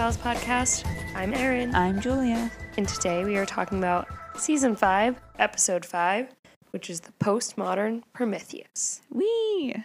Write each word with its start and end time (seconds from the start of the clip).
Files 0.00 0.16
podcast. 0.16 0.86
I'm 1.14 1.34
Erin, 1.34 1.74
I'm 1.74 2.00
Julia. 2.00 2.50
and 2.78 2.88
today 2.88 3.22
we 3.22 3.36
are 3.36 3.44
talking 3.44 3.76
about 3.76 4.08
season 4.34 4.74
five, 4.74 5.20
episode 5.38 5.84
five, 5.84 6.28
which 6.70 6.88
is 6.88 7.00
the 7.00 7.12
postmodern 7.20 8.02
Prometheus. 8.14 9.02
Wee. 9.10 9.76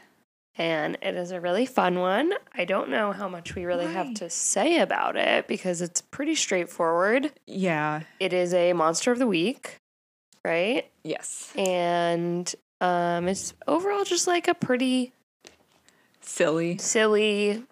And 0.58 0.98
it 1.02 1.16
is 1.16 1.32
a 1.32 1.42
really 1.42 1.66
fun 1.66 2.00
one. 2.00 2.32
I 2.54 2.64
don't 2.64 2.88
know 2.90 3.12
how 3.12 3.28
much 3.28 3.56
we 3.56 3.66
really 3.66 3.88
have 3.88 4.14
to 4.14 4.30
say 4.30 4.80
about 4.80 5.18
it 5.18 5.50
because 5.50 5.82
it's 5.82 6.00
pretty 6.00 6.36
straightforward. 6.36 7.34
Yeah. 7.46 8.04
It 8.22 8.32
is 8.32 8.54
a 8.54 8.72
monster 8.72 9.12
of 9.12 9.20
the 9.20 9.28
week, 9.28 9.80
right? 10.46 10.90
Yes. 11.04 11.52
And 11.58 12.56
um, 12.80 13.28
it's 13.28 13.54
overall 13.68 14.06
just 14.06 14.28
like 14.28 14.48
a 14.48 14.54
pretty 14.54 15.12
Silly. 16.22 16.78
silly 16.78 17.66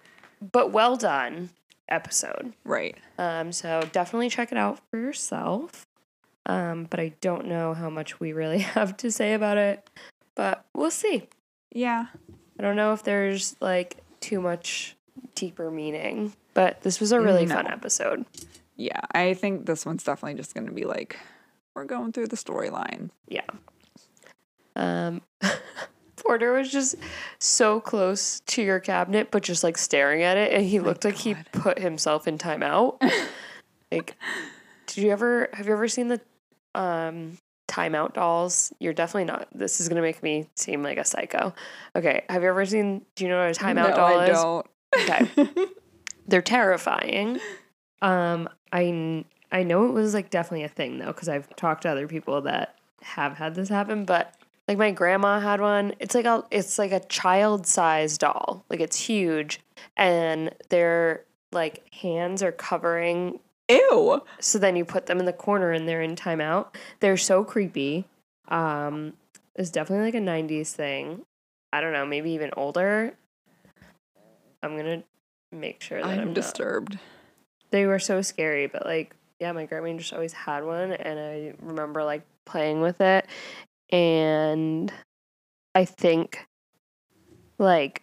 but 0.52 0.74
well 0.74 0.98
done 0.98 1.50
episode. 1.94 2.54
Right. 2.66 2.98
Um, 3.18 3.52
so 3.52 3.88
definitely 3.92 4.30
check 4.30 4.52
it 4.52 4.58
out 4.58 4.80
for 4.90 4.98
yourself. 4.98 5.86
Um, 6.46 6.86
but 6.90 7.00
I 7.00 7.14
don't 7.22 7.48
know 7.48 7.74
how 7.74 7.90
much 7.90 8.20
we 8.20 8.34
really 8.34 8.60
have 8.76 8.98
to 8.98 9.12
say 9.12 9.34
about 9.34 9.58
it, 9.58 9.90
but 10.36 10.66
we'll 10.74 10.92
see. 10.92 11.28
Yeah. 11.72 12.08
I 12.60 12.62
don't 12.62 12.76
know 12.76 12.94
if 12.94 13.04
there's 13.04 13.56
like 13.62 13.98
too 14.20 14.42
much 14.42 14.96
deeper 15.36 15.72
meaning, 15.72 16.34
but 16.54 16.82
this 16.82 17.00
was 17.00 17.12
a 17.12 17.20
really 17.22 17.46
fun 17.46 17.68
episode. 17.68 18.26
Yeah. 18.76 19.02
I 19.12 19.34
think 19.34 19.66
this 19.66 19.86
one's 19.86 20.04
definitely 20.04 20.36
just 20.36 20.54
going 20.54 20.68
to 20.68 20.74
be 20.74 20.86
like, 20.86 21.18
we're 21.76 21.86
going 21.86 22.12
through 22.12 22.28
the 22.28 22.36
storyline. 22.36 23.10
Yeah. 23.28 23.42
Um, 24.76 25.22
Porter 26.26 26.54
was 26.54 26.72
just 26.72 26.96
so 27.40 27.80
close 27.80 28.40
to 28.42 28.62
your 28.62 28.80
cabinet, 28.80 29.30
but 29.32 29.44
just 29.44 29.64
like 29.64 29.78
staring 29.78 30.24
at 30.24 30.38
it, 30.38 30.54
and 30.54 30.66
he 30.66 30.80
looked 30.80 31.06
like 31.06 31.16
he 31.16 31.36
put 31.52 31.80
himself 31.80 32.28
in 32.28 32.38
timeout. 32.38 32.98
like, 33.92 34.16
did 34.88 35.04
you 35.04 35.12
ever 35.12 35.50
have 35.54 35.68
you 35.68 35.74
ever 35.74 35.88
seen 35.88 36.08
the 36.08 36.22
um 36.76 37.38
timeout 37.68 38.14
dolls? 38.14 38.72
You're 38.80 38.94
definitely 38.94 39.26
not. 39.26 39.48
This 39.54 39.82
is 39.82 39.90
gonna 39.90 40.02
make 40.02 40.24
me 40.24 40.50
seem 40.56 40.84
like 40.84 40.98
a 40.98 41.06
psycho. 41.06 41.54
Okay, 41.96 42.24
have 42.30 42.42
you 42.42 42.50
ever 42.50 42.66
seen? 42.66 43.06
Do 43.16 43.26
you 43.26 43.30
know 43.30 43.46
what 43.46 43.58
a 43.58 43.60
timeout 43.60 43.90
no, 43.90 43.96
doll 43.96 44.20
I 44.20 44.26
is? 44.28 44.38
don't. 44.38 44.68
Okay. 44.96 45.66
They're 46.28 46.42
terrifying. 46.42 47.40
Um, 48.02 48.48
I 48.72 49.26
I 49.52 49.64
know 49.64 49.86
it 49.86 49.92
was 49.92 50.14
like 50.14 50.30
definitely 50.30 50.64
a 50.64 50.70
thing 50.70 51.00
though, 51.00 51.08
because 51.08 51.30
I've 51.30 51.54
talked 51.56 51.84
to 51.84 51.90
other 51.90 52.08
people 52.08 52.42
that 52.42 52.76
have 53.02 53.38
had 53.38 53.56
this 53.56 53.70
happen. 53.70 54.06
But 54.06 54.36
like 54.68 54.78
my 54.78 54.92
grandma 54.92 55.40
had 55.40 55.60
one. 55.62 55.94
It's 56.00 56.16
like 56.16 56.26
a 56.26 56.44
it's 56.52 56.78
like 56.80 56.92
a 56.92 57.02
child 57.02 57.68
sized 57.68 58.22
doll. 58.22 58.66
Like 58.70 58.80
it's 58.80 58.98
huge, 59.00 59.60
and 59.98 60.54
their 60.70 61.26
like 61.52 61.84
hands 61.94 62.42
are 62.42 62.52
covering. 62.52 63.40
Ew. 63.70 64.22
So 64.40 64.60
then 64.60 64.76
you 64.76 64.86
put 64.86 65.06
them 65.06 65.20
in 65.20 65.26
the 65.26 65.34
corner 65.34 65.72
and 65.72 65.88
they're 65.88 66.02
in 66.02 66.16
timeout. 66.16 66.76
They're 67.00 67.18
so 67.18 67.44
creepy. 67.44 68.06
Um, 68.50 69.14
it's 69.56 69.70
definitely 69.70 70.06
like 70.06 70.16
a 70.16 70.26
'90s 70.26 70.72
thing. 70.72 71.26
I 71.72 71.82
don't 71.82 71.94
know, 71.94 72.06
maybe 72.06 72.32
even 72.32 72.52
older. 72.56 73.14
I'm 74.62 74.78
gonna 74.78 75.04
make 75.52 75.82
sure 75.82 76.02
that 76.02 76.08
I'm, 76.08 76.20
I'm 76.20 76.26
not 76.28 76.36
disturbed. 76.36 77.00
they 77.72 77.86
were 77.86 78.00
so 78.00 78.22
scary, 78.22 78.68
but 78.68 78.86
like, 78.86 79.16
yeah, 79.40 79.52
my 79.52 79.66
grandma 79.66 79.98
just 79.98 80.14
always 80.14 80.34
had 80.34 80.64
one, 80.64 80.94
and 80.94 81.20
I 81.20 81.54
remember 81.62 82.04
like 82.04 82.22
playing 82.46 82.82
with 82.82 83.02
it, 83.02 83.26
and 83.94 84.92
I 85.76 85.86
think, 85.86 86.46
like, 87.60 88.02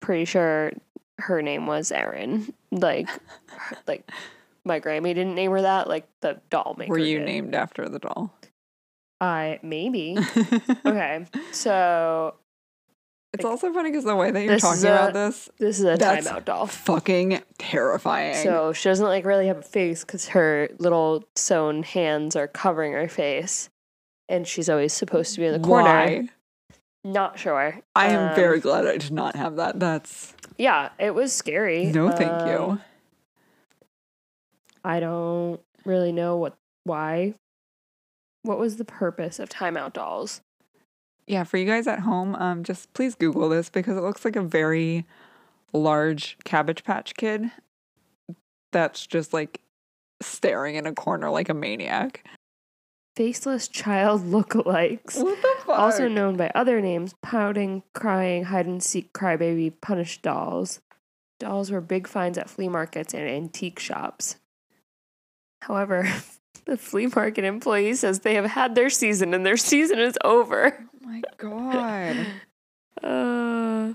pretty 0.00 0.24
sure 0.24 0.72
her 1.18 1.42
name 1.42 1.66
was 1.66 1.92
Erin. 1.92 2.52
Like, 2.72 3.08
her- 3.08 3.76
like 3.86 4.10
my 4.64 4.80
Grammy 4.80 5.14
didn't 5.14 5.34
name 5.34 5.50
her 5.52 5.62
that. 5.62 5.88
Like 5.88 6.06
the 6.20 6.40
doll 6.50 6.74
maker. 6.78 6.90
Were 6.90 6.98
you 6.98 7.18
did. 7.18 7.26
named 7.26 7.54
after 7.54 7.88
the 7.88 7.98
doll? 7.98 8.34
I 9.20 9.58
maybe. 9.62 10.16
okay, 10.86 11.26
so 11.52 12.34
It's 13.32 13.44
also 13.44 13.72
funny 13.72 13.90
because 13.90 14.04
the 14.04 14.14
way 14.16 14.30
that 14.30 14.44
you're 14.44 14.58
talking 14.58 14.84
about 14.84 15.12
this, 15.12 15.48
this 15.58 15.78
is 15.78 15.84
a 15.84 15.96
That's 15.96 16.26
timeout 16.28 16.44
doll. 16.44 16.66
fucking 16.66 17.40
terrifying. 17.58 18.34
So 18.42 18.72
she 18.72 18.88
doesn't 18.88 19.06
like 19.06 19.24
really 19.24 19.46
have 19.46 19.58
a 19.58 19.62
face 19.62 20.04
because 20.04 20.28
her 20.28 20.68
little 20.78 21.24
sewn 21.36 21.82
hands 21.82 22.36
are 22.36 22.48
covering 22.48 22.92
her 22.92 23.08
face, 23.08 23.69
and 24.30 24.46
she's 24.48 24.70
always 24.70 24.92
supposed 24.94 25.34
to 25.34 25.40
be 25.40 25.46
in 25.46 25.52
the 25.52 25.58
corner. 25.66 25.84
Why? 25.84 26.28
Not 27.04 27.38
sure. 27.38 27.80
I 27.96 28.08
am 28.08 28.30
Um, 28.30 28.34
very 28.36 28.60
glad 28.60 28.86
I 28.86 28.96
did 28.98 29.10
not 29.10 29.34
have 29.36 29.56
that. 29.56 29.78
That's 29.80 30.34
Yeah, 30.58 30.90
it 30.98 31.14
was 31.14 31.32
scary. 31.32 31.86
no, 31.86 32.10
thank 32.10 32.30
Um, 32.30 32.48
you. 32.48 32.80
I 34.84 35.00
don't 35.00 35.60
really 35.84 36.12
know 36.12 36.36
what 36.36 36.56
why. 36.84 37.34
What 38.42 38.58
was 38.58 38.76
the 38.76 38.84
purpose 38.86 39.38
of 39.38 39.48
timeout 39.50 39.92
dolls? 39.92 40.40
Yeah, 41.26 41.44
for 41.44 41.58
you 41.58 41.66
guys 41.66 41.86
at 41.86 42.00
home, 42.00 42.34
um, 42.36 42.64
just 42.64 42.92
please 42.94 43.14
Google 43.14 43.48
this 43.50 43.68
because 43.68 43.96
it 43.96 44.00
looks 44.00 44.24
like 44.24 44.36
a 44.36 44.42
very 44.42 45.04
large 45.72 46.36
Cabbage 46.44 46.82
Patch 46.82 47.14
Kid 47.14 47.50
that's 48.72 49.06
just 49.06 49.32
like 49.34 49.60
staring 50.22 50.74
in 50.76 50.86
a 50.86 50.94
corner 50.94 51.28
like 51.30 51.48
a 51.48 51.54
maniac. 51.54 52.24
Faceless 53.20 53.68
child 53.68 54.22
lookalikes. 54.32 55.22
What 55.22 55.42
the 55.42 55.54
fuck? 55.66 55.78
Also 55.78 56.08
known 56.08 56.38
by 56.38 56.50
other 56.54 56.80
names, 56.80 57.14
pouting, 57.20 57.82
crying, 57.92 58.44
hide 58.44 58.64
and 58.64 58.82
seek, 58.82 59.12
crybaby, 59.12 59.74
punish 59.82 60.22
dolls. 60.22 60.80
Dolls 61.38 61.70
were 61.70 61.82
big 61.82 62.08
finds 62.08 62.38
at 62.38 62.48
flea 62.48 62.70
markets 62.70 63.12
and 63.12 63.28
antique 63.28 63.78
shops. 63.78 64.36
However, 65.60 66.10
the 66.64 66.78
flea 66.78 67.08
market 67.14 67.44
employee 67.44 67.92
says 67.92 68.20
they 68.20 68.36
have 68.36 68.46
had 68.46 68.74
their 68.74 68.88
season 68.88 69.34
and 69.34 69.44
their 69.44 69.58
season 69.58 69.98
is 69.98 70.16
over. 70.24 70.78
oh 70.82 71.06
my 71.06 71.20
god. 71.36 72.26
Uh, 73.02 73.94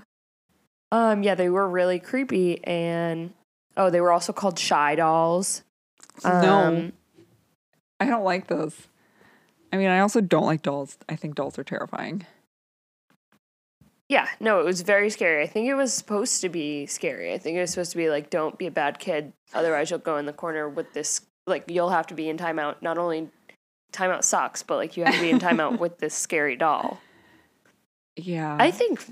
um, 0.92 1.22
yeah, 1.24 1.34
they 1.34 1.48
were 1.48 1.68
really 1.68 1.98
creepy 1.98 2.64
and 2.64 3.32
oh, 3.76 3.90
they 3.90 4.00
were 4.00 4.12
also 4.12 4.32
called 4.32 4.56
shy 4.56 4.94
dolls. 4.94 5.64
no, 6.24 6.30
Um, 6.30 6.92
I 7.98 8.06
don't 8.06 8.24
like 8.24 8.46
those. 8.46 8.74
I 9.76 9.78
mean, 9.78 9.88
I 9.88 10.00
also 10.00 10.22
don't 10.22 10.46
like 10.46 10.62
dolls. 10.62 10.96
I 11.06 11.16
think 11.16 11.34
dolls 11.34 11.58
are 11.58 11.64
terrifying. 11.64 12.24
Yeah, 14.08 14.28
no, 14.40 14.60
it 14.60 14.64
was 14.64 14.82
very 14.82 15.10
scary. 15.10 15.42
I 15.42 15.46
think 15.48 15.68
it 15.68 15.74
was 15.74 15.92
supposed 15.92 16.40
to 16.40 16.48
be 16.48 16.86
scary. 16.86 17.34
I 17.34 17.38
think 17.38 17.56
it 17.58 17.60
was 17.60 17.70
supposed 17.70 17.90
to 17.90 17.96
be 17.96 18.08
like, 18.08 18.30
don't 18.30 18.56
be 18.56 18.66
a 18.66 18.70
bad 18.70 18.98
kid, 19.00 19.32
otherwise 19.52 19.90
you'll 19.90 19.98
go 19.98 20.16
in 20.16 20.26
the 20.26 20.32
corner 20.32 20.68
with 20.68 20.92
this. 20.92 21.22
Like, 21.46 21.64
you'll 21.68 21.90
have 21.90 22.06
to 22.06 22.14
be 22.14 22.28
in 22.28 22.36
timeout. 22.38 22.76
Not 22.82 22.98
only 22.98 23.28
timeout 23.92 24.24
sucks, 24.24 24.62
but 24.62 24.76
like 24.76 24.96
you 24.96 25.04
have 25.04 25.14
to 25.14 25.20
be 25.20 25.30
in 25.30 25.38
timeout 25.40 25.78
with 25.80 25.98
this 25.98 26.14
scary 26.14 26.56
doll. 26.56 27.00
Yeah. 28.16 28.56
I 28.58 28.70
think 28.70 29.04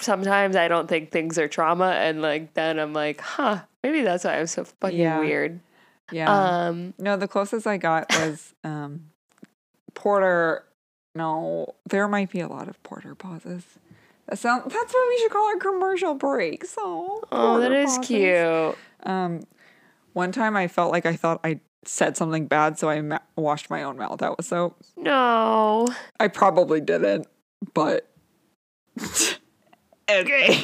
sometimes 0.00 0.56
I 0.56 0.66
don't 0.66 0.88
think 0.88 1.10
things 1.10 1.38
are 1.38 1.46
trauma, 1.48 1.90
and 1.90 2.22
like 2.22 2.54
then 2.54 2.78
I'm 2.78 2.92
like, 2.94 3.20
huh, 3.20 3.60
maybe 3.84 4.00
that's 4.02 4.24
why 4.24 4.38
I'm 4.40 4.46
so 4.46 4.64
fucking 4.64 4.98
Yeah. 4.98 5.20
weird. 5.20 5.60
yeah. 6.10 6.66
Um, 6.68 6.94
No, 6.98 7.18
the 7.18 7.28
closest 7.28 7.66
I 7.66 7.76
got 7.76 8.06
was 8.18 8.54
um, 8.64 9.10
Porter. 9.94 10.64
No, 11.14 11.74
there 11.88 12.06
might 12.06 12.30
be 12.30 12.40
a 12.40 12.48
lot 12.48 12.68
of 12.68 12.80
Porter 12.82 13.14
pauses. 13.14 13.64
That 14.28 14.38
sound, 14.38 14.70
that's 14.70 14.92
what 14.92 15.08
we 15.08 15.18
should 15.18 15.30
call 15.30 15.46
our 15.48 15.56
commercial 15.56 16.14
breaks. 16.14 16.74
Oh, 16.78 17.22
oh, 17.32 17.60
that 17.60 17.68
Porter 17.68 17.80
is 17.80 17.96
pauses. 17.96 18.06
cute. 18.06 18.78
Um, 19.04 19.40
one 20.12 20.32
time 20.32 20.56
I 20.56 20.68
felt 20.68 20.92
like 20.92 21.06
I 21.06 21.16
thought 21.16 21.40
I 21.44 21.60
said 21.84 22.16
something 22.16 22.46
bad, 22.46 22.78
so 22.78 22.88
I 22.90 23.00
ma- 23.00 23.18
washed 23.36 23.70
my 23.70 23.82
own 23.82 23.96
mouth 23.96 24.22
out 24.22 24.36
with 24.36 24.46
soap. 24.46 24.76
No, 24.96 25.86
I 26.20 26.28
probably 26.28 26.80
didn't, 26.80 27.26
but 27.74 28.08
okay. 30.10 30.58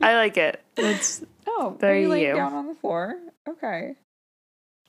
I 0.00 0.14
like 0.14 0.36
it. 0.36 0.62
It's 0.76 1.22
oh, 1.46 1.76
Very 1.78 2.02
you 2.02 2.08
laying 2.08 2.36
down 2.36 2.54
on 2.54 2.66
the 2.68 2.74
floor? 2.74 3.16
Okay. 3.48 3.96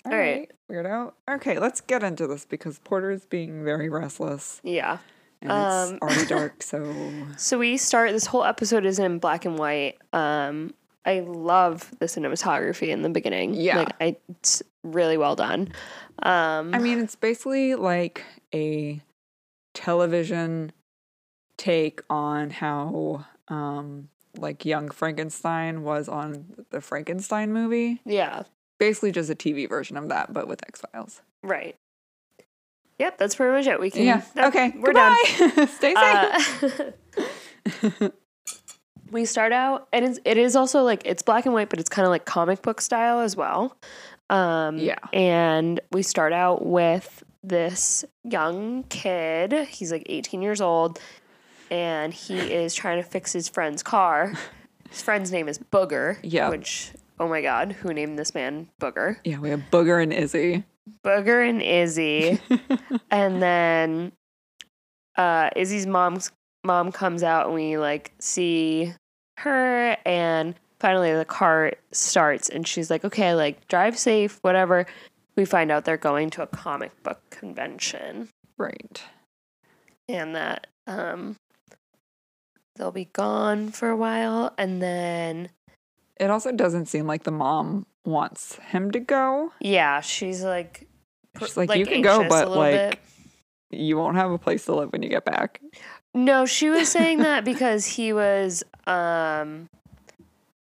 All 0.06 0.12
right. 0.18 0.50
weirdo. 0.70 1.14
Okay, 1.30 1.60
let's 1.60 1.82
get 1.82 2.04
into 2.04 2.28
this 2.28 2.46
because 2.46 2.80
Porter's 2.80 3.26
being 3.26 3.64
very 3.64 3.90
restless. 3.90 4.60
yeah. 4.64 4.98
And 5.44 5.52
Um, 5.52 5.94
it's 5.96 6.02
already 6.04 6.26
dark, 6.30 6.62
so 6.64 6.94
So 7.38 7.58
we 7.58 7.78
start. 7.78 8.12
This 8.12 8.28
whole 8.28 8.44
episode 8.44 8.86
is 8.86 9.00
in 9.00 9.18
black 9.20 9.46
and 9.46 9.58
white. 9.58 9.98
Um, 10.14 10.74
I 11.04 11.22
love 11.22 11.92
the 11.98 12.06
cinematography 12.06 12.90
in 12.90 13.02
the 13.02 13.10
beginning. 13.10 13.56
Yeah. 13.56 13.78
like 13.80 13.90
I, 14.00 14.16
it's 14.30 14.62
really 14.84 15.18
well 15.18 15.36
done. 15.36 15.70
Um, 16.22 16.76
I 16.76 16.78
mean, 16.80 17.00
it's 17.00 17.16
basically 17.16 17.74
like 17.74 18.24
a 18.54 19.02
television 19.74 20.72
take 21.58 22.02
on 22.10 22.50
how 22.50 23.26
um 23.48 24.10
like 24.38 24.64
young 24.66 24.90
Frankenstein 24.90 25.84
was 25.84 26.08
on 26.08 26.46
the 26.70 26.82
Frankenstein 26.82 27.52
movie. 27.52 28.00
yeah, 28.06 28.44
Basically 28.82 29.12
just 29.12 29.30
a 29.30 29.36
TV 29.36 29.70
version 29.70 29.96
of 29.96 30.10
that, 30.10 30.34
but 30.34 30.48
with 30.48 30.64
X-Files. 30.68 31.22
right. 31.44 31.76
Yep, 32.98 33.18
that's 33.20 33.36
pretty 33.36 33.52
much 33.56 33.68
it. 33.68 33.80
We 33.80 33.92
can. 33.92 34.04
Yeah. 34.04 34.22
that- 34.36 34.48
okay. 34.48 34.74
we're 34.76 34.92
done. 34.94 35.18
Stay 35.68 35.94
safe. 35.96 36.94
Uh, 38.02 38.10
we 39.12 39.26
start 39.26 39.52
out 39.52 39.88
and 39.94 40.06
it's, 40.06 40.20
it 40.26 40.38
is 40.38 40.56
also 40.56 40.82
like 40.84 41.02
it's 41.06 41.22
black 41.22 41.46
and 41.46 41.54
white 41.54 41.70
but 41.70 41.80
it's 41.80 41.90
kind 41.90 42.06
of 42.06 42.10
like 42.10 42.26
comic 42.26 42.62
book 42.62 42.80
style 42.82 43.20
as 43.20 43.36
well 43.36 43.76
um 44.30 44.78
Yeah. 44.78 44.96
and 45.14 45.80
we 45.92 46.02
start 46.02 46.32
out 46.34 46.66
with 46.66 47.24
this 47.44 48.06
young 48.24 48.84
kid 48.84 49.52
he's 49.68 49.92
like 49.92 50.04
18 50.08 50.42
years 50.42 50.62
old 50.62 51.00
and 51.70 52.14
he 52.14 52.38
is 52.38 52.74
trying 52.74 53.02
to 53.04 53.08
fix 53.08 53.34
his 53.34 53.50
friend's 53.50 53.84
car 53.84 54.34
his 54.90 55.02
friend's 55.02 55.32
name 55.32 55.48
is 55.50 55.60
booger 55.60 56.18
Yeah. 56.24 56.50
which 56.50 56.92
oh 57.22 57.28
my 57.30 57.42
god 57.42 57.72
who 57.72 57.94
named 57.94 58.18
this 58.20 58.34
man 58.36 58.68
booger? 58.82 59.18
Yeah, 59.24 59.38
we 59.40 59.50
have 59.52 59.62
Booger 59.72 60.02
and 60.04 60.12
Izzy. 60.12 60.64
booger 61.06 61.48
and 61.48 61.62
izzy. 61.62 62.40
And 63.12 63.42
then 63.42 64.12
uh 65.16 65.50
Izzy's 65.56 65.86
mom's 65.88 66.32
mom 66.64 66.92
comes 66.92 67.24
out 67.24 67.46
and 67.46 67.56
we 67.56 67.78
like 67.78 68.12
see 68.20 68.94
her 69.38 69.96
and 70.06 70.56
finally 70.80 71.14
the 71.14 71.26
car 71.26 71.74
starts 71.92 72.50
and 72.50 72.68
she's 72.68 72.90
like 72.90 73.06
okay 73.06 73.34
like 73.36 73.68
drive 73.68 73.98
safe 73.98 74.40
whatever. 74.42 74.86
We 75.36 75.46
find 75.46 75.72
out 75.72 75.86
they're 75.86 75.98
going 75.98 76.30
to 76.32 76.42
a 76.44 76.48
comic 76.48 76.92
book 77.04 77.22
convention. 77.30 78.30
Right. 78.58 79.02
and 80.10 80.36
that 80.36 80.68
um 80.88 81.36
they'll 82.76 82.92
be 82.92 83.06
gone 83.14 83.70
for 83.70 83.90
a 83.90 83.96
while. 83.96 84.54
And 84.58 84.82
then 84.82 85.50
It 86.22 86.30
also 86.30 86.52
doesn't 86.52 86.86
seem 86.86 87.08
like 87.08 87.24
the 87.24 87.32
mom 87.32 87.86
wants 88.06 88.56
him 88.70 88.92
to 88.92 89.00
go. 89.00 89.52
yeah 89.60 90.00
she's 90.02 90.44
like 90.44 90.88
She's 91.40 91.56
like, 91.58 91.74
you 91.76 91.86
can 91.86 92.02
go, 92.02 92.28
but 92.28 92.50
like, 92.52 92.74
bit. 92.74 93.00
you 93.80 93.98
won't 93.98 94.18
have 94.18 94.32
a 94.32 94.38
place 94.38 94.66
to 94.66 94.76
live 94.76 94.92
when 94.92 95.02
you 95.02 95.10
get 95.10 95.24
back. 95.24 95.62
No, 96.14 96.46
she 96.46 96.70
was 96.70 96.90
saying 96.90 97.18
that 97.30 97.46
because 97.46 97.86
he 97.86 98.12
was 98.14 98.64
um 98.86 99.70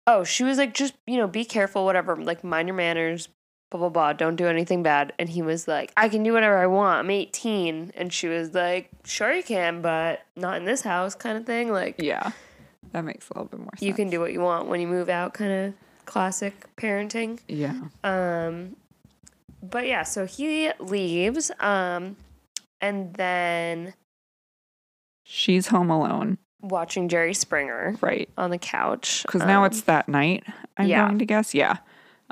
oh, 0.07 0.25
she 0.25 0.45
was 0.45 0.59
like 0.59 0.75
just, 0.75 0.95
you 1.07 1.17
know, 1.17 1.27
be 1.27 1.45
careful 1.45 1.85
whatever, 1.85 2.17
like 2.17 2.43
mind 2.45 2.69
your 2.69 2.77
manners, 2.77 3.29
blah 3.71 3.81
blah 3.81 3.89
blah, 3.89 4.13
don't 4.13 4.37
do 4.37 4.47
anything 4.47 4.83
bad. 4.83 5.13
And 5.19 5.29
he 5.29 5.43
was 5.43 5.67
like, 5.67 5.93
I 5.97 6.09
can 6.09 6.23
do 6.23 6.33
whatever 6.33 6.57
I 6.59 6.67
want. 6.67 7.01
I'm 7.01 7.11
18. 7.11 7.93
And 7.97 8.13
she 8.13 8.29
was 8.29 8.55
like, 8.55 8.91
sure 9.05 9.33
you 9.33 9.43
can, 9.43 9.83
but 9.83 10.21
not 10.37 10.57
in 10.57 10.65
this 10.65 10.83
house 10.83 11.15
kind 11.15 11.37
of 11.37 11.47
thing. 11.47 11.73
Like 11.73 11.97
Yeah. 11.99 12.31
That 12.93 13.05
makes 13.05 13.29
a 13.31 13.35
little 13.35 13.49
bit 13.49 13.61
more 13.61 13.71
sense. 13.75 13.83
you 13.83 13.95
can 13.95 14.11
do 14.11 14.19
what 14.21 14.33
you 14.33 14.41
want 14.41 14.67
when 14.69 14.81
you 14.81 14.87
move 14.89 15.09
out 15.09 15.33
kind 15.35 15.53
of 15.53 15.75
classic 16.07 16.67
parenting. 16.77 17.39
Yeah. 17.49 17.75
Um, 18.03 18.77
but 19.63 19.87
yeah, 19.87 20.03
so 20.03 20.27
he 20.27 20.71
leaves, 20.81 21.51
um, 21.61 22.17
and 22.81 23.15
then 23.15 23.95
She's 25.23 25.69
home 25.69 25.91
alone. 25.91 26.39
watching 26.63 27.09
Jerry 27.09 27.35
Springer 27.35 27.95
Right. 28.01 28.29
on 28.37 28.51
the 28.51 28.59
couch 28.59 29.23
Because 29.23 29.43
now 29.45 29.61
um, 29.61 29.67
it's 29.67 29.83
that 29.83 30.09
night, 30.09 30.43
I'm 30.77 30.89
yeah. 30.89 31.07
going 31.07 31.19
to 31.21 31.25
guess. 31.27 31.55
Yeah. 31.55 31.77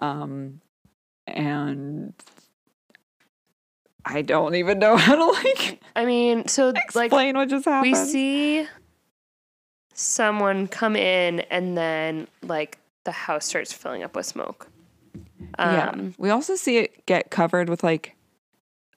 Um, 0.00 0.60
and 1.26 2.14
I 4.05 4.22
don't 4.22 4.55
even 4.55 4.78
know 4.78 4.96
how 5.05 5.14
to 5.14 5.25
like 5.44 5.81
I 5.94 6.05
mean, 6.05 6.49
so 6.49 6.69
like 6.70 6.82
explain 6.84 7.37
what 7.37 7.49
just 7.49 7.64
happened. 7.66 7.93
we 7.93 7.99
see 7.99 8.66
someone 9.98 10.68
come 10.68 10.94
in, 10.96 11.40
and 11.50 11.76
then 11.76 12.28
like 12.42 12.78
the 13.04 13.10
house 13.12 13.44
starts 13.46 13.72
filling 13.72 14.02
up 14.02 14.14
with 14.14 14.26
smoke. 14.26 14.68
yeah. 15.58 15.90
Um, 15.90 16.14
We 16.18 16.30
also 16.30 16.54
see 16.56 16.78
it 16.78 17.04
get 17.06 17.30
covered 17.30 17.68
with 17.68 17.82
like 17.82 18.14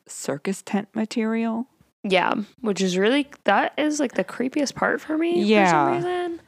circus 0.07 0.61
tent 0.61 0.89
material. 0.93 1.67
yeah, 2.03 2.33
which 2.61 2.81
is 2.81 2.97
really 2.97 3.27
that 3.45 3.73
is 3.77 3.99
like 3.99 4.13
the 4.13 4.23
creepiest 4.23 4.75
part 4.75 5.01
for 5.01 5.17
me. 5.17 5.41
Yeah. 5.43 5.65
for 5.65 5.71
some 5.71 5.95
reason. 6.11 6.41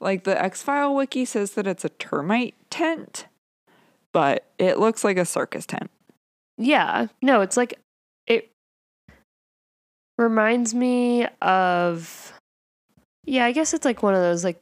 Like 0.00 0.24
the 0.24 0.40
X 0.42 0.62
File 0.62 0.94
wiki 0.94 1.24
says 1.24 1.52
that 1.52 1.66
it's 1.66 1.84
a 1.84 1.90
termite 1.90 2.54
tent, 2.70 3.26
but 4.12 4.44
it 4.58 4.78
looks 4.78 5.04
like 5.04 5.18
a 5.18 5.24
circus 5.26 5.66
tent. 5.66 5.90
Yeah. 6.56 7.08
No, 7.22 7.42
it's 7.42 7.56
like 7.56 7.78
it 8.26 8.50
reminds 10.18 10.74
me 10.74 11.26
of 11.42 12.32
Yeah, 13.30 13.44
I 13.44 13.52
guess 13.52 13.74
it's 13.74 13.84
like 13.84 14.02
one 14.02 14.14
of 14.14 14.20
those 14.20 14.44
like 14.44 14.60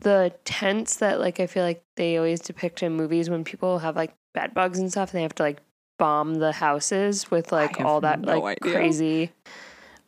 the 0.00 0.34
tents 0.44 0.96
that 0.96 1.18
like 1.18 1.40
I 1.40 1.46
feel 1.46 1.64
like 1.64 1.82
they 1.96 2.18
always 2.18 2.40
depict 2.40 2.82
in 2.82 2.92
movies 2.92 3.30
when 3.30 3.42
people 3.42 3.78
have 3.78 3.96
like 3.96 4.14
bed 4.34 4.52
bugs 4.52 4.78
and 4.78 4.90
stuff 4.90 5.10
and 5.10 5.18
they 5.18 5.22
have 5.22 5.34
to 5.36 5.42
like 5.42 5.60
bomb 5.98 6.34
the 6.34 6.52
houses 6.52 7.30
with 7.30 7.52
like 7.52 7.80
all 7.80 8.00
that 8.00 8.20
no 8.20 8.38
like 8.38 8.62
idea. 8.62 8.74
crazy 8.74 9.30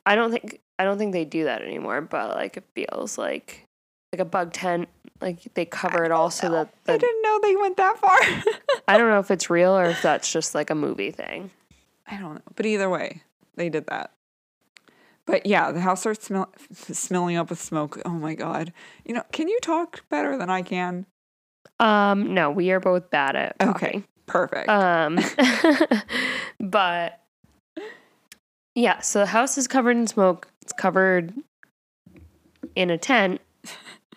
I 0.06 0.16
don't 0.16 0.30
think 0.30 0.60
I 0.78 0.84
don't 0.84 0.98
think 0.98 1.12
they 1.12 1.24
do 1.24 1.44
that 1.44 1.62
anymore, 1.62 2.00
but 2.00 2.34
like 2.34 2.56
it 2.56 2.64
feels 2.74 3.16
like 3.16 3.66
like 4.12 4.20
a 4.20 4.24
bug 4.24 4.52
tent. 4.52 4.88
Like 5.20 5.54
they 5.54 5.64
cover 5.64 6.04
it 6.04 6.10
all 6.10 6.30
so 6.30 6.50
that 6.50 6.68
I 6.86 6.98
didn't 6.98 7.22
know 7.22 7.40
they 7.40 7.56
went 7.56 7.76
that 7.76 7.98
far. 7.98 8.18
I 8.88 8.98
don't 8.98 9.08
know 9.08 9.20
if 9.20 9.30
it's 9.30 9.48
real 9.48 9.72
or 9.72 9.84
if 9.86 10.02
that's 10.02 10.30
just 10.30 10.54
like 10.54 10.70
a 10.70 10.74
movie 10.74 11.10
thing. 11.10 11.50
I 12.06 12.18
don't 12.18 12.34
know. 12.34 12.42
But 12.54 12.66
either 12.66 12.90
way, 12.90 13.22
they 13.54 13.70
did 13.70 13.86
that. 13.86 14.12
But 15.26 15.46
yeah, 15.46 15.72
the 15.72 15.80
house 15.80 16.00
starts 16.00 16.26
smell- 16.26 16.52
smelling 16.72 17.36
up 17.36 17.50
with 17.50 17.60
smoke. 17.60 18.00
Oh 18.04 18.10
my 18.10 18.34
god. 18.34 18.72
You 19.04 19.14
know, 19.14 19.22
can 19.32 19.48
you 19.48 19.58
talk 19.60 20.04
better 20.08 20.36
than 20.36 20.50
I 20.50 20.62
can? 20.62 21.06
Um, 21.80 22.34
no, 22.34 22.50
we 22.50 22.70
are 22.70 22.80
both 22.80 23.10
bad 23.10 23.36
at 23.36 23.56
Okay. 23.60 23.72
talking. 23.72 24.04
Perfect. 24.26 24.68
Um, 24.68 25.18
but 26.60 27.20
yeah, 28.74 29.00
so 29.00 29.20
the 29.20 29.26
house 29.26 29.56
is 29.58 29.66
covered 29.68 29.96
in 29.96 30.06
smoke. 30.06 30.48
It's 30.62 30.72
covered 30.72 31.32
in 32.74 32.90
a 32.90 32.98
tent, 32.98 33.40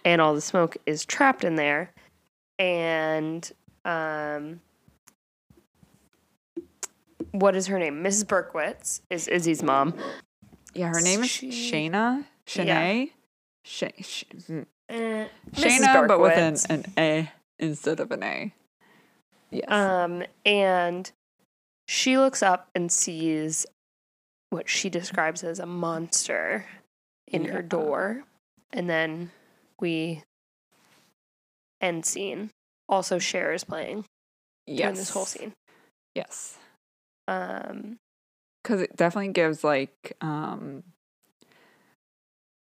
and 0.05 0.21
all 0.21 0.33
the 0.33 0.41
smoke 0.41 0.77
is 0.85 1.05
trapped 1.05 1.43
in 1.43 1.55
there. 1.55 1.91
And 2.57 3.49
um, 3.85 4.61
what 7.31 7.55
is 7.55 7.67
her 7.67 7.77
name? 7.77 8.03
Mrs. 8.03 8.25
Berkowitz 8.25 9.01
is 9.09 9.27
Izzy's 9.27 9.61
mom. 9.61 9.93
Yeah, 10.77 10.89
her 10.89 11.01
name 11.01 11.23
is 11.23 11.29
she- 11.29 11.49
Shayna. 11.49 12.25
Shanae. 12.45 13.11
Sh- 13.63 13.83
sh- 14.01 14.23
hmm. 14.47 14.61
Eh, 14.89 15.27
Mrs. 15.51 15.79
Shayna, 15.79 16.07
but 16.07 16.19
with 16.21 16.37
an, 16.37 16.55
an 16.69 16.93
A 16.97 17.31
instead 17.59 17.99
of 17.99 18.11
an 18.11 18.23
A. 18.23 18.53
Yes. 19.51 19.69
Um, 19.69 20.23
and 20.45 21.11
she 21.87 22.17
looks 22.17 22.41
up 22.41 22.69
and 22.73 22.91
sees 22.91 23.65
what 24.49 24.69
she 24.69 24.89
describes 24.89 25.43
as 25.43 25.59
a 25.59 25.65
monster 25.65 26.65
in 27.27 27.45
her 27.45 27.61
door. 27.61 28.23
And 28.71 28.89
then 28.89 29.31
we 29.79 30.23
end 31.81 32.05
scene. 32.05 32.51
Also, 32.89 33.19
Cher 33.19 33.53
is 33.53 33.63
playing 33.63 34.05
yes. 34.65 34.79
during 34.79 34.95
this 34.95 35.09
whole 35.09 35.25
scene. 35.25 35.53
Yes. 36.15 36.57
Um, 37.27 37.97
Because 38.67 38.81
it 38.81 38.97
definitely 38.97 39.31
gives 39.31 39.63
like, 39.63 40.17
um, 40.19 40.83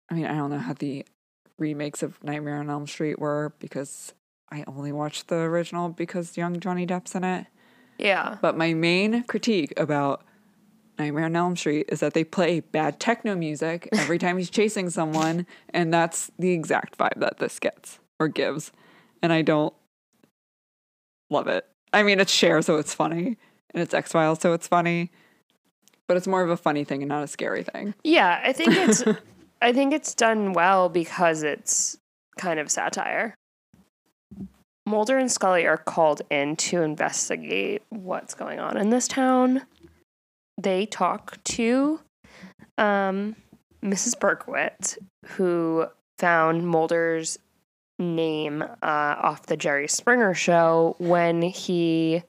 I 0.08 0.14
mean, 0.14 0.26
I 0.26 0.36
don't 0.36 0.50
know 0.50 0.58
how 0.58 0.74
the 0.74 1.04
remakes 1.58 2.04
of 2.04 2.22
Nightmare 2.22 2.58
on 2.58 2.70
Elm 2.70 2.86
Street 2.86 3.18
were 3.18 3.52
because 3.58 4.14
I 4.52 4.62
only 4.68 4.92
watched 4.92 5.26
the 5.26 5.38
original 5.38 5.88
because 5.88 6.36
young 6.36 6.60
Johnny 6.60 6.86
Depp's 6.86 7.16
in 7.16 7.24
it. 7.24 7.46
yeah. 7.98 8.38
But 8.40 8.56
my 8.56 8.72
main 8.72 9.24
critique 9.24 9.72
about 9.76 10.22
Nightmare 10.96 11.24
on 11.24 11.34
Elm 11.34 11.56
Street 11.56 11.86
is 11.88 11.98
that 11.98 12.14
they 12.14 12.22
play 12.22 12.60
bad 12.60 13.00
techno 13.00 13.34
music 13.34 13.88
every 13.92 14.18
time 14.18 14.38
he's 14.38 14.48
chasing 14.48 14.90
someone, 14.90 15.44
and 15.70 15.92
that's 15.92 16.30
the 16.38 16.52
exact 16.52 16.98
vibe 16.98 17.18
that 17.18 17.38
this 17.38 17.58
gets 17.58 17.98
or 18.20 18.28
gives. 18.28 18.70
And 19.24 19.32
I 19.32 19.42
don't 19.42 19.74
love 21.30 21.48
it. 21.48 21.66
I 21.92 22.04
mean, 22.04 22.20
it's 22.20 22.30
Cher, 22.30 22.62
so 22.62 22.76
it's 22.76 22.94
funny, 22.94 23.38
and 23.74 23.82
it's 23.82 23.92
X 23.92 24.12
Files, 24.12 24.40
so 24.40 24.52
it's 24.52 24.68
funny, 24.68 25.10
but 26.10 26.16
it's 26.16 26.26
more 26.26 26.42
of 26.42 26.50
a 26.50 26.56
funny 26.56 26.82
thing 26.82 27.04
and 27.04 27.08
not 27.08 27.22
a 27.22 27.28
scary 27.28 27.62
thing. 27.62 27.94
Yeah, 28.02 28.40
I 28.42 28.52
think 28.52 28.72
it's 28.72 29.04
I 29.62 29.72
think 29.72 29.92
it's 29.92 30.12
done 30.12 30.54
well 30.54 30.88
because 30.88 31.44
it's 31.44 31.98
kind 32.36 32.58
of 32.58 32.68
satire. 32.68 33.36
Mulder 34.84 35.18
and 35.18 35.30
Scully 35.30 35.68
are 35.68 35.76
called 35.76 36.22
in 36.28 36.56
to 36.56 36.82
investigate 36.82 37.82
what's 37.90 38.34
going 38.34 38.58
on 38.58 38.76
in 38.76 38.90
this 38.90 39.06
town. 39.06 39.62
They 40.60 40.84
talk 40.84 41.38
to 41.44 42.00
um, 42.76 43.36
Mrs. 43.80 44.18
Berkowitz, 44.18 44.98
who 45.26 45.86
found 46.18 46.66
Mulder's 46.66 47.38
name 48.00 48.62
uh, 48.62 48.66
off 48.82 49.46
the 49.46 49.56
Jerry 49.56 49.86
Springer 49.86 50.34
show 50.34 50.96
when 50.98 51.40
he 51.40 52.24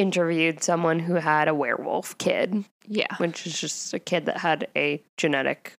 interviewed 0.00 0.62
someone 0.62 0.98
who 0.98 1.14
had 1.14 1.46
a 1.48 1.54
werewolf 1.54 2.16
kid 2.18 2.64
Yeah. 2.86 3.14
which 3.18 3.46
is 3.46 3.60
just 3.60 3.92
a 3.94 3.98
kid 3.98 4.26
that 4.26 4.38
had 4.38 4.66
a 4.76 5.02
genetic 5.16 5.74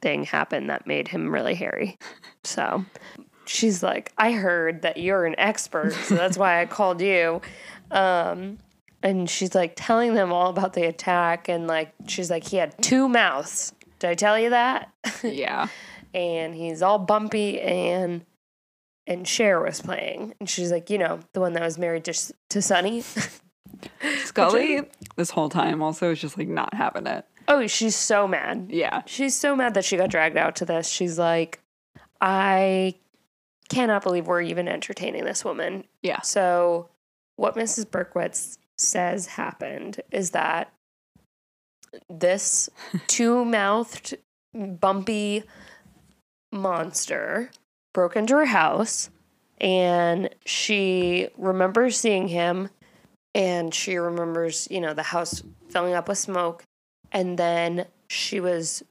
thing 0.00 0.24
happen 0.24 0.66
that 0.68 0.86
made 0.86 1.08
him 1.08 1.32
really 1.32 1.54
hairy. 1.54 1.98
So 2.44 2.84
she's 3.46 3.82
like, 3.82 4.12
I 4.16 4.30
heard 4.32 4.82
that 4.82 4.98
you're 4.98 5.24
an 5.26 5.34
expert, 5.38 5.92
so 5.94 6.14
that's 6.14 6.38
why 6.38 6.60
I 6.60 6.66
called 6.78 7.00
you. 7.00 7.40
Um, 7.90 8.58
and 9.02 9.28
she's 9.28 9.52
like 9.54 9.72
telling 9.76 10.14
them 10.14 10.32
all 10.32 10.50
about 10.50 10.72
the 10.74 10.84
attack, 10.86 11.48
and 11.48 11.66
like 11.66 11.92
she's 12.06 12.30
like, 12.30 12.44
he 12.46 12.56
had 12.56 12.80
two 12.82 13.08
mouths. 13.08 13.72
Did 13.98 14.10
I 14.10 14.14
tell 14.14 14.38
you 14.38 14.50
that? 14.50 14.92
Yeah. 15.24 15.66
and 16.14 16.54
he's 16.54 16.82
all 16.82 16.98
bumpy 17.00 17.60
and 17.60 18.24
and 19.06 19.26
Cher 19.26 19.60
was 19.60 19.80
playing 19.80 20.34
and 20.40 20.48
she's 20.48 20.70
like, 20.70 20.90
you 20.90 20.98
know, 20.98 21.20
the 21.32 21.40
one 21.40 21.52
that 21.54 21.62
was 21.62 21.78
married 21.78 22.04
to 22.04 22.34
to 22.50 22.62
Sonny. 22.62 23.02
Scully, 24.24 24.82
this 25.16 25.30
whole 25.30 25.48
time, 25.48 25.82
also 25.82 26.10
is 26.10 26.20
just 26.20 26.38
like 26.38 26.48
not 26.48 26.74
having 26.74 27.06
it. 27.06 27.24
oh, 27.48 27.66
she's 27.66 27.96
so 27.96 28.26
mad. 28.26 28.68
Yeah. 28.70 29.02
She's 29.06 29.34
so 29.34 29.54
mad 29.54 29.74
that 29.74 29.84
she 29.84 29.96
got 29.96 30.10
dragged 30.10 30.36
out 30.36 30.56
to 30.56 30.64
this. 30.64 30.88
She's 30.88 31.18
like, 31.18 31.60
I 32.20 32.94
cannot 33.68 34.02
believe 34.02 34.26
we're 34.26 34.42
even 34.42 34.68
entertaining 34.68 35.24
this 35.24 35.44
woman. 35.44 35.84
Yeah. 36.02 36.20
So, 36.22 36.88
what 37.36 37.56
Mrs. 37.56 37.86
Berkowitz 37.86 38.58
says 38.78 39.26
happened 39.26 40.00
is 40.10 40.30
that 40.30 40.72
this 42.08 42.68
two 43.06 43.44
mouthed, 43.44 44.16
bumpy 44.54 45.44
monster 46.52 47.50
broke 47.96 48.14
into 48.14 48.34
her 48.34 48.44
house 48.44 49.08
and 49.58 50.28
she 50.44 51.28
remembers 51.38 51.98
seeing 51.98 52.28
him 52.28 52.68
and 53.34 53.72
she 53.74 53.96
remembers, 53.96 54.68
you 54.70 54.82
know, 54.82 54.92
the 54.92 55.02
house 55.02 55.42
filling 55.70 55.94
up 55.94 56.06
with 56.06 56.18
smoke. 56.18 56.62
And 57.10 57.38
then 57.38 57.86
she 58.10 58.38
was 58.38 58.82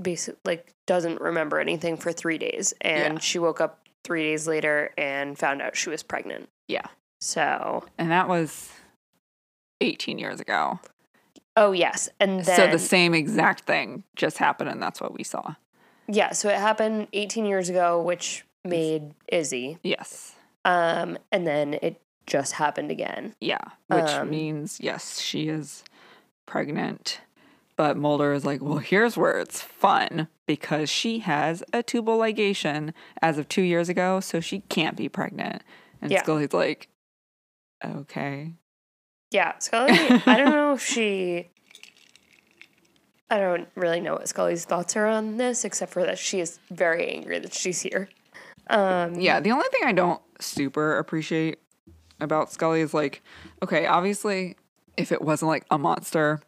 basically 0.00 0.40
like 0.44 0.72
doesn't 0.88 1.20
remember 1.20 1.60
anything 1.60 1.96
for 1.96 2.12
three 2.12 2.36
days. 2.36 2.74
And 2.80 3.14
Yeah. 3.14 3.20
she 3.20 3.38
woke 3.38 3.60
up 3.60 3.86
three 4.02 4.24
days 4.24 4.48
later 4.48 4.90
and 4.98 5.38
found 5.38 5.62
out 5.62 5.76
she 5.76 5.88
was 5.88 6.02
pregnant. 6.02 6.48
Yeah. 6.66 6.86
So, 7.20 7.84
And 7.96 8.10
that 8.10 8.26
was 8.28 8.72
18 9.80 10.18
years 10.18 10.40
ago. 10.40 10.80
oh, 11.56 11.70
yes. 11.70 12.08
And 12.18 12.44
then, 12.44 12.56
so 12.56 12.66
the 12.66 12.78
same 12.80 13.14
exact 13.14 13.60
thing 13.60 14.02
just 14.16 14.38
happened, 14.38 14.68
and 14.70 14.82
that's 14.82 15.00
what 15.00 15.12
we 15.14 15.22
saw. 15.22 15.54
Yeah, 16.08 16.32
so 16.32 16.48
it 16.48 16.56
happened 16.56 17.08
18 17.12 17.44
years 17.46 17.68
ago, 17.68 18.00
which 18.02 18.44
made 18.64 19.14
Izzy. 19.30 19.78
Yes. 19.82 20.34
Um, 20.64 21.18
and 21.30 21.46
then 21.46 21.74
it 21.74 22.00
just 22.26 22.54
happened 22.54 22.90
again. 22.90 23.34
Yeah. 23.40 23.58
Which 23.88 24.04
Um, 24.10 24.30
means, 24.30 24.80
yes, 24.80 25.20
she 25.20 25.48
is 25.48 25.84
pregnant. 26.46 27.20
But 27.76 27.96
Mulder 27.96 28.32
is 28.32 28.44
like, 28.44 28.60
well, 28.60 28.78
here's 28.78 29.16
where 29.16 29.38
it's 29.38 29.60
fun 29.62 30.26
because 30.46 30.90
she 30.90 31.20
has 31.20 31.62
a 31.72 31.82
tubal 31.82 32.18
ligation 32.18 32.92
as 33.22 33.38
of 33.38 33.48
two 33.48 33.62
years 33.62 33.88
ago, 33.88 34.18
so 34.18 34.40
she 34.40 34.60
can't 34.68 34.96
be 34.96 35.08
pregnant. 35.08 35.62
And 36.02 36.10
Yeah. 36.10 36.22
Scully's 36.24 36.52
like, 36.52 36.88
okay. 37.84 38.52
Yeah, 39.30 39.58
Scully, 39.58 39.92
I 39.92 40.36
don't 40.38 40.50
know 40.50 40.72
if 40.72 40.82
she. 40.84 41.50
I 43.30 43.38
don't 43.38 43.68
really 43.74 44.00
know 44.00 44.14
what 44.14 44.28
Scully's 44.28 44.64
thoughts 44.64 44.96
are 44.96 45.06
on 45.06 45.36
this, 45.36 45.64
except 45.64 45.92
for 45.92 46.02
that 46.04 46.18
she 46.18 46.40
is 46.40 46.58
very 46.70 47.10
angry 47.10 47.38
that 47.38 47.52
she's 47.52 47.80
here. 47.80 48.08
Um, 48.70 49.14
Yeah, 49.16 49.40
the 49.40 49.50
only 49.50 49.68
thing 49.70 49.82
I 49.84 49.92
don't 49.92 50.20
super 50.40 50.98
appreciate 50.98 51.58
about 52.20 52.50
Scully 52.50 52.80
is 52.80 52.94
like, 52.94 53.22
okay, 53.62 53.86
obviously, 53.86 54.56
if 54.96 55.12
it 55.12 55.22
wasn't 55.22 55.48
like 55.48 55.64
a 55.70 55.78
monster, 55.78 56.40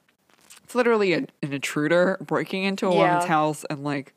it's 0.64 0.75
literally 0.75 1.12
a, 1.12 1.18
an 1.18 1.52
intruder 1.52 2.16
breaking 2.20 2.64
into 2.64 2.87
a 2.87 2.94
woman's 2.94 3.25
house 3.26 3.64
and 3.68 3.84
like, 3.84 4.14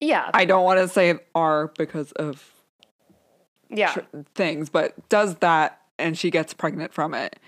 yeah, 0.00 0.30
I 0.34 0.44
don't 0.44 0.64
want 0.64 0.78
to 0.80 0.88
say 0.88 1.18
R 1.34 1.72
because 1.78 2.12
of 2.12 2.52
yeah, 3.70 3.92
tr- 3.92 4.00
things, 4.34 4.68
but 4.68 5.08
does 5.08 5.36
that 5.36 5.80
and 5.98 6.18
she 6.18 6.30
gets 6.30 6.52
pregnant 6.52 6.92
from 6.92 7.14
it. 7.14 7.38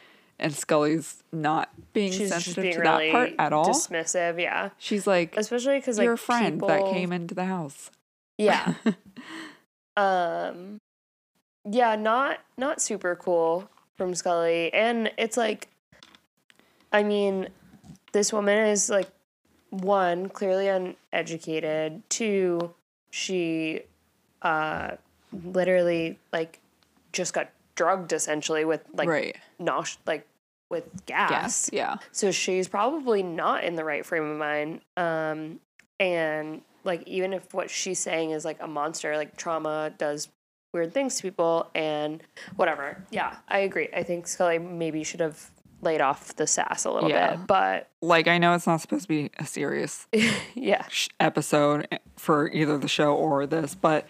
And 0.41 0.55
Scully's 0.55 1.25
not 1.33 1.71
being 1.93 2.13
she's 2.13 2.29
sensitive 2.29 2.63
being 2.63 2.75
to 2.75 2.81
really 2.81 3.07
that 3.07 3.13
part 3.13 3.33
at 3.39 3.53
all. 3.53 3.71
dismissive. 3.71 4.41
Yeah, 4.41 4.71
She's 4.79 5.07
like, 5.07 5.37
especially 5.37 5.79
because 5.79 5.99
like 5.99 6.05
your 6.05 6.17
friend 6.17 6.61
that 6.61 6.93
came 6.93 7.13
into 7.13 7.35
the 7.35 7.45
house. 7.45 7.91
Yeah. 8.37 8.75
um 9.97 10.79
yeah, 11.69 11.97
not 11.97 12.39
not 12.57 12.81
super 12.81 13.17
cool 13.17 13.69
from 13.97 14.15
Scully. 14.15 14.73
And 14.73 15.11
it's 15.19 15.37
like 15.37 15.69
I 16.93 17.03
mean, 17.03 17.49
this 18.13 18.33
woman 18.33 18.59
is 18.67 18.89
like 18.89 19.09
one, 19.71 20.29
clearly 20.29 20.69
uneducated, 20.69 22.03
two, 22.09 22.75
she 23.11 23.81
uh 24.43 24.93
literally 25.33 26.17
like 26.33 26.61
just 27.13 27.35
got 27.35 27.51
drugged 27.75 28.13
essentially 28.13 28.65
with 28.65 28.83
like 28.93 29.09
right. 29.09 29.37
nosh 29.61 29.97
like 30.07 30.27
with 30.71 31.07
gas. 31.07 31.31
Yes. 31.31 31.71
Yeah. 31.73 31.97
So 32.13 32.31
she's 32.31 32.69
probably 32.69 33.23
not 33.23 33.65
in 33.65 33.75
the 33.75 33.85
right 33.85 34.05
frame 34.05 34.25
of 34.31 34.37
mind. 34.39 34.81
Um, 34.97 35.61
and 36.01 36.63
like 36.85 37.03
even 37.07 37.33
if 37.33 37.53
what 37.55 37.71
she's 37.71 37.99
saying 37.99 38.31
is 38.31 38.45
like 38.45 38.59
a 38.61 38.67
monster, 38.69 39.17
like 39.17 39.37
trauma 39.37 39.93
does 39.99 40.29
weird 40.75 40.93
things 40.93 41.17
to 41.17 41.23
people 41.23 41.71
and 41.75 42.23
whatever. 42.57 43.05
Yeah, 43.11 43.37
I 43.49 43.61
agree. 43.61 43.89
I 43.95 44.03
think 44.03 44.27
Scully 44.27 44.59
maybe 44.59 45.03
should 45.05 45.21
have 45.21 45.51
laid 45.81 46.01
off 46.01 46.35
the 46.37 46.47
sass 46.47 46.85
a 46.85 46.91
little 46.91 47.09
Yeah. 47.09 47.37
bit, 47.37 47.47
but 47.47 47.89
Like, 48.03 48.27
I 48.29 48.39
know 48.39 48.53
it's 48.55 48.67
not 48.67 48.81
supposed 48.81 49.03
to 49.03 49.09
be 49.09 49.31
a 49.39 49.47
serious 49.47 50.07
yeah, 50.55 50.85
episode 51.21 51.87
for 52.17 52.49
either 52.51 52.77
the 52.79 52.89
show 52.89 53.15
or 53.15 53.47
this, 53.47 53.75
but 53.75 54.07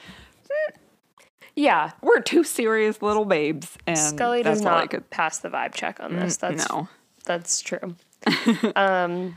yeah. 1.58 1.90
we're 2.02 2.20
two 2.20 2.44
serious 2.44 3.02
little 3.02 3.24
babes, 3.24 3.76
and 3.86 3.98
Scully 3.98 4.42
that's 4.42 4.58
does 4.60 4.64
not 4.64 4.90
could. 4.90 5.10
pass 5.10 5.38
the 5.38 5.48
vibe 5.48 5.74
check 5.74 6.00
on 6.00 6.16
this. 6.16 6.36
Mm, 6.38 6.40
That's 6.40 6.68
no, 6.70 6.88
that's 7.24 7.60
true. 7.60 7.96
um, 8.76 9.36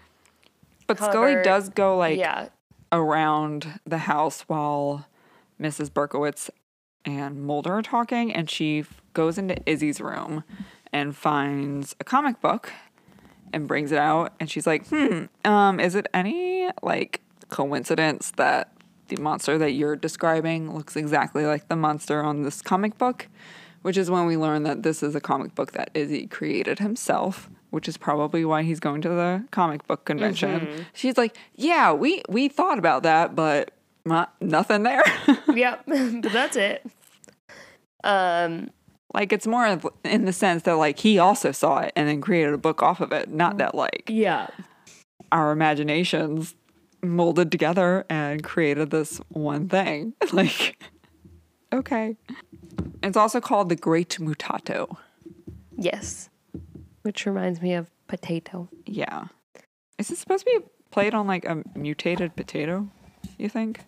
but 0.87 0.99
however, 0.99 1.11
Scully 1.11 1.35
does 1.43 1.69
go 1.69 1.97
like 1.97 2.17
yeah, 2.17 2.49
around 2.91 3.79
the 3.85 3.99
house 3.99 4.41
while 4.41 5.07
Mrs. 5.59 5.89
Berkowitz 5.91 6.49
and 7.05 7.41
Mulder 7.43 7.73
are 7.73 7.81
talking, 7.81 8.31
and 8.31 8.49
she 8.49 8.79
f- 8.79 9.01
goes 9.13 9.37
into 9.37 9.55
Izzy's 9.65 9.99
room 9.99 10.43
and 10.93 11.15
finds 11.15 11.95
a 11.99 12.03
comic 12.03 12.41
book 12.41 12.71
and 13.53 13.67
brings 13.67 13.91
it 13.91 13.97
out, 13.97 14.33
and 14.39 14.49
she's 14.49 14.67
like, 14.67 14.87
"Hmm, 14.89 15.25
um, 15.45 15.79
is 15.79 15.95
it 15.95 16.07
any 16.13 16.69
like 16.83 17.21
coincidence 17.49 18.31
that 18.37 18.71
the 19.15 19.21
monster 19.21 19.57
that 19.57 19.71
you're 19.71 19.95
describing 19.95 20.73
looks 20.75 20.95
exactly 20.95 21.45
like 21.45 21.67
the 21.67 21.75
monster 21.75 22.23
on 22.23 22.43
this 22.43 22.61
comic 22.61 22.97
book?" 22.97 23.27
Which 23.81 23.97
is 23.97 24.11
when 24.11 24.27
we 24.27 24.37
learn 24.37 24.63
that 24.63 24.83
this 24.83 25.01
is 25.01 25.15
a 25.15 25.21
comic 25.21 25.55
book 25.55 25.71
that 25.71 25.89
Izzy 25.95 26.27
created 26.27 26.77
himself, 26.77 27.49
which 27.71 27.87
is 27.87 27.97
probably 27.97 28.45
why 28.45 28.61
he's 28.61 28.79
going 28.79 29.01
to 29.01 29.09
the 29.09 29.43
comic 29.49 29.87
book 29.87 30.05
convention. 30.05 30.85
She's 30.93 31.17
like, 31.17 31.35
"Yeah, 31.55 31.91
we 31.93 32.21
we 32.29 32.47
thought 32.47 32.77
about 32.77 33.03
that, 33.03 33.35
but 33.35 33.71
not, 34.05 34.33
nothing 34.39 34.83
there." 34.83 35.03
yep. 35.53 35.83
but 35.87 36.31
that's 36.31 36.55
it. 36.55 36.85
Um, 38.03 38.69
like 39.13 39.33
it's 39.33 39.47
more 39.47 39.67
of- 39.67 39.87
in 40.03 40.25
the 40.25 40.33
sense 40.33 40.63
that 40.63 40.75
like 40.75 40.99
he 40.99 41.19
also 41.19 41.51
saw 41.51 41.79
it 41.79 41.93
and 41.95 42.07
then 42.07 42.21
created 42.21 42.53
a 42.53 42.57
book 42.57 42.81
off 42.81 43.01
of 43.01 43.11
it, 43.11 43.29
not 43.29 43.57
that 43.57 43.75
like 43.75 44.03
yeah. 44.07 44.47
our 45.31 45.51
imaginations 45.51 46.55
molded 47.03 47.51
together 47.51 48.05
and 48.09 48.43
created 48.43 48.89
this 48.91 49.19
one 49.29 49.67
thing. 49.69 50.13
Like, 50.33 50.81
okay. 51.73 52.15
It's 53.03 53.17
also 53.17 53.41
called 53.41 53.69
the 53.69 53.75
Great 53.75 54.17
Mutato. 54.19 54.97
Yes. 55.77 56.29
Which 57.01 57.25
reminds 57.25 57.61
me 57.61 57.73
of 57.73 57.89
potato. 58.07 58.69
Yeah. 58.85 59.25
Is 59.97 60.11
it 60.11 60.17
supposed 60.17 60.45
to 60.45 60.59
be 60.59 60.65
played 60.91 61.13
on 61.13 61.27
like 61.27 61.45
a 61.45 61.63
mutated 61.75 62.35
potato? 62.35 62.87
You 63.37 63.49
think? 63.49 63.81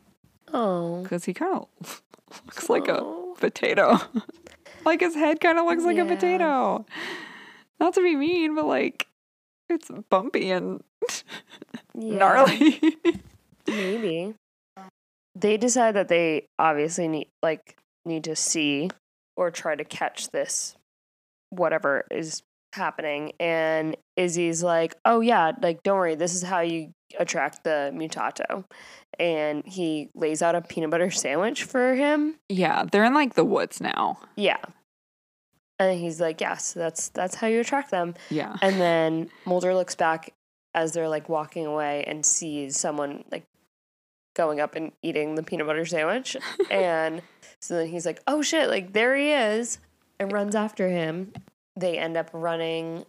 Oh. 0.53 1.03
Because 1.03 1.25
he 1.25 1.33
kind 1.33 1.65
of 1.81 2.01
looks 2.45 2.69
like 2.69 2.87
Oh. 2.89 3.33
a 3.37 3.39
potato. 3.39 3.99
like 4.85 5.01
his 5.01 5.15
head 5.15 5.39
kind 5.39 5.57
of 5.57 5.65
looks 5.65 5.83
like 5.83 5.97
a 5.97 6.05
potato. 6.05 6.85
Not 7.79 7.93
to 7.95 8.01
be 8.01 8.15
mean, 8.15 8.55
but 8.55 8.65
like 8.65 9.07
it's 9.69 9.89
bumpy 10.09 10.51
and 10.51 10.83
Yeah, 11.95 12.17
gnarly. 12.17 12.79
Maybe. 13.67 14.33
They 15.35 15.57
decide 15.57 15.95
that 15.95 16.07
they 16.07 16.45
obviously 16.59 17.07
need 17.07 17.27
like 17.41 17.75
need 18.05 18.23
to 18.25 18.35
see 18.35 18.89
or 19.35 19.49
try 19.51 19.75
to 19.75 19.83
catch 19.83 20.29
this 20.29 20.75
whatever 21.49 22.05
is 22.11 22.41
happening 22.73 23.33
and 23.39 23.95
Izzy's 24.17 24.63
like, 24.63 24.95
"Oh 25.05 25.21
yeah, 25.21 25.51
like 25.61 25.83
don't 25.83 25.97
worry, 25.97 26.15
this 26.15 26.33
is 26.35 26.43
how 26.43 26.59
you 26.61 26.91
attract 27.17 27.63
the 27.63 27.91
mutato." 27.93 28.65
And 29.19 29.63
he 29.65 30.09
lays 30.15 30.41
out 30.41 30.55
a 30.55 30.61
peanut 30.61 30.89
butter 30.89 31.11
sandwich 31.11 31.63
for 31.63 31.93
him. 31.95 32.35
yeah, 32.49 32.85
they're 32.91 33.05
in 33.05 33.13
like 33.13 33.35
the 33.35 33.45
woods 33.45 33.79
now. 33.81 34.17
Yeah. 34.35 34.57
And 35.79 35.99
he's 35.99 36.21
like, 36.21 36.39
"Yes, 36.41 36.73
that's 36.73 37.09
that's 37.09 37.35
how 37.35 37.47
you 37.47 37.59
attract 37.59 37.89
them." 37.91 38.13
Yeah. 38.29 38.55
And 38.61 38.79
then 38.79 39.29
Mulder 39.45 39.73
looks 39.73 39.95
back 39.95 40.33
as 40.75 40.93
they're 40.93 41.09
like 41.09 41.29
walking 41.29 41.65
away 41.65 42.03
and 42.07 42.25
sees 42.25 42.77
someone 42.77 43.23
like 43.31 43.43
going 44.35 44.59
up 44.59 44.75
and 44.75 44.91
eating 45.03 45.35
the 45.35 45.43
peanut 45.43 45.67
butter 45.67 45.85
sandwich. 45.85 46.35
and 46.71 47.21
so 47.59 47.75
then 47.77 47.87
he's 47.87 48.05
like, 48.05 48.21
oh 48.27 48.41
shit, 48.41 48.69
like 48.69 48.93
there 48.93 49.15
he 49.15 49.31
is, 49.31 49.79
and 50.19 50.31
runs 50.31 50.55
after 50.55 50.89
him. 50.89 51.31
They 51.75 51.97
end 51.97 52.17
up 52.17 52.29
running 52.33 53.05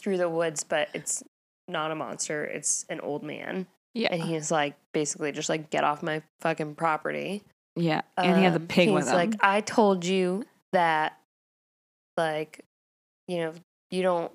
through 0.00 0.18
the 0.18 0.28
woods, 0.28 0.64
but 0.64 0.88
it's 0.94 1.22
not 1.66 1.90
a 1.90 1.94
monster, 1.94 2.44
it's 2.44 2.84
an 2.88 3.00
old 3.00 3.22
man. 3.22 3.66
Yeah. 3.94 4.08
and 4.12 4.22
he's 4.22 4.50
like 4.52 4.74
basically 4.92 5.32
just 5.32 5.48
like 5.48 5.70
get 5.70 5.82
off 5.82 6.02
my 6.04 6.22
fucking 6.40 6.76
property. 6.76 7.42
yeah. 7.74 8.02
And 8.16 8.36
he 8.36 8.44
had 8.44 8.52
the 8.54 8.60
Um, 8.60 8.66
pig 8.68 8.90
with 8.90 9.04
he's 9.04 9.10
him. 9.10 9.16
like, 9.16 9.34
I 9.40 9.60
told 9.60 10.04
you 10.04 10.44
that, 10.72 11.18
like, 12.16 12.64
you 13.26 13.38
know, 13.38 13.52
you 13.90 14.02
don't. 14.02 14.30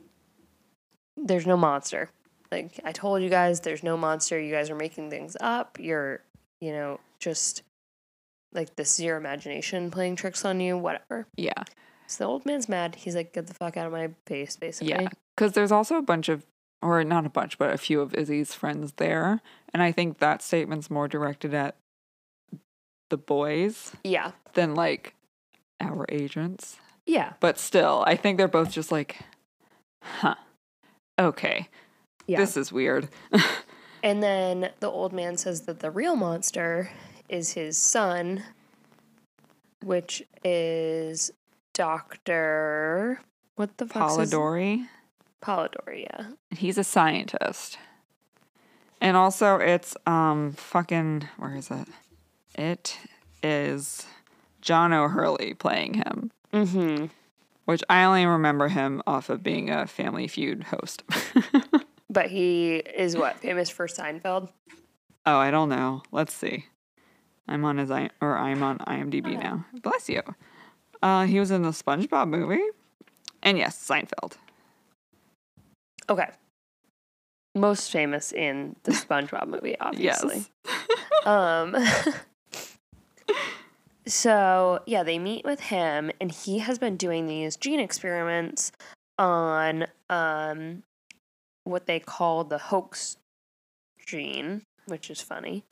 There's 1.16 1.46
no 1.48 1.56
monster. 1.56 2.10
Like 2.54 2.80
I 2.84 2.92
told 2.92 3.22
you 3.24 3.30
guys, 3.30 3.62
there's 3.62 3.84
no 3.84 3.98
monster. 3.98 4.40
You 4.40 4.52
guys 4.52 4.70
are 4.70 4.76
making 4.76 5.10
things 5.10 5.36
up. 5.42 5.78
You're, 5.80 6.22
you 6.62 6.72
know, 6.72 7.00
just 7.20 7.64
like 8.54 8.76
this 8.76 9.00
is 9.00 9.06
your 9.06 9.18
imagination 9.18 9.90
playing 9.92 10.16
tricks 10.16 10.46
on 10.46 10.60
you. 10.60 10.78
Whatever. 10.78 11.28
yeah. 11.36 11.64
So 12.06 12.26
the 12.26 12.30
old 12.30 12.46
man's 12.46 12.70
mad. 12.70 12.96
He's 12.96 13.16
like, 13.16 13.34
get 13.34 13.48
the 13.48 13.54
fuck 13.56 13.76
out 13.78 13.88
of 13.88 13.92
my 13.94 14.10
face, 14.28 14.56
basically. 14.56 14.92
Yeah. 14.92 15.08
Because 15.36 15.54
there's 15.54 15.72
also 15.72 15.96
a 15.98 16.02
bunch 16.02 16.30
of, 16.30 16.46
or 16.82 17.04
not 17.04 17.26
a 17.26 17.30
bunch, 17.30 17.58
but 17.58 17.74
a 17.74 17.78
few 17.78 18.02
of 18.02 18.14
Izzy's 18.14 18.54
friends 18.54 18.94
there. 18.98 19.42
And 19.74 19.82
I 19.82 19.92
think 19.92 20.20
that 20.20 20.42
statement's 20.44 20.92
more 20.92 21.08
directed 21.08 21.54
at 21.56 21.76
the 23.10 23.18
boys 23.18 23.94
Yeah. 24.04 24.32
than 24.54 24.76
like 24.76 25.16
our 25.80 26.06
agents. 26.10 26.78
Yeah. 27.08 27.34
But 27.40 27.58
still, 27.58 28.04
I 28.06 28.16
think 28.16 28.38
they're 28.38 28.48
both 28.48 28.70
just 28.72 28.92
like, 28.92 29.18
huh, 30.04 30.36
okay, 31.18 31.70
Yeah. 32.28 32.40
this 32.40 32.56
is 32.58 32.72
weird. 32.72 33.10
And 34.04 34.22
then 34.22 34.70
the 34.82 34.92
old 34.92 35.14
man 35.14 35.38
says 35.38 35.62
that 35.62 35.80
the 35.80 35.90
real 35.90 36.18
monster 36.18 36.92
is 37.30 37.54
his 37.54 37.78
son, 37.78 38.44
which 39.82 40.22
is 40.44 41.32
Doctor. 41.74 43.22
What 43.56 43.78
the 43.78 43.88
fuck? 43.88 44.12
Polidori. 44.12 44.88
Polidori, 45.42 46.04
yeah. 46.04 46.26
He's 46.52 46.78
a 46.78 46.84
scientist. 46.84 47.78
And 49.00 49.16
also 49.16 49.58
it's 49.58 49.96
um 50.06 50.52
fucking 50.52 51.30
where 51.38 51.56
is 51.56 51.72
it? 51.72 51.88
It 52.56 52.98
is 53.42 54.06
John 54.62 54.92
O'Hurley 54.92 55.54
playing 55.54 55.96
him. 55.96 56.32
Mm-hmm. 56.52 57.06
Which 57.66 57.84
I 57.90 58.04
only 58.04 58.26
remember 58.26 58.68
him 58.68 59.02
off 59.08 59.30
of 59.30 59.42
being 59.42 59.70
a 59.70 59.88
Family 59.88 60.28
Feud 60.28 60.66
host. 60.66 61.04
But 62.14 62.28
he 62.28 62.76
is 62.76 63.18
what 63.18 63.40
famous 63.40 63.70
for 63.70 63.88
Seinfeld. 63.88 64.50
oh, 65.26 65.38
I 65.38 65.50
don't 65.50 65.70
know. 65.70 66.04
Let's 66.12 66.34
see. 66.34 66.66
I'm 67.48 67.66
on 67.66 67.78
his 67.78 67.90
I 67.90 68.12
or 68.22 68.38
I'm 68.38 68.62
on 68.62 68.78
IMDb 68.80 69.42
now. 69.42 69.66
Bless 69.82 70.10
you. 70.10 70.22
Uh, 71.02 71.26
he 71.26 71.40
was 71.40 71.50
in 71.50 71.64
the 71.64 71.70
SpongeBob 71.70 72.30
movie, 72.30 72.62
and 73.42 73.58
yes, 73.58 73.78
Seinfeld. 73.78 74.38
Okay. 76.08 76.30
Most 77.56 77.92
famous 77.92 78.32
in 78.32 78.76
the 78.84 78.92
SpongeBob 78.92 79.48
movie, 79.48 79.76
obviously. 79.80 80.46
Yes. 80.66 80.80
Um. 81.26 81.74
so 84.06 84.82
yeah, 84.86 85.04
they 85.04 85.18
meet 85.18 85.46
with 85.46 85.62
him, 85.62 86.12
and 86.20 86.30
he 86.30 86.60
has 86.60 86.78
been 86.78 86.98
doing 86.98 87.28
these 87.28 87.56
gene 87.56 87.80
experiments 87.80 88.74
on 89.18 89.88
um, 90.10 90.84
what 91.64 91.86
they 91.86 92.00
call 92.00 92.44
the 92.44 92.58
hoax 92.58 93.18
gene, 94.06 94.64
which 94.88 95.10
is 95.10 95.22
funny. 95.22 95.64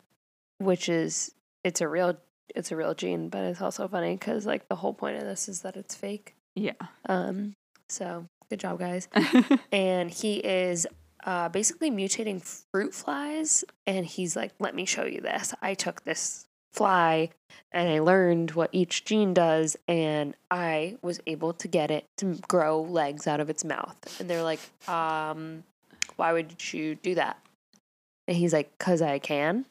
Which 0.57 0.89
is 0.89 1.33
it's 1.63 1.81
a 1.81 1.87
real 1.87 2.17
it's 2.55 2.71
a 2.71 2.75
real 2.75 2.93
gene, 2.93 3.29
but 3.29 3.43
it's 3.43 3.61
also 3.61 3.87
funny 3.87 4.15
because 4.15 4.45
like 4.45 4.67
the 4.67 4.75
whole 4.75 4.93
point 4.93 5.17
of 5.17 5.23
this 5.23 5.47
is 5.49 5.61
that 5.61 5.75
it's 5.75 5.95
fake. 5.95 6.35
Yeah. 6.55 6.73
Um. 7.07 7.53
So 7.89 8.25
good 8.49 8.59
job, 8.59 8.79
guys 8.79 9.07
and 9.71 10.11
he 10.11 10.35
is 10.35 10.85
uh, 11.23 11.49
basically 11.49 11.89
mutating 11.91 12.41
fruit 12.71 12.93
flies. 12.93 13.63
And 13.87 14.05
he's 14.05 14.35
like, 14.35 14.51
"Let 14.59 14.75
me 14.75 14.85
show 14.85 15.05
you 15.05 15.21
this. 15.21 15.53
I 15.61 15.73
took 15.73 16.03
this 16.03 16.45
fly, 16.73 17.29
and 17.71 17.89
I 17.89 17.99
learned 17.99 18.51
what 18.51 18.69
each 18.71 19.05
gene 19.05 19.33
does, 19.33 19.77
and 19.87 20.35
I 20.49 20.97
was 21.01 21.19
able 21.27 21.53
to 21.53 21.67
get 21.67 21.91
it 21.91 22.05
to 22.17 22.37
grow 22.47 22.81
legs 22.81 23.27
out 23.27 23.39
of 23.39 23.49
its 23.49 23.63
mouth." 23.63 24.17
And 24.19 24.29
they're 24.29 24.43
like, 24.43 24.59
"Um, 24.87 25.63
why 26.21 26.33
would 26.33 26.71
you 26.71 26.95
do 26.95 27.15
that?" 27.15 27.37
And 28.27 28.37
he's 28.37 28.53
like, 28.53 28.77
"Cause 28.77 29.01
I 29.01 29.17
can." 29.19 29.65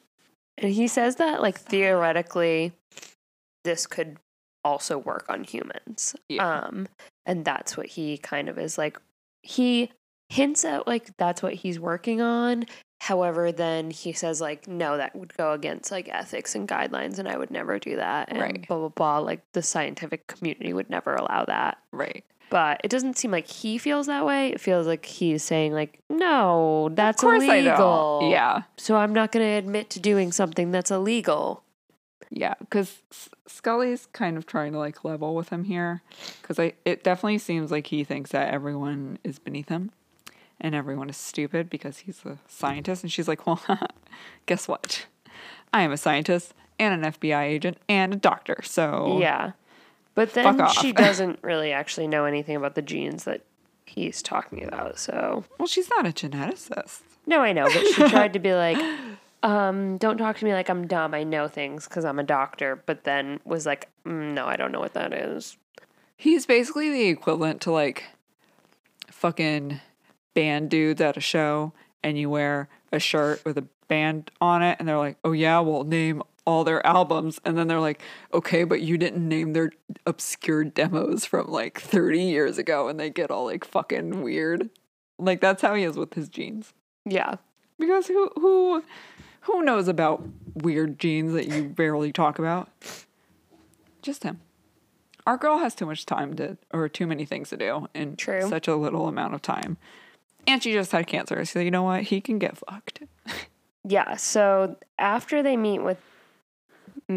And 0.57 0.73
he 0.73 0.87
says 0.87 1.15
that 1.15 1.41
like 1.41 1.57
theoretically, 1.57 2.73
this 3.63 3.87
could 3.87 4.17
also 4.63 4.97
work 4.97 5.25
on 5.29 5.43
humans. 5.43 6.15
Yeah. 6.29 6.65
Um, 6.65 6.87
and 7.25 7.45
that's 7.45 7.77
what 7.77 7.87
he 7.87 8.17
kind 8.17 8.49
of 8.49 8.59
is 8.59 8.77
like. 8.77 8.99
He 9.43 9.91
hints 10.29 10.65
at 10.65 10.87
like 10.87 11.15
that's 11.17 11.41
what 11.41 11.53
he's 11.53 11.79
working 11.79 12.21
on. 12.21 12.65
However, 12.99 13.51
then 13.51 13.89
he 13.89 14.13
says 14.13 14.41
like, 14.41 14.67
no, 14.67 14.97
that 14.97 15.15
would 15.15 15.35
go 15.35 15.53
against 15.53 15.89
like 15.89 16.07
ethics 16.09 16.53
and 16.53 16.67
guidelines, 16.67 17.17
and 17.17 17.27
I 17.27 17.37
would 17.37 17.49
never 17.49 17.79
do 17.79 17.95
that. 17.95 18.29
And 18.29 18.39
Right. 18.39 18.67
Blah 18.67 18.77
blah 18.77 18.89
blah. 18.89 19.19
Like 19.19 19.41
the 19.53 19.63
scientific 19.63 20.27
community 20.27 20.73
would 20.73 20.89
never 20.89 21.15
allow 21.15 21.45
that. 21.45 21.79
right. 21.91 22.25
But 22.51 22.81
it 22.83 22.89
doesn't 22.91 23.17
seem 23.17 23.31
like 23.31 23.47
he 23.47 23.77
feels 23.79 24.07
that 24.07 24.25
way. 24.25 24.49
It 24.49 24.59
feels 24.59 24.85
like 24.85 25.05
he's 25.05 25.41
saying 25.41 25.71
like, 25.73 25.99
no, 26.09 26.89
that's 26.91 27.23
illegal. 27.23 28.29
Yeah. 28.29 28.63
So 28.77 28.97
I'm 28.97 29.13
not 29.13 29.31
going 29.31 29.43
to 29.45 29.51
admit 29.53 29.89
to 29.91 29.99
doing 30.01 30.33
something 30.33 30.69
that's 30.69 30.91
illegal. 30.91 31.63
Yeah, 32.29 32.53
because 32.59 32.99
Scully's 33.47 34.05
kind 34.13 34.37
of 34.37 34.45
trying 34.45 34.73
to 34.73 34.79
like 34.79 35.03
level 35.03 35.33
with 35.33 35.49
him 35.49 35.63
here, 35.63 36.01
because 36.41 36.59
I 36.59 36.73
it 36.85 37.03
definitely 37.03 37.39
seems 37.39 37.71
like 37.71 37.87
he 37.87 38.03
thinks 38.05 38.31
that 38.31 38.53
everyone 38.53 39.17
is 39.23 39.37
beneath 39.39 39.67
him, 39.67 39.91
and 40.59 40.73
everyone 40.73 41.09
is 41.09 41.17
stupid 41.17 41.69
because 41.69 41.99
he's 41.99 42.21
a 42.25 42.37
scientist, 42.47 43.03
and 43.03 43.11
she's 43.11 43.27
like, 43.27 43.45
well, 43.47 43.61
guess 44.45 44.67
what? 44.69 45.07
I 45.73 45.81
am 45.81 45.91
a 45.91 45.97
scientist 45.97 46.53
and 46.79 47.03
an 47.03 47.11
FBI 47.13 47.43
agent 47.43 47.77
and 47.89 48.13
a 48.13 48.17
doctor, 48.17 48.59
so 48.63 49.19
Yeah. 49.19 49.51
But 50.15 50.33
then 50.33 50.67
she 50.69 50.91
doesn't 50.93 51.39
really 51.41 51.71
actually 51.71 52.07
know 52.07 52.25
anything 52.25 52.55
about 52.55 52.75
the 52.75 52.81
genes 52.81 53.23
that 53.23 53.41
he's 53.85 54.21
talking 54.21 54.63
about. 54.63 54.99
So, 54.99 55.43
well, 55.57 55.67
she's 55.67 55.89
not 55.89 56.05
a 56.05 56.09
geneticist. 56.09 57.01
no, 57.25 57.41
I 57.41 57.53
know, 57.53 57.65
but 57.65 57.85
she 57.87 58.09
tried 58.09 58.33
to 58.33 58.39
be 58.39 58.53
like, 58.65 58.77
um, 59.43 59.97
don't 59.97 60.17
talk 60.17 60.37
to 60.37 60.45
me 60.45 60.53
like 60.53 60.69
I'm 60.69 60.87
dumb. 60.87 61.13
I 61.13 61.23
know 61.23 61.47
things 61.47 61.87
because 61.87 62.05
I'm 62.05 62.19
a 62.19 62.23
doctor. 62.23 62.81
But 62.85 63.03
then 63.03 63.39
was 63.45 63.65
like, 63.65 63.89
mm, 64.05 64.33
no, 64.33 64.45
I 64.45 64.55
don't 64.55 64.71
know 64.71 64.79
what 64.79 64.93
that 64.93 65.13
is. 65.13 65.57
He's 66.17 66.45
basically 66.45 66.89
the 66.91 67.07
equivalent 67.07 67.61
to 67.61 67.71
like 67.71 68.03
fucking 69.09 69.79
band 70.33 70.69
dudes 70.69 71.01
at 71.01 71.17
a 71.17 71.21
show 71.21 71.73
and 72.03 72.17
you 72.17 72.29
wear 72.29 72.69
a 72.91 72.99
shirt 72.99 73.43
with 73.45 73.57
a 73.57 73.65
band 73.87 74.31
on 74.39 74.61
it 74.63 74.77
and 74.79 74.87
they're 74.87 74.97
like, 74.97 75.17
"Oh 75.23 75.31
yeah, 75.31 75.59
we'll 75.59 75.83
name 75.83 76.21
all 76.45 76.63
their 76.63 76.85
albums." 76.85 77.39
And 77.45 77.57
then 77.57 77.67
they're 77.67 77.79
like, 77.79 78.01
"Okay, 78.33 78.63
but 78.63 78.81
you 78.81 78.97
didn't 78.97 79.27
name 79.27 79.53
their 79.53 79.71
obscure 80.05 80.63
demos 80.63 81.25
from 81.25 81.47
like 81.47 81.79
30 81.79 82.21
years 82.21 82.57
ago." 82.57 82.87
And 82.87 82.99
they 82.99 83.09
get 83.09 83.31
all 83.31 83.45
like 83.45 83.65
fucking 83.65 84.21
weird. 84.21 84.69
Like 85.19 85.39
that's 85.41 85.61
how 85.61 85.75
he 85.75 85.83
is 85.83 85.97
with 85.97 86.13
his 86.13 86.29
jeans. 86.29 86.73
Yeah. 87.05 87.35
Because 87.79 88.07
who 88.07 88.29
who 88.35 88.83
who 89.41 89.63
knows 89.63 89.87
about 89.87 90.23
weird 90.55 90.99
genes 90.99 91.33
that 91.33 91.47
you 91.47 91.63
barely 91.69 92.11
talk 92.11 92.39
about? 92.39 92.69
Just 94.01 94.23
him. 94.23 94.39
Our 95.27 95.37
girl 95.37 95.59
has 95.59 95.75
too 95.75 95.85
much 95.85 96.05
time 96.05 96.35
to 96.35 96.57
or 96.73 96.89
too 96.89 97.05
many 97.05 97.25
things 97.25 97.49
to 97.49 97.57
do 97.57 97.87
in 97.93 98.15
True. 98.15 98.47
such 98.47 98.67
a 98.67 98.75
little 98.75 99.07
amount 99.07 99.35
of 99.35 99.41
time. 99.41 99.77
And 100.47 100.63
she 100.63 100.73
just 100.73 100.91
had 100.91 101.05
cancer. 101.05 101.45
So 101.45 101.59
you 101.59 101.69
know 101.69 101.83
what? 101.83 102.03
He 102.03 102.21
can 102.21 102.39
get 102.39 102.57
fucked. 102.57 103.01
Yeah. 103.83 104.15
So 104.15 104.75
after 104.99 105.41
they 105.41 105.57
meet 105.57 105.79
with 105.79 105.97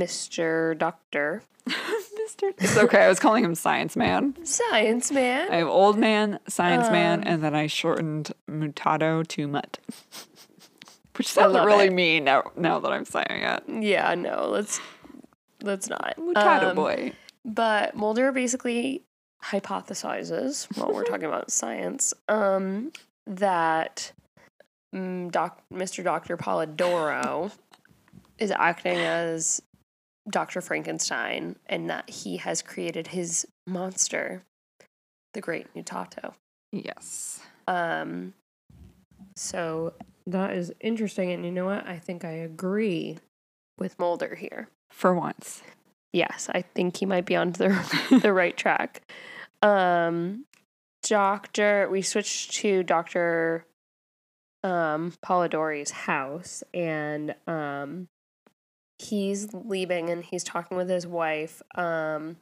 Mr. 0.01 0.77
Doctor, 0.79 1.43
Mr. 1.69 2.53
It's 2.59 2.77
okay. 2.77 3.03
I 3.05 3.09
was 3.09 3.19
calling 3.19 3.45
him 3.45 3.55
Science 3.55 3.97
Man. 3.97 4.35
Science 4.45 5.11
Man. 5.13 5.49
I 5.51 5.57
have 5.57 5.69
old 5.69 5.99
man, 5.99 6.39
science 6.49 6.91
man, 6.91 7.21
Um, 7.21 7.25
and 7.27 7.43
then 7.43 7.55
I 7.55 7.67
shortened 7.67 8.33
mutato 8.51 9.27
to 9.29 9.47
mutt. 9.49 9.79
Which 11.17 11.29
sounds 11.29 11.55
really 11.55 11.87
it. 11.87 11.93
mean 11.93 12.25
now, 12.25 12.51
now 12.57 12.81
that 12.81 12.91
I'm 12.91 13.05
saying 13.05 13.27
it. 13.31 13.63
yeah, 13.69 14.15
no, 14.15 14.49
let's 14.49 14.81
let's 15.63 15.89
not. 15.89 16.15
Mutato 16.19 16.71
Um, 16.71 16.77
boy. 16.77 17.13
But 17.45 17.95
Mulder 17.95 18.33
basically 18.33 19.03
hypothesizes, 19.45 20.67
while 20.77 20.93
we're 20.93 21.05
talking 21.05 21.27
about 21.27 21.51
science, 21.53 22.15
um, 22.29 22.91
that 23.27 24.13
mm, 24.95 25.31
doc, 25.31 25.61
Mr. 25.73 26.03
Dr. 26.03 26.37
Polidoro 26.37 27.53
is 28.39 28.51
acting 28.51 28.97
as 28.99 29.63
Dr. 30.29 30.61
Frankenstein 30.61 31.57
and 31.67 31.91
that 31.91 32.09
he 32.09 32.39
has 32.39 32.63
created 32.63 33.09
his 33.09 33.47
monster, 33.67 34.43
the 35.35 35.41
Great 35.41 35.73
Mutato. 35.75 36.35
Yes. 36.73 37.41
Um, 37.69 38.35
so 39.37 39.95
that 40.27 40.53
is 40.53 40.73
interesting. 40.81 41.33
And 41.33 41.45
you 41.45 41.53
know 41.53 41.67
what? 41.67 41.87
I 41.87 41.99
think 41.99 42.25
I 42.25 42.33
agree 42.33 43.19
with 43.79 43.99
Mulder 43.99 44.35
here. 44.35 44.69
For 44.91 45.15
once. 45.15 45.63
Yes, 46.13 46.49
I 46.53 46.63
think 46.63 46.99
he 46.99 47.07
might 47.07 47.27
be 47.27 47.35
on 47.35 47.53
the 47.53 48.19
the 48.23 48.33
right 48.33 48.57
track. 48.57 49.03
Um, 49.63 50.45
Doctor, 51.03 51.89
we 51.91 52.03
switched 52.03 52.53
to 52.55 52.83
Doctor 52.83 53.67
um 54.63 55.13
Polidori's 55.23 55.91
house 55.91 56.63
and 56.73 57.35
um 57.47 58.09
he's 59.05 59.53
leaving 59.53 60.11
and 60.11 60.25
he's 60.25 60.43
talking 60.45 60.77
with 60.77 60.89
his 60.89 61.07
wife 61.07 61.63
um 61.75 62.37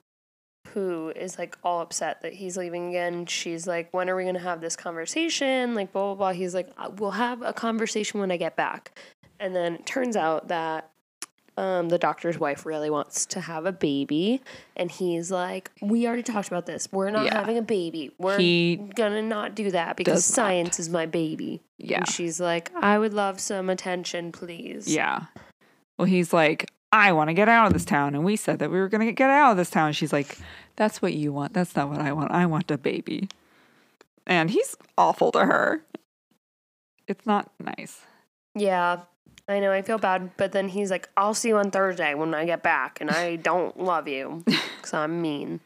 who 0.74 1.12
is 1.16 1.38
like 1.38 1.58
all 1.64 1.80
upset 1.80 2.22
that 2.22 2.32
he's 2.34 2.56
leaving 2.56 2.88
again. 2.90 3.26
She's 3.26 3.66
like, 3.66 3.92
"When 3.92 4.08
are 4.08 4.16
we 4.16 4.22
going 4.22 4.36
to 4.36 4.40
have 4.40 4.60
this 4.60 4.76
conversation?" 4.76 5.74
Like 5.74 5.92
blah 5.92 6.06
blah 6.06 6.14
blah. 6.14 6.32
He's 6.32 6.54
like, 6.54 6.68
"Uh, 6.78 6.88
"We'll 6.96 7.10
have 7.10 7.42
a 7.42 7.52
conversation 7.52 8.20
when 8.20 8.30
I 8.30 8.36
get 8.36 8.54
back." 8.56 8.98
And 9.40 9.54
then 9.56 9.74
it 9.74 9.86
turns 9.86 10.16
out 10.16 10.48
that 10.48 10.88
um, 11.58 11.88
the 11.90 11.98
doctor's 11.98 12.38
wife 12.38 12.64
really 12.64 12.88
wants 12.90 13.26
to 13.26 13.40
have 13.40 13.66
a 13.66 13.72
baby, 13.72 14.40
and 14.76 14.90
he's 14.90 15.30
like, 15.32 15.70
"We 15.82 16.06
already 16.06 16.22
talked 16.22 16.46
about 16.48 16.64
this. 16.66 16.88
We're 16.92 17.10
not 17.10 17.26
Yeah. 17.26 17.34
having 17.38 17.58
a 17.58 17.62
baby. 17.62 18.12
We're 18.18 18.38
He 18.38 18.76
gonna 18.76 19.20
not 19.20 19.54
do 19.56 19.72
that 19.72 19.96
because 19.96 20.24
does 20.26 20.30
not. 20.30 20.34
science 20.46 20.78
is 20.80 20.88
my 20.88 21.04
baby." 21.06 21.60
Yeah. 21.76 21.98
And 21.98 22.08
she's 22.08 22.40
like, 22.40 22.70
"I 22.74 22.98
would 22.98 23.12
love 23.12 23.40
some 23.40 23.68
attention, 23.68 24.30
please." 24.32 24.86
Yeah. 24.88 25.24
Well, 25.98 26.06
he's 26.06 26.32
like, 26.32 26.70
I 26.92 27.12
want 27.12 27.28
to 27.28 27.34
get 27.34 27.48
out 27.48 27.66
of 27.66 27.72
this 27.72 27.84
town. 27.84 28.14
And 28.14 28.24
we 28.24 28.36
said 28.36 28.58
that 28.58 28.70
we 28.70 28.78
were 28.78 28.88
going 28.88 29.06
to 29.06 29.12
get 29.12 29.30
out 29.30 29.52
of 29.52 29.56
this 29.56 29.70
town. 29.70 29.92
She's 29.92 30.12
like, 30.12 30.38
That's 30.76 31.00
what 31.00 31.14
you 31.14 31.32
want. 31.32 31.54
That's 31.54 31.74
not 31.74 31.88
what 31.88 32.00
I 32.00 32.12
want. 32.12 32.30
I 32.32 32.46
want 32.46 32.70
a 32.70 32.78
baby. 32.78 33.28
And 34.26 34.50
he's 34.50 34.76
awful 34.96 35.32
to 35.32 35.46
her. 35.46 35.82
It's 37.08 37.26
not 37.26 37.50
nice. 37.58 38.02
Yeah, 38.54 39.00
I 39.48 39.60
know. 39.60 39.72
I 39.72 39.82
feel 39.82 39.98
bad, 39.98 40.30
but 40.36 40.52
then 40.52 40.68
he's 40.68 40.90
like, 40.90 41.08
"I'll 41.16 41.34
see 41.34 41.48
you 41.48 41.56
on 41.56 41.70
Thursday 41.70 42.14
when 42.14 42.34
I 42.34 42.44
get 42.44 42.62
back," 42.62 43.00
and 43.00 43.10
I 43.10 43.36
don't 43.50 43.78
love 43.78 44.06
you 44.08 44.44
because 44.46 44.94
I'm 44.94 45.20
mean. 45.20 45.60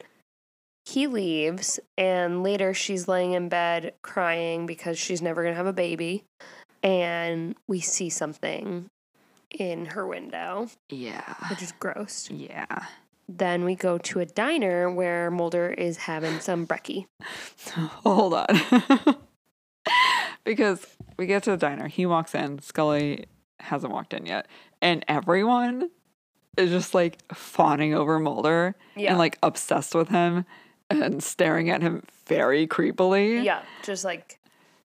He 0.86 1.06
leaves, 1.06 1.80
and 1.98 2.42
later 2.42 2.72
she's 2.72 3.08
laying 3.08 3.32
in 3.32 3.48
bed 3.48 3.94
crying 4.02 4.66
because 4.66 4.98
she's 4.98 5.20
never 5.20 5.42
gonna 5.42 5.56
have 5.56 5.66
a 5.66 5.72
baby, 5.72 6.24
and 6.82 7.56
we 7.68 7.80
see 7.80 8.08
something 8.08 8.86
in 9.58 9.86
her 9.86 10.06
window, 10.06 10.68
Yeah. 10.88 11.34
which 11.50 11.62
is 11.62 11.72
gross. 11.72 12.28
Yeah. 12.30 12.86
Then 13.28 13.64
we 13.64 13.74
go 13.74 13.98
to 13.98 14.20
a 14.20 14.26
diner 14.26 14.90
where 14.90 15.30
Mulder 15.30 15.70
is 15.70 15.96
having 15.96 16.38
some 16.40 16.66
brekkie. 16.66 17.06
Hold 18.04 18.34
on. 18.34 18.46
because 20.44 20.86
we 21.16 21.26
get 21.26 21.42
to 21.44 21.50
the 21.50 21.56
diner. 21.56 21.88
He 21.88 22.06
walks 22.06 22.34
in. 22.34 22.60
Scully 22.60 23.26
hasn't 23.60 23.92
walked 23.92 24.14
in 24.14 24.26
yet. 24.26 24.46
And 24.80 25.04
everyone 25.08 25.90
is 26.56 26.70
just 26.70 26.94
like 26.94 27.18
fawning 27.34 27.94
over 27.94 28.18
Mulder 28.18 28.76
Yeah. 28.94 29.10
and 29.10 29.18
like 29.18 29.38
obsessed 29.42 29.94
with 29.94 30.08
him 30.08 30.44
and 30.88 31.22
staring 31.22 31.68
at 31.70 31.82
him 31.82 32.04
very 32.26 32.66
creepily. 32.66 33.42
Yeah, 33.44 33.62
just 33.82 34.04
like 34.04 34.38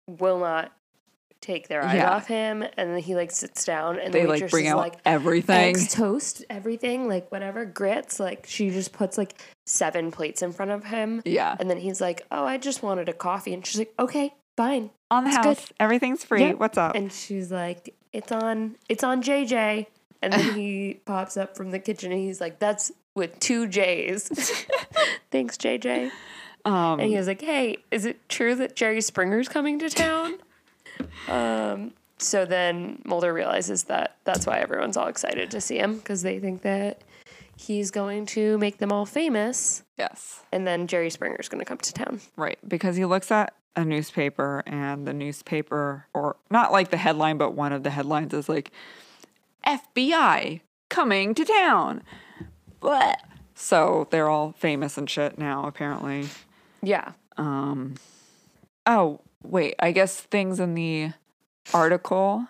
will 0.09 0.39
not 0.41 0.73
take 1.47 1.69
their 1.69 1.83
eyes 1.85 1.95
Yeah. 1.97 2.11
off 2.11 2.27
him, 2.27 2.63
and 2.63 2.91
then 2.91 2.99
he 2.99 3.15
like 3.15 3.31
sits 3.31 3.65
down, 3.65 3.99
and 3.99 4.13
They 4.13 4.23
the 4.23 4.29
like 4.29 4.51
bring 4.51 4.67
is 4.67 4.73
out 4.73 4.79
like, 4.79 4.97
everything. 5.05 5.57
eggs, 5.57 5.93
toast, 5.95 6.45
everything, 6.51 7.09
like 7.09 7.31
whatever, 7.31 7.65
grits. 7.65 8.19
Like 8.21 8.47
she 8.49 8.71
just 8.71 8.93
puts 8.93 9.17
like 9.17 9.35
seven 9.67 10.11
plates 10.11 10.43
in 10.43 10.53
front 10.53 10.71
of 10.73 10.85
him. 10.85 11.23
yeah. 11.25 11.57
And 11.59 11.71
then 11.71 11.79
he's 11.79 12.01
like, 12.01 12.27
Oh, 12.31 12.45
I 12.45 12.59
just 12.59 12.83
wanted 12.83 13.09
a 13.09 13.13
coffee. 13.13 13.55
And 13.55 13.65
she's 13.67 13.79
like, 13.79 13.95
Okay, 13.99 14.33
fine. 14.57 14.91
On 15.11 15.23
the 15.25 15.29
it's 15.29 15.37
house. 15.37 15.45
good. 15.67 15.75
Everything's 15.81 16.25
free. 16.25 16.43
Yeah. 16.43 16.53
What's 16.55 16.77
up? 16.79 16.95
And 16.97 17.13
she's 17.13 17.51
like, 17.53 17.95
It's 18.13 18.33
on 18.33 18.77
it's 18.89 19.05
on 19.05 19.23
JJ. 19.23 19.87
And 20.23 20.33
then 20.33 20.55
he 20.55 21.01
pops 21.07 21.37
up 21.37 21.57
from 21.57 21.71
the 21.71 21.79
kitchen 21.79 22.11
and 22.13 22.21
he's 22.21 22.41
like, 22.41 22.59
That's 22.59 22.91
with 23.15 23.39
two 23.39 23.67
J's. 23.69 24.29
Thanks, 25.31 25.57
JJ. 25.57 26.11
um 26.65 26.99
And 27.01 27.09
he 27.11 27.17
was 27.17 27.27
like, 27.29 27.41
Hey, 27.43 27.79
is 27.91 28.05
it 28.05 28.29
true 28.29 28.55
that 28.57 28.75
Jerry 28.77 29.01
Springer's 29.01 29.49
coming 29.49 29.79
to 29.79 29.89
town? 29.91 30.39
Um 31.29 31.93
so 32.19 32.45
then 32.47 33.03
Mulder 33.05 33.33
realizes 33.33 33.85
that 33.85 34.17
that's 34.25 34.47
why 34.47 34.59
everyone's 34.59 34.97
all 34.97 35.09
excited 35.09 35.51
to 35.51 35.61
see 35.61 35.77
him 35.79 35.97
because 35.99 36.23
they 36.23 36.39
think 36.39 36.63
that 36.63 37.03
he's 37.57 37.91
going 37.91 38.27
to 38.27 38.57
make 38.59 38.79
them 38.79 38.93
all 38.93 39.07
famous. 39.07 39.83
yes. 39.99 40.43
And 40.53 40.67
then 40.67 40.87
Jerry 40.87 41.11
Springer's 41.11 41.49
going 41.49 41.59
to 41.61 41.65
come 41.65 41.79
to 41.79 41.93
town. 41.93 42.21
Right. 42.37 42.59
Because 42.67 42.97
he 42.97 43.05
looks 43.05 43.31
at 43.31 43.55
a 43.75 43.85
newspaper 43.85 44.63
and 44.67 45.07
the 45.07 45.13
newspaper 45.13 46.07
or 46.15 46.37
not 46.51 46.73
like 46.73 46.91
the 46.91 46.97
headline, 46.97 47.37
but 47.37 47.53
one 47.53 47.73
of 47.73 47.83
the 47.83 47.91
headlines 47.91 48.33
is 48.33 48.49
like 48.49 48.71
FBI 49.67 50.61
coming 50.89 51.35
to 51.35 51.45
town. 51.45 52.03
Blah. 52.81 53.15
So 53.55 54.07
they're 54.11 54.29
all 54.29 54.53
famous 54.53 54.97
and 54.97 55.09
shit 55.09 55.39
now, 55.39 55.67
apparently. 55.67 56.29
Yeah. 56.83 57.13
Um 57.37 57.95
oh, 58.87 59.21
wait, 59.43 59.75
I 59.79 59.93
guess 59.93 60.21
things 60.21 60.61
in 60.61 60.75
the 60.75 61.13
article 61.73 62.47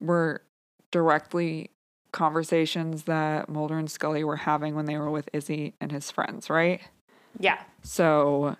were 0.00 0.42
directly 0.90 1.70
conversations 2.12 3.04
that 3.04 3.48
Mulder 3.48 3.78
and 3.78 3.90
Scully 3.90 4.22
were 4.24 4.36
having 4.36 4.74
when 4.74 4.86
they 4.86 4.96
were 4.96 5.10
with 5.10 5.28
Izzy 5.32 5.74
and 5.80 5.90
his 5.90 6.10
friends, 6.10 6.48
right? 6.48 6.80
Yeah. 7.38 7.60
So 7.82 8.56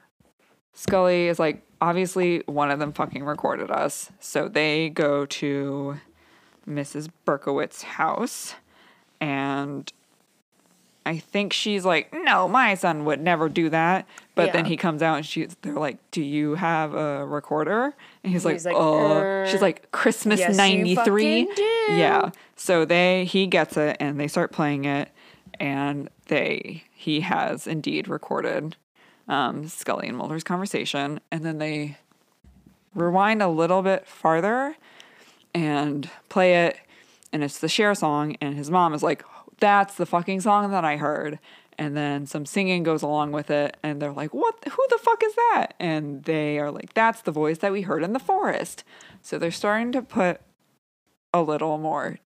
Scully 0.73 1.29
is 1.29 1.39
like, 1.39 1.63
obviously 1.81 2.43
one 2.47 2.71
of 2.71 2.79
them 2.79 2.93
fucking 2.93 3.25
recorded 3.25 3.71
us. 3.71 4.11
So 4.19 4.49
they 4.49 4.89
go 4.89 5.27
to 5.27 6.01
Mrs. 6.69 7.09
Berkowitz's 7.27 7.83
house 7.83 8.55
and 9.21 9.93
I 11.07 11.19
think 11.19 11.53
she's 11.53 11.85
like, 11.85 12.13
no, 12.15 12.49
my 12.49 12.75
son 12.75 13.05
would 13.05 13.21
never 13.21 13.49
do 13.49 13.69
that. 13.69 14.07
But 14.35 14.53
then 14.53 14.65
he 14.65 14.77
comes 14.77 15.03
out 15.03 15.17
and 15.17 15.27
she's 15.27 15.55
they're 15.63 15.75
like, 15.75 15.99
Do 16.11 16.23
you 16.23 16.55
have 16.55 16.95
a 16.95 17.25
recorder? 17.27 17.95
And 18.23 18.33
he's, 18.33 18.43
He's 18.43 18.65
like, 18.65 18.75
like, 18.75 18.83
Oh 18.83 19.45
she's 19.45 19.61
"Er, 19.61 19.65
like 19.65 19.91
Christmas 19.93 20.41
yes, 20.41 20.51
you 20.53 20.57
ninety 20.57 20.95
three. 20.97 21.49
Yeah. 21.89 22.31
So 22.57 22.85
they 22.85 23.27
he 23.27 23.47
gets 23.47 23.77
it 23.77 23.97
and 24.01 24.19
they 24.19 24.29
start 24.29 24.51
playing 24.51 24.87
it 24.87 25.11
and 25.61 26.09
they 26.27 26.85
he 26.95 27.21
has 27.21 27.67
indeed 27.67 28.09
recorded 28.09 28.77
um, 29.29 29.69
Scully 29.69 30.09
and 30.09 30.17
Mulder's 30.17 30.43
conversation 30.45 31.21
and 31.31 31.45
then 31.45 31.59
they 31.59 31.99
rewind 32.95 33.43
a 33.43 33.49
little 33.49 33.83
bit 33.83 34.07
farther 34.07 34.77
and 35.55 36.09
play 36.29 36.67
it 36.67 36.79
and 37.33 37.45
it's 37.45 37.59
the 37.59 37.69
Cher 37.69 37.95
song 37.95 38.37
and 38.41 38.57
his 38.57 38.71
mom 38.71 38.95
is 38.95 39.03
like 39.03 39.25
that's 39.65 39.95
the 39.95 40.05
fucking 40.05 40.43
song 40.43 40.71
that 40.73 40.85
I 40.85 40.99
heard 40.99 41.39
and 41.79 41.97
then 41.97 42.27
some 42.27 42.45
singing 42.45 42.83
goes 42.83 43.01
along 43.01 43.33
with 43.33 43.51
it 43.51 43.79
and 43.83 44.01
they're 44.01 44.13
like 44.13 44.35
what 44.35 44.55
who 44.69 44.87
the 44.91 44.99
fuck 44.99 45.23
is 45.25 45.35
that 45.35 45.69
and 45.81 46.25
they 46.25 46.59
are 46.59 46.71
like 46.71 46.93
that's 46.93 47.23
the 47.23 47.31
voice 47.33 47.59
that 47.59 47.73
we 47.73 47.81
heard 47.81 48.03
in 48.03 48.13
the 48.13 48.19
forest 48.19 48.85
so 49.23 49.39
they're 49.39 49.51
starting 49.51 49.91
to 49.91 50.03
put 50.03 50.43
a 51.33 51.41
little 51.41 51.79
more 51.79 52.19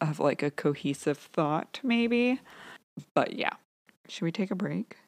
of 0.00 0.20
like 0.20 0.40
a 0.40 0.52
cohesive 0.52 1.18
thought 1.18 1.80
maybe 1.82 2.38
but 3.12 3.36
yeah 3.36 3.54
should 4.08 4.22
we 4.24 4.30
take 4.30 4.52
a 4.52 4.54
break 4.54 4.98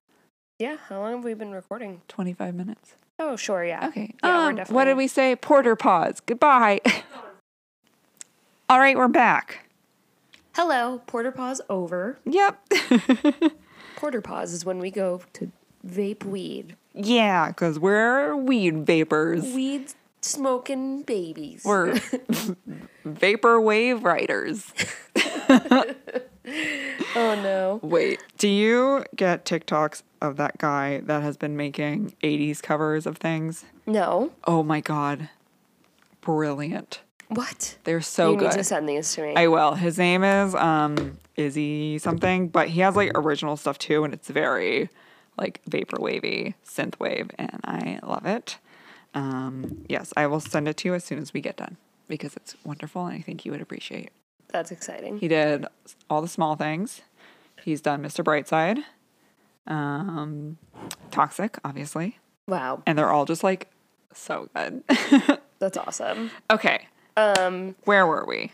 Yeah. 0.59 0.79
How 0.88 0.99
long 1.01 1.12
have 1.17 1.25
we 1.25 1.35
been 1.35 1.53
recording? 1.53 2.03
25 2.09 2.53
minutes 2.53 2.97
Oh, 3.17 3.37
sure. 3.37 3.64
Yeah. 3.64 3.87
Okay. 3.87 4.12
Yeah, 4.25 4.47
um, 4.47 4.57
definitely. 4.57 4.75
what 4.75 4.85
did 4.87 4.97
we 4.97 5.07
say? 5.07 5.37
Porter 5.37 5.77
pause. 5.77 6.19
Goodbye. 6.27 6.81
All 8.69 8.81
right, 8.81 8.97
we're 8.97 9.07
back. 9.07 9.63
Hello. 10.55 11.03
Porter 11.07 11.33
pause 11.33 11.61
over. 11.69 12.19
Yep. 12.25 12.59
Porter 13.97 14.21
pause 14.21 14.53
is 14.53 14.64
when 14.64 14.79
we 14.79 14.90
go 14.90 15.23
to 15.35 15.51
vape 15.87 16.25
weed. 16.25 16.77
yeah, 16.95 17.49
because 17.49 17.79
we're 17.79 18.37
weed 18.37 18.87
vapors. 18.87 19.43
Weed 19.53 19.93
smoking 20.23 21.03
babies. 21.03 21.62
We're 21.64 22.01
vapor 23.05 23.61
wave 23.61 24.05
riders. 24.05 24.73
oh, 25.17 25.95
no. 27.14 27.81
Wait, 27.83 28.23
do 28.38 28.49
you 28.49 29.05
get 29.17 29.45
TikToks 29.45 30.03
of 30.23 30.37
that 30.37 30.59
guy 30.59 31.01
that 31.01 31.23
has 31.23 31.37
been 31.37 31.57
making 31.57 32.14
80s 32.23 32.62
covers 32.62 33.07
of 33.07 33.19
things? 33.19 33.64
No. 33.87 34.33
Oh 34.45 34.62
my 34.62 34.81
God. 34.81 35.29
Brilliant. 36.23 37.01
What? 37.28 37.76
They're 37.84 38.00
so 38.00 38.32
you 38.32 38.38
good. 38.38 38.50
need 38.50 38.58
to 38.58 38.64
send 38.64 38.88
these 38.88 39.12
to 39.14 39.22
me. 39.22 39.34
I 39.37 39.48
will. 39.48 39.74
His 39.74 39.98
name 39.98 40.22
is 40.24 40.54
um 40.54 41.18
Izzy 41.37 41.98
something, 41.98 42.48
but 42.48 42.68
he 42.68 42.80
has 42.80 42.94
like 42.96 43.12
original 43.14 43.56
stuff 43.56 43.78
too, 43.78 44.04
and 44.04 44.12
it's 44.14 44.28
very 44.28 44.88
like 45.38 45.60
vapor 45.68 45.96
wavy, 46.00 46.54
synth 46.66 46.98
wave, 47.00 47.30
and 47.38 47.60
I 47.64 47.98
love 48.04 48.24
it. 48.26 48.58
Um, 49.14 49.84
yes, 49.88 50.12
I 50.16 50.26
will 50.26 50.40
send 50.40 50.68
it 50.68 50.76
to 50.78 50.88
you 50.88 50.94
as 50.94 51.04
soon 51.04 51.18
as 51.18 51.32
we 51.32 51.40
get 51.40 51.56
done 51.56 51.76
because 52.08 52.37
it's 52.37 52.54
wonderful, 52.64 53.06
and 53.06 53.16
I 53.16 53.20
think 53.20 53.44
you 53.44 53.52
would 53.52 53.60
appreciate. 53.60 54.10
That's 54.48 54.70
exciting. 54.70 55.18
He 55.18 55.26
did 55.28 55.66
all 56.08 56.20
the 56.22 56.28
small 56.28 56.54
things. 56.56 57.00
He's 57.64 57.80
done 57.80 58.02
Mr. 58.02 58.22
Brightside, 58.22 58.84
um, 59.66 60.58
Toxic, 61.10 61.58
obviously, 61.64 62.18
Wow. 62.46 62.82
and 62.87 62.98
they're 62.98 63.10
all 63.10 63.24
just 63.24 63.42
like 63.42 63.68
so 64.12 64.48
good. 64.54 64.82
That's 65.58 65.76
awesome. 65.78 66.30
okay, 66.50 66.87
Um, 67.16 67.74
where 67.85 68.07
were 68.07 68.24
we? 68.27 68.53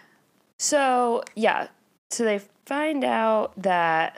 so 0.59 1.23
yeah. 1.35 1.69
So 2.11 2.25
they 2.25 2.41
find 2.67 3.05
out 3.05 3.53
that 3.63 4.17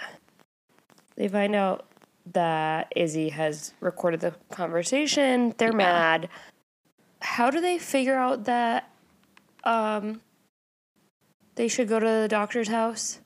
they 1.16 1.28
find 1.28 1.55
out 1.55 1.87
that 2.33 2.92
Izzy 2.96 3.28
has 3.31 3.74
recorded 3.81 4.20
the 4.20 4.35
conversation. 4.50 5.55
They're 5.59 5.68
Yeah. 5.70 5.76
mad. 5.76 6.28
How 7.20 7.50
do 7.50 7.61
they 7.61 7.78
figure 7.78 8.16
out 8.16 8.44
that 8.44 8.88
um 9.64 10.20
they 11.55 11.68
should 11.68 11.88
go 11.88 12.00
to 12.00 12.07
the 12.07 12.28
doctor's 12.28 12.68
house? 12.68 13.20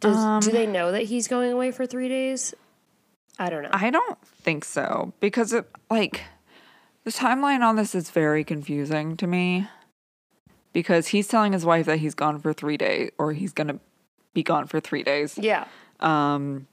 Does 0.00 0.16
Um, 0.18 0.40
do 0.40 0.50
they 0.52 0.66
know 0.66 0.92
that 0.92 1.04
he's 1.04 1.28
going 1.28 1.50
away 1.52 1.70
for 1.70 1.86
three 1.86 2.08
days? 2.08 2.54
I 3.38 3.50
don't 3.50 3.62
know. 3.62 3.70
I 3.72 3.90
don't 3.90 4.18
think 4.26 4.64
so 4.64 5.12
because 5.20 5.52
it 5.52 5.68
like 5.90 6.22
the 7.04 7.10
timeline 7.10 7.60
on 7.62 7.76
this 7.76 7.94
is 7.94 8.10
very 8.10 8.44
confusing 8.44 9.16
to 9.16 9.26
me 9.26 9.66
because 10.74 11.08
he's 11.08 11.26
telling 11.26 11.54
his 11.54 11.64
wife 11.64 11.86
that 11.86 12.00
he's 12.00 12.14
gone 12.14 12.38
for 12.38 12.52
3 12.52 12.76
days 12.76 13.10
or 13.16 13.32
he's 13.32 13.54
going 13.54 13.68
to 13.68 13.80
be 14.34 14.42
gone 14.42 14.66
for 14.66 14.78
3 14.80 15.02
days. 15.02 15.38
yeah. 15.38 15.64
Um 16.00 16.66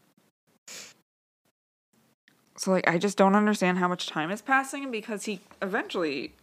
So 2.58 2.72
like 2.72 2.88
I 2.88 2.98
just 2.98 3.18
don't 3.18 3.36
understand 3.36 3.78
how 3.78 3.88
much 3.88 4.08
time 4.08 4.30
is 4.30 4.42
passing 4.42 4.92
because 4.92 5.24
he 5.26 5.40
eventually 5.62 6.34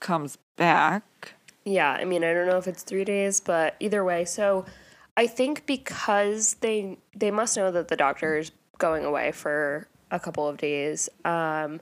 comes 0.00 0.38
back. 0.56 1.34
Yeah, 1.64 1.90
I 1.90 2.04
mean, 2.04 2.22
I 2.24 2.32
don't 2.32 2.46
know 2.46 2.58
if 2.58 2.66
it's 2.68 2.82
three 2.84 3.04
days, 3.04 3.40
but 3.40 3.74
either 3.80 4.04
way. 4.04 4.24
So, 4.24 4.64
I 5.16 5.26
think 5.26 5.66
because 5.66 6.54
they 6.60 6.96
they 7.14 7.30
must 7.32 7.56
know 7.56 7.70
that 7.72 7.88
the 7.88 7.96
doctor 7.96 8.38
is 8.38 8.52
going 8.78 9.04
away 9.04 9.32
for 9.32 9.88
a 10.10 10.20
couple 10.20 10.46
of 10.46 10.58
days. 10.58 11.08
Um, 11.24 11.80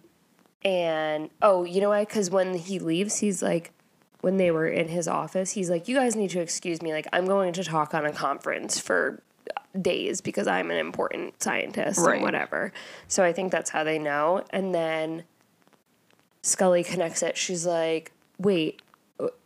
and 0.65 1.29
oh, 1.43 1.65
you 1.65 1.81
know 1.83 1.91
why? 1.91 2.05
Because 2.05 2.31
when 2.31 2.55
he 2.55 2.79
leaves, 2.79 3.19
he's 3.19 3.43
like, 3.43 3.73
when 4.25 4.39
they 4.39 4.51
were 4.51 4.67
in 4.67 4.89
his 4.89 5.07
office, 5.07 5.51
he's 5.53 5.69
like, 5.69 5.87
"You 5.87 5.95
guys 5.95 6.17
need 6.17 6.31
to 6.31 6.41
excuse 6.41 6.81
me. 6.81 6.93
Like, 6.95 7.07
I'm 7.13 7.27
going 7.27 7.53
to 7.53 7.63
talk 7.63 7.93
on 7.95 8.07
a 8.07 8.13
conference 8.13 8.81
for 8.81 9.23
days 9.81 10.21
because 10.23 10.47
I'm 10.47 10.71
an 10.71 10.79
important 10.79 11.43
scientist 11.43 12.01
Right. 12.01 12.15
and 12.15 12.23
whatever." 12.23 12.73
So 13.07 13.23
I 13.23 13.33
think 13.35 13.53
that's 13.53 13.71
how 13.71 13.85
they 13.85 13.99
know. 13.99 14.43
And 14.51 14.75
then 14.75 15.25
Scully 16.43 16.83
connects 16.85 17.23
it. 17.23 17.37
She's 17.37 17.67
like, 17.67 18.13
"Wait, 18.39 18.81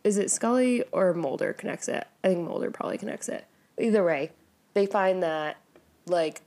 is 0.03 0.17
it 0.17 0.31
Scully 0.31 0.83
or 0.91 1.13
Mulder 1.13 1.53
connects 1.53 1.87
it? 1.87 2.07
I 2.23 2.29
think 2.29 2.47
Mulder 2.47 2.71
probably 2.71 2.97
connects 2.97 3.29
it. 3.29 3.45
Either 3.77 4.03
way, 4.03 4.31
they 4.73 4.85
find 4.85 5.21
that 5.23 5.57
like 6.05 6.41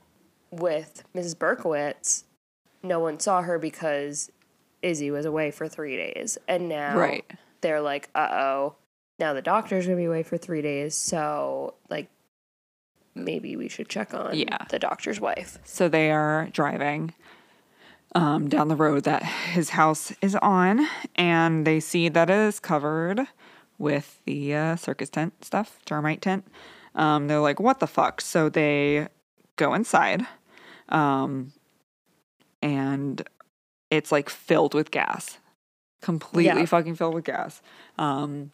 with 0.51 1.03
Mrs. 1.15 1.35
Berkowitz, 1.35 2.23
no 2.83 2.99
one 2.99 3.19
saw 3.19 3.41
her 3.43 3.57
because 3.57 4.31
Izzy 4.81 5.09
was 5.09 5.25
away 5.25 5.49
for 5.51 5.67
three 5.67 5.95
days, 5.95 6.37
and 6.47 6.67
now 6.67 6.97
Right. 6.97 7.25
They're 7.63 7.81
like, 7.81 8.09
"Uh 8.13 8.27
oh, 8.31 8.75
now 9.17 9.33
the 9.33 9.41
doctor's 9.41 9.85
gonna 9.87 9.97
be 9.97 10.05
away 10.05 10.21
for 10.21 10.37
three 10.37 10.61
days, 10.61 10.93
so 10.93 11.73
like." 11.89 12.09
Maybe 13.15 13.55
we 13.55 13.69
should 13.69 13.89
check 13.89 14.11
on 14.15 14.33
Yeah. 14.35 14.57
the 14.71 14.79
doctor's 14.79 15.19
wife. 15.19 15.59
So 15.63 15.87
they 15.87 16.09
are 16.09 16.47
driving 16.51 17.13
um, 18.15 18.49
down 18.49 18.69
the 18.69 18.75
road 18.75 19.03
that 19.03 19.21
his 19.23 19.69
house 19.69 20.11
is 20.19 20.35
on, 20.37 20.87
and 21.15 21.65
they 21.67 21.79
see 21.79 22.09
that 22.09 22.31
it 22.31 22.35
is 22.35 22.59
covered 22.59 23.27
with 23.77 24.19
the 24.25 24.55
uh, 24.55 24.75
circus 24.77 25.09
tent 25.11 25.45
stuff, 25.45 25.77
termite 25.85 26.23
tent. 26.23 26.43
Um, 26.95 27.27
they're 27.27 27.39
like, 27.39 27.59
"What 27.59 27.79
the 27.79 27.85
fuck?" 27.87 28.19
So 28.19 28.49
they 28.49 29.07
go 29.57 29.75
inside, 29.75 30.25
um, 30.89 31.53
and 32.61 33.21
it's 33.91 34.11
like 34.11 34.27
filled 34.29 34.73
with 34.73 34.89
gas, 34.91 35.37
completely 36.03 36.59
Yeah. 36.61 36.65
fucking 36.65 36.95
filled 36.95 37.13
with 37.15 37.25
gas. 37.25 37.61
Um, 37.97 38.51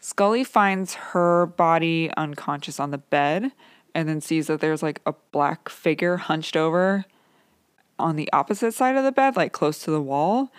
Scully 0.00 0.44
finds 0.44 0.94
her 0.94 1.46
body 1.46 2.10
unconscious 2.16 2.80
on 2.80 2.90
the 2.90 2.98
bed 2.98 3.52
and 3.94 4.08
then 4.08 4.20
sees 4.20 4.46
that 4.46 4.60
there's 4.60 4.82
like 4.82 5.00
a 5.06 5.14
black 5.32 5.68
figure 5.68 6.16
hunched 6.16 6.56
over 6.56 7.04
on 7.98 8.16
the 8.16 8.32
opposite 8.32 8.72
side 8.74 8.96
of 8.96 9.04
the 9.04 9.12
bed, 9.12 9.36
like 9.36 9.52
close 9.52 9.80
to 9.84 9.90
the 9.90 10.00
wall. 10.00 10.50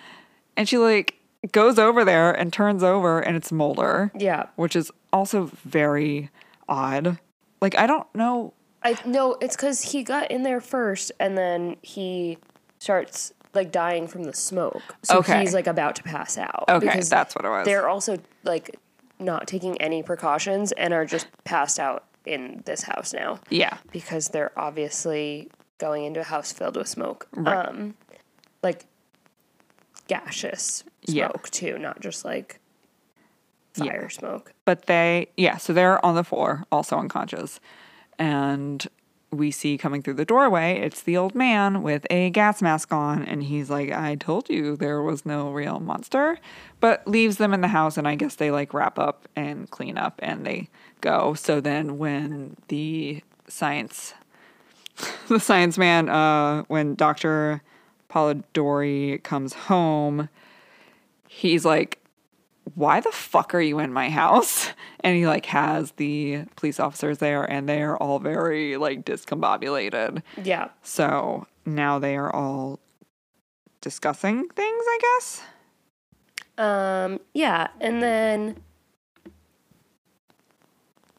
And 0.58 0.68
she 0.68 0.78
like 0.78 1.16
goes 1.54 1.80
over 1.80 2.04
there 2.04 2.32
and 2.32 2.52
turns 2.52 2.84
over 2.84 3.20
and 3.22 3.36
it's 3.38 3.52
Mulder, 3.52 4.12
Yeah, 4.14 4.48
which 4.56 4.76
is 4.76 4.92
also 5.14 5.50
very 5.66 6.30
odd. 6.68 7.18
Like 7.62 7.78
I 7.78 7.88
don't 7.88 8.14
know. 8.14 8.54
I 8.84 8.98
no, 9.06 9.38
it's 9.42 9.56
because 9.56 9.92
he 9.94 10.04
got 10.04 10.30
in 10.32 10.44
there 10.44 10.62
first, 10.62 11.12
and 11.20 11.38
then 11.38 11.76
he 11.82 12.38
starts 12.80 13.34
like 13.54 13.72
dying 13.72 14.08
from 14.08 14.24
the 14.24 14.34
smoke. 14.34 14.96
So 15.04 15.18
Okay. 15.20 15.40
he's 15.42 15.54
like 15.54 15.68
about 15.68 15.96
to 15.98 16.04
pass 16.04 16.38
out. 16.38 16.66
Okay, 16.70 16.86
because 16.86 17.10
that's 17.10 17.36
what 17.36 17.46
it 17.46 17.50
was. 17.50 17.66
They're 17.66 17.90
also 17.90 18.18
like 18.44 18.76
not 19.20 19.48
taking 19.48 19.80
any 19.82 20.04
precautions 20.04 20.72
and 20.74 20.94
are 20.94 21.06
just 21.06 21.28
passed 21.44 21.80
out 21.80 22.06
in 22.26 22.62
this 22.66 22.84
house 22.84 23.14
now 23.14 23.40
Yeah. 23.50 23.78
because 23.92 24.30
they're 24.30 24.52
obviously 24.58 25.50
going 25.80 26.04
into 26.06 26.20
a 26.20 26.24
house 26.24 26.52
filled 26.52 26.78
with 26.78 26.88
smoke. 26.88 27.28
Right. 27.34 27.66
Um, 27.68 27.96
like 28.62 28.86
gaseous 30.08 30.84
Yeah. 31.04 31.28
smoke 31.30 31.50
too, 31.50 31.78
not 31.80 32.00
just 32.02 32.24
like 32.26 32.60
Yeah. 33.76 33.86
fire 33.92 34.10
smoke. 34.10 34.54
But 34.66 34.86
they, 34.86 35.28
yeah, 35.38 35.58
so 35.58 35.74
they're 35.74 36.04
on 36.06 36.16
the 36.16 36.24
floor, 36.24 36.66
also 36.72 36.98
unconscious. 36.98 37.60
And 38.18 38.86
we 39.32 39.52
see 39.52 39.78
coming 39.78 40.02
through 40.02 40.16
the 40.16 40.26
doorway, 40.26 40.80
it's 40.80 41.02
the 41.02 41.18
old 41.18 41.36
man 41.36 41.84
with 41.84 42.06
a 42.10 42.30
gas 42.32 42.62
mask 42.62 42.92
on. 42.92 43.24
And 43.24 43.44
he's 43.44 43.70
like, 43.70 43.92
I 43.92 44.16
told 44.16 44.50
you 44.50 44.76
there 44.76 45.02
was 45.02 45.26
no 45.26 45.52
real 45.52 45.80
monster. 45.80 46.40
But 46.80 47.08
leaves 47.08 47.38
them 47.38 47.54
in 47.54 47.62
the 47.62 47.68
house. 47.68 47.98
And 47.98 48.08
I 48.08 48.16
guess 48.16 48.36
they 48.36 48.52
like 48.52 48.74
wrap 48.74 48.98
up 48.98 49.28
and 49.36 49.70
clean 49.70 49.98
up 49.98 50.20
and 50.24 50.46
they 50.46 50.70
go. 51.02 51.34
So 51.34 51.62
then 51.62 51.98
when 51.98 52.58
the 52.70 53.24
science, 53.48 54.14
the 55.28 55.40
science 55.40 55.78
man, 55.78 56.10
uh, 56.10 56.64
when 56.64 56.96
Dr. 56.96 57.62
Polidori 58.10 59.22
comes 59.22 59.54
home, 59.54 60.30
he's 61.28 61.66
like, 61.66 61.99
why 62.76 63.00
the 63.00 63.12
fuck 63.12 63.54
are 63.54 63.62
you 63.62 63.80
in 63.80 63.94
my 63.94 64.10
house? 64.10 64.70
And 65.02 65.16
he 65.16 65.26
like 65.26 65.46
has 65.46 65.92
the 65.94 66.44
police 66.58 66.78
officers 66.78 67.20
there 67.20 67.44
and 67.50 67.70
they 67.70 67.82
are 67.82 67.96
all 67.96 68.20
very 68.20 68.76
like 68.76 69.06
discombobulated. 69.06 70.22
Yeah. 70.44 70.72
So 70.84 71.48
now 71.66 72.00
they 72.00 72.18
are 72.18 72.30
all 72.36 72.82
discussing 73.80 74.50
things, 74.50 74.84
I 74.86 75.00
guess. 75.02 75.42
Um, 76.58 77.20
yeah. 77.34 77.70
And 77.80 78.04
then 78.04 78.58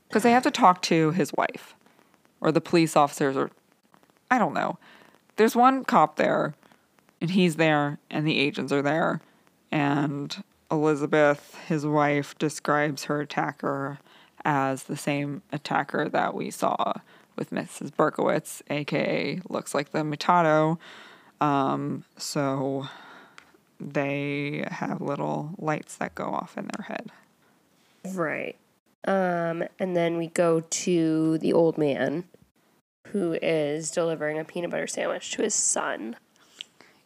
Because 0.09 0.23
they 0.25 0.33
have 0.33 0.43
to 0.43 0.51
talk 0.51 0.83
to 0.83 1.13
his 1.13 1.33
wife 1.33 1.75
or 2.43 2.53
the 2.53 2.61
police 2.61 2.97
officers 2.97 3.35
or 3.35 3.51
I 4.31 4.37
don't 4.39 4.53
know. 4.53 4.79
There's 5.37 5.57
one 5.57 5.85
cop 5.85 6.17
there 6.17 6.55
and 7.23 7.31
he's 7.31 7.57
there 7.57 7.99
and 8.11 8.27
the 8.27 8.39
agents 8.39 8.73
are 8.73 8.83
there 8.83 9.23
and 9.73 10.45
Elizabeth, 10.71 11.57
his 11.67 11.85
wife, 11.87 12.37
describes 12.39 13.05
her 13.05 13.21
attacker 13.21 13.99
as 14.45 14.85
the 14.85 14.97
same 14.97 15.43
attacker 15.53 16.09
that 16.09 16.35
we 16.35 16.51
saw 16.51 16.95
with 17.37 17.51
Mrs. 17.51 17.91
Berkowitz, 17.93 18.63
aka 18.71 19.41
looks 19.49 19.75
like 19.75 19.93
the 19.93 20.01
Mutato. 20.01 20.79
Um, 21.41 22.05
so 22.17 22.89
they 23.81 24.65
have 24.71 25.01
little 25.01 25.55
lights 25.59 25.97
that 25.97 26.15
go 26.15 26.25
off 26.27 26.57
in 26.59 26.69
their 26.77 26.85
head. 26.85 27.11
Right. 28.15 28.57
Um, 29.07 29.65
and 29.79 29.97
then 29.97 30.19
we 30.19 30.27
go 30.29 30.61
to 30.61 31.39
the 31.39 31.53
old 31.53 31.79
man 31.79 32.25
who 33.09 33.33
is 33.41 33.91
delivering 33.91 34.39
a 34.39 34.45
peanut 34.45 34.71
butter 34.71 34.87
sandwich 34.87 35.33
to 35.33 35.43
his 35.43 35.55
son 35.55 36.17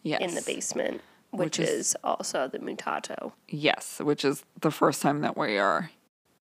Yes. 0.03 0.21
in 0.21 0.35
the 0.35 0.43
basement, 0.43 1.01
which, 1.35 1.59
Which 1.59 1.61
is- 1.61 1.71
is, 1.71 1.97
also 2.05 2.49
the 2.49 2.59
mutato. 2.59 3.33
Yes, 3.49 4.01
which 4.01 4.25
is 4.25 4.45
the 4.61 4.71
first 4.71 5.03
time 5.03 5.21
that 5.23 5.37
we 5.37 5.59
are 5.59 5.91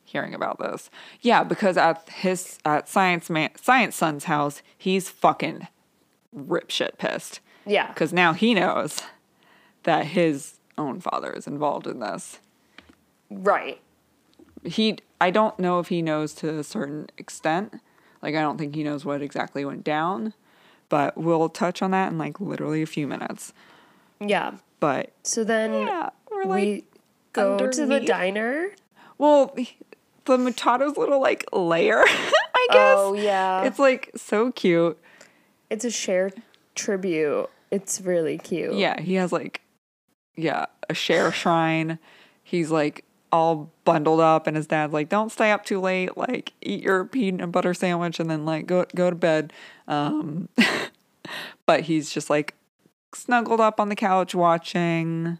hearing 0.05 0.33
about 0.33 0.59
this. 0.59 0.89
Yeah, 1.21 1.43
because 1.43 1.77
at 1.77 2.07
his 2.09 2.59
at 2.65 2.87
Science 2.87 3.29
Man 3.29 3.49
Science 3.61 3.95
Son's 3.95 4.25
house, 4.25 4.61
he's 4.77 5.09
fucking 5.09 5.67
rip 6.31 6.69
shit 6.69 6.97
pissed 6.97 7.39
Yeah. 7.65 7.87
because 7.87 8.13
now 8.13 8.33
he 8.33 8.53
knows 8.53 9.01
that 9.83 10.05
his 10.07 10.59
own 10.77 10.99
father 10.99 11.31
is 11.31 11.47
involved 11.47 11.87
in 11.87 11.99
this. 11.99 12.39
Right. 13.29 13.81
He 14.63 14.97
I 15.19 15.31
don't 15.31 15.57
know 15.59 15.79
if 15.79 15.87
he 15.87 16.01
knows 16.01 16.33
to 16.35 16.59
a 16.59 16.63
certain 16.63 17.07
extent. 17.17 17.75
Like 18.21 18.35
I 18.35 18.41
don't 18.41 18.57
think 18.57 18.75
he 18.75 18.83
knows 18.83 19.03
what 19.05 19.21
exactly 19.21 19.65
went 19.65 19.83
down, 19.83 20.33
but 20.89 21.17
we'll 21.17 21.49
touch 21.49 21.81
on 21.81 21.91
that 21.91 22.11
in 22.11 22.17
like 22.17 22.39
literally 22.39 22.81
a 22.81 22.85
few 22.87 23.07
minutes. 23.07 23.53
Yeah. 24.19 24.53
But 24.83 25.13
So 25.23 25.45
then 25.45 25.87
yeah, 25.87 26.09
we're 26.29 26.43
like 26.43 26.61
we 26.61 26.83
go 27.31 27.69
to 27.69 27.85
the 27.85 28.01
diner. 28.01 28.71
Well, 29.17 29.55
the 30.25 30.35
Mutato's 30.35 30.97
little 30.97 31.21
like 31.21 31.45
layer, 31.53 31.99
I 32.05 32.67
guess. 32.69 32.97
Oh 32.97 33.13
yeah. 33.13 33.63
It's 33.63 33.79
like 33.79 34.11
so 34.17 34.51
cute. 34.51 34.99
It's 35.69 35.85
a 35.85 35.89
Cher 35.89 36.31
tribute. 36.75 37.49
It's 37.71 38.01
really 38.01 38.37
cute. 38.37 38.73
Yeah, 38.73 38.99
he 38.99 39.13
has 39.13 39.31
like, 39.31 39.61
yeah, 40.35 40.65
a 40.89 40.93
Cher 40.93 41.31
shrine. 41.31 41.97
He's 42.43 42.69
like 42.69 43.05
all 43.31 43.71
bundled 43.85 44.19
up, 44.19 44.47
and 44.47 44.57
his 44.57 44.67
dad's 44.67 44.91
like, 44.91 45.07
"Don't 45.07 45.31
stay 45.31 45.51
up 45.51 45.63
too 45.63 45.79
late. 45.79 46.17
Like, 46.17 46.51
eat 46.61 46.83
your 46.83 47.05
peanut 47.05 47.53
butter 47.53 47.73
sandwich, 47.73 48.19
and 48.19 48.29
then 48.29 48.43
like 48.43 48.65
go 48.65 48.85
go 48.93 49.09
to 49.09 49.15
bed." 49.15 49.53
Um, 49.87 50.49
but 51.65 51.83
he's 51.83 52.09
just 52.09 52.29
like 52.29 52.55
snuggled 53.15 53.59
up 53.59 53.79
on 53.79 53.89
the 53.89 53.95
couch 53.95 54.33
watching 54.35 55.37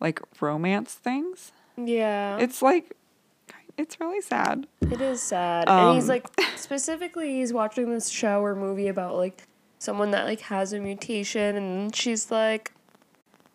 like 0.00 0.20
romance 0.40 0.94
things. 0.94 1.52
Yeah. 1.76 2.38
It's 2.38 2.62
like 2.62 2.96
it's 3.76 3.98
really 4.00 4.20
sad. 4.20 4.66
It 4.82 5.00
is 5.00 5.22
sad. 5.22 5.68
and 5.68 5.94
he's 5.94 6.04
Um, 6.04 6.08
like 6.08 6.26
specifically 6.56 7.36
he's 7.36 7.52
watching 7.52 7.90
this 7.90 8.08
show 8.08 8.42
or 8.42 8.54
movie 8.54 8.88
about 8.88 9.16
like 9.16 9.46
someone 9.78 10.10
that 10.10 10.24
like 10.26 10.40
has 10.42 10.72
a 10.72 10.80
mutation 10.80 11.56
and 11.56 11.94
she's 11.96 12.30
like 12.30 12.72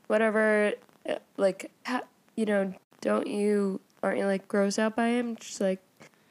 whatever 0.08 0.74
uh, 1.08 1.16
like 1.38 1.72
ha- 1.86 2.04
you 2.36 2.46
know, 2.46 2.74
don't 3.02 3.28
you 3.28 3.80
aren't 4.04 4.20
you 4.20 4.26
like 4.26 4.48
grossed 4.48 4.80
out 4.80 4.96
by 4.96 5.08
him? 5.10 5.38
She's 5.42 5.62
like 5.62 5.82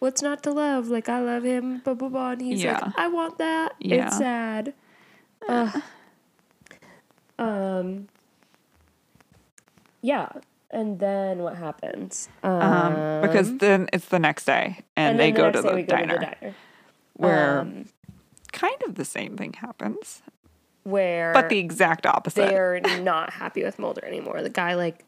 what's 0.00 0.20
not 0.22 0.42
to 0.42 0.52
love? 0.52 0.88
Like 0.88 1.08
I 1.08 1.20
love 1.20 1.44
him, 1.44 1.78
blah 1.78 1.94
blah 1.94 2.08
blah 2.08 2.30
and 2.32 2.42
he's 2.42 2.62
Yeah. 2.62 2.80
like 2.80 2.98
I 2.98 3.08
want 3.08 3.38
that. 3.38 3.74
Yeah. 3.78 4.06
It's 4.06 4.18
sad. 4.18 4.74
Ugh. 5.48 5.82
Um 7.38 8.08
yeah. 10.02 10.28
And 10.70 10.98
then 10.98 11.38
what 11.38 11.56
happens? 11.56 12.28
Um, 12.42 13.20
because 13.22 13.58
then 13.58 13.88
it's 13.92 14.06
the 14.06 14.18
next 14.18 14.44
day 14.44 14.80
and, 14.96 15.18
they 15.20 15.30
then 15.30 15.40
go, 15.40 15.52
to 15.52 15.62
the, 15.62 15.68
go 15.70 15.82
diner, 15.82 16.14
to 16.14 16.20
the 16.20 16.26
diner. 16.40 16.54
where 17.14 17.60
Um, 17.60 17.84
kind 18.52 18.82
of 18.86 18.96
the 18.96 19.04
same 19.04 19.36
thing 19.36 19.52
happens, 19.52 20.22
where 20.82 21.32
but 21.32 21.48
the 21.48 21.58
exact 21.58 22.06
opposite. 22.06 22.48
they're 22.48 22.80
not 23.00 23.30
happy 23.34 23.62
with 23.62 23.78
Mulder 23.78 24.04
anymore. 24.04 24.42
The 24.42 24.50
guy, 24.50 24.74
like, 24.74 25.04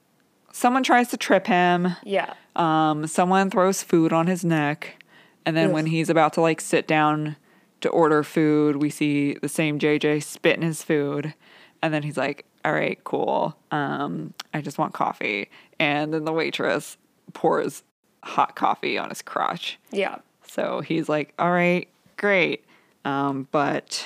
Someone 0.52 0.82
tries 0.84 1.08
to 1.08 1.16
trip 1.16 1.46
him. 1.48 1.96
yeah, 2.04 2.32
Um, 2.54 3.06
someone 3.08 3.50
throws 3.50 3.82
food 3.82 4.12
on 4.12 4.28
his 4.28 4.44
neck, 4.44 5.02
and 5.44 5.56
then 5.56 5.72
when 5.72 5.86
he's 5.86 6.08
about 6.08 6.32
to 6.34 6.40
like 6.40 6.60
sit 6.60 6.86
down 6.86 7.34
to 7.80 7.88
order 7.90 8.22
food, 8.22 8.76
we 8.76 8.88
see 8.88 9.34
the 9.34 9.48
same 9.48 9.78
JJ 9.80 10.22
spit 10.22 10.56
in 10.56 10.62
his 10.62 10.82
food, 10.84 11.34
and 11.82 11.92
then 11.94 12.02
he's 12.02 12.16
like, 12.16 12.44
"All 12.64 12.72
right, 12.72 12.98
cool. 13.04 13.56
Um, 13.70 14.34
I 14.54 14.60
just 14.60 14.78
want 14.78 14.92
coffee," 14.94 15.48
and 15.78 16.12
then 16.14 16.24
the 16.24 16.32
waitress 16.32 16.96
pours 17.32 17.82
hot 18.22 18.56
coffee 18.56 18.98
on 18.98 19.08
his 19.10 19.22
crotch. 19.22 19.78
yeah, 19.90 20.18
So 20.46 20.80
he's 20.80 21.08
like, 21.08 21.32
"All 21.38 21.52
right, 21.52 21.88
great," 22.16 22.64
um, 23.04 23.48
but 23.52 24.04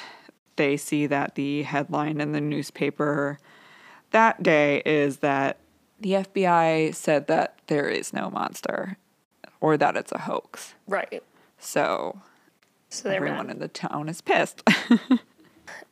they 0.56 0.76
see 0.76 1.06
that 1.06 1.35
the 1.37 1.62
headline 1.62 2.20
in 2.20 2.33
the 2.33 2.40
newspaper 2.40 3.38
that 4.11 4.42
day 4.42 4.83
is 4.85 5.18
that 5.18 5.59
the 6.00 6.12
FBI 6.14 6.94
said 6.94 7.26
that 7.28 7.59
there 7.68 7.88
is 7.88 8.12
no 8.12 8.28
monster 8.30 8.96
or 9.61 9.76
that 9.76 9.96
it's 9.96 10.12
a 10.12 10.18
hoax. 10.18 10.74
right. 10.87 11.22
So 11.59 12.20
So 12.88 13.09
everyone 13.11 13.46
mad. 13.46 13.56
in 13.56 13.59
the 13.61 13.68
town 13.68 14.09
is 14.09 14.20
pissed. 14.20 14.62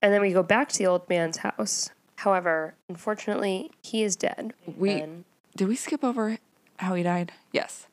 And 0.03 0.13
then 0.13 0.21
we 0.21 0.33
go 0.33 0.43
back 0.43 0.69
to 0.71 0.79
the 0.79 0.87
old 0.87 1.09
man's 1.09 1.39
house. 1.39 1.91
However, 2.17 2.75
unfortunately, 2.89 3.71
he 3.83 4.03
is 4.03 4.17
dead. 4.17 4.53
We- 4.77 5.01
And- 5.01 5.25
Did 5.57 5.69
we 5.69 5.77
skip 5.77 6.05
over 6.05 6.39
how 6.79 6.95
he 6.95 7.03
died? 7.03 7.33
Yes. 7.53 7.87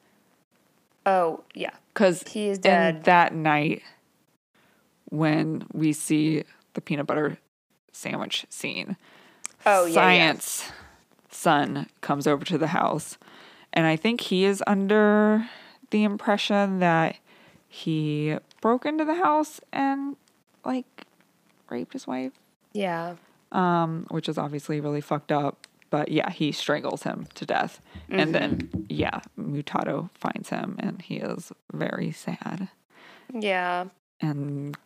oh 1.08 1.44
yeah, 1.54 1.72
Because 1.94 2.24
He 2.28 2.50
is 2.50 2.58
dead. 2.60 3.04
that 3.06 3.34
night, 3.34 3.82
when 5.10 5.66
we 5.72 5.94
see 5.94 6.44
the 6.74 6.82
peanut 6.82 7.08
butter 7.08 7.38
sandwich 7.92 8.46
scene, 8.50 8.98
Oh, 9.66 9.86
yeah, 9.86 9.88
yeah. 9.88 9.94
science 9.94 10.72
son 11.32 11.88
comes 12.02 12.28
over 12.28 12.44
to 12.46 12.58
the 12.58 12.68
house, 12.68 13.18
and 13.74 13.86
I 13.86 13.96
think 13.96 14.22
he 14.22 14.46
is 14.46 14.64
under 14.68 15.48
the 15.92 16.04
impression 16.04 16.80
that 16.80 17.18
he 17.68 18.38
broke 18.62 18.86
into 18.86 19.06
the 19.06 19.16
house 19.16 19.60
and 19.72 20.16
like 20.64 21.05
raped 21.70 21.94
his 21.94 22.08
wife, 22.08 22.34
yeah, 22.74 23.16
um, 23.52 24.06
which 24.10 24.28
is 24.30 24.38
obviously 24.38 24.80
really 24.80 25.02
fucked 25.02 25.32
up. 25.32 25.68
But 25.92 26.10
yeah, 26.10 26.30
he 26.30 26.52
strangles 26.52 27.04
him 27.04 27.28
to 27.36 27.46
death, 27.46 27.80
and 28.10 28.34
then 28.36 28.88
yeah, 28.90 29.22
Mutato 29.40 30.10
finds 30.14 30.50
him, 30.50 30.76
and 30.80 31.02
he 31.02 31.18
is 31.18 31.52
very 31.72 32.12
sad 32.12 32.70
yeah. 33.34 33.86
and 34.22 34.78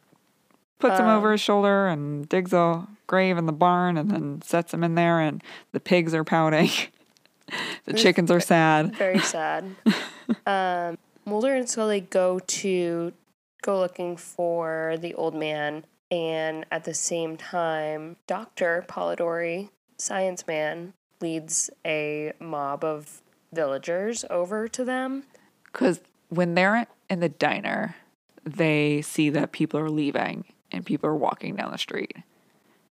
puts 0.79 0.99
him 0.99 1.07
over 1.07 1.27
Um, 1.27 1.31
his 1.33 1.41
shoulder 1.41 1.87
and 1.87 2.27
digs 2.29 2.53
a 2.53 2.87
grave 3.07 3.37
in 3.37 3.45
the 3.45 3.53
barn 3.53 3.97
and 3.97 4.09
then 4.09 4.41
sets 4.41 4.73
him 4.73 4.83
in 4.83 4.95
there 4.95 5.19
and 5.19 5.43
the 5.71 5.79
pigs 5.79 6.13
are 6.13 6.23
pouting. 6.23 6.69
the 7.85 7.93
chickens 7.93 8.31
are 8.31 8.39
sad. 8.39 8.95
Very 8.95 9.19
sad. 9.35 9.75
um, 10.45 10.97
Mulder 11.25 11.55
and 11.55 11.69
Scully 11.69 12.01
go 12.01 12.39
to 12.39 13.13
go 13.61 13.79
looking 13.79 14.15
for 14.15 14.95
the 14.99 15.13
old 15.15 15.35
man, 15.35 15.83
and 16.11 16.65
at 16.71 16.83
the 16.83 16.93
same 16.93 17.37
time, 17.37 18.17
Doctor 18.27 18.85
Pollidori, 18.87 19.69
science 19.97 20.47
man, 20.47 20.93
leads 21.21 21.69
a 21.85 22.33
mob 22.39 22.83
of 22.83 23.21
villagers 23.53 24.25
over 24.29 24.67
to 24.67 24.83
them. 24.83 25.23
Cuz 25.73 26.01
when 26.29 26.55
they're 26.55 26.87
in 27.09 27.19
the 27.19 27.29
diner, 27.29 27.95
they 28.45 29.01
see 29.01 29.29
that 29.29 29.51
people 29.51 29.79
are 29.79 29.89
leaving 29.89 30.45
and 30.71 30.85
people 30.85 31.09
are 31.09 31.15
walking 31.15 31.55
down 31.55 31.71
the 31.71 31.77
street. 31.77 32.15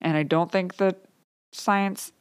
And 0.02 0.18
I 0.18 0.24
don't 0.24 0.52
think 0.52 0.78
that 0.78 0.98
science 1.52 2.12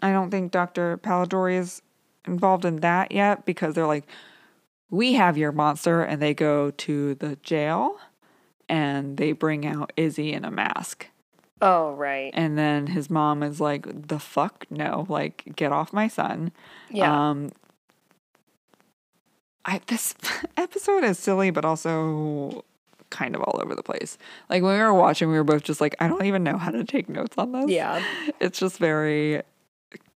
I 0.00 0.12
don't 0.12 0.30
think 0.30 0.52
Dr. 0.52 0.96
Pollidori 0.98 1.58
is 1.58 1.82
involved 2.24 2.64
in 2.64 2.76
that 2.76 3.10
yet 3.10 3.44
because 3.44 3.74
they're 3.74 3.86
like 3.86 4.06
we 4.90 5.14
have 5.14 5.36
your 5.36 5.52
monster 5.52 6.02
and 6.02 6.22
they 6.22 6.34
go 6.34 6.70
to 6.70 7.14
the 7.16 7.36
jail 7.36 7.98
and 8.68 9.16
they 9.16 9.32
bring 9.32 9.66
out 9.66 9.92
Izzy 9.96 10.32
in 10.32 10.44
a 10.44 10.50
mask. 10.50 11.06
Oh 11.60 11.92
right, 11.92 12.30
And 12.34 12.56
then 12.56 12.86
his 12.86 13.10
mom 13.10 13.42
is 13.42 13.60
like, 13.60 14.06
the 14.08 14.20
fuck? 14.20 14.64
No, 14.70 15.06
like, 15.08 15.42
get 15.56 15.72
off 15.72 15.92
my 15.92 16.06
son. 16.06 16.52
yeah, 16.88 17.30
Um, 17.30 17.50
I 19.64 19.80
this 19.86 20.14
episode 20.56 21.04
is 21.04 21.18
silly, 21.18 21.50
but 21.50 21.64
also 21.64 22.64
kind 23.10 23.34
of 23.34 23.42
all 23.42 23.60
over 23.62 23.74
the 23.74 23.82
place. 23.82 24.18
Like 24.48 24.62
when 24.62 24.74
we 24.74 24.80
were 24.82 24.94
watching, 24.94 25.30
we 25.30 25.36
were 25.36 25.44
both 25.44 25.62
just 25.64 25.80
like, 25.80 25.96
I 25.98 26.08
don't 26.08 26.24
even 26.26 26.44
know 26.44 26.58
how 26.58 26.70
to 26.70 26.84
take 26.84 27.08
notes 27.08 27.36
on 27.38 27.52
this. 27.52 27.68
yeah. 27.70 28.02
It's 28.40 28.58
just 28.58 28.78
very 28.78 29.42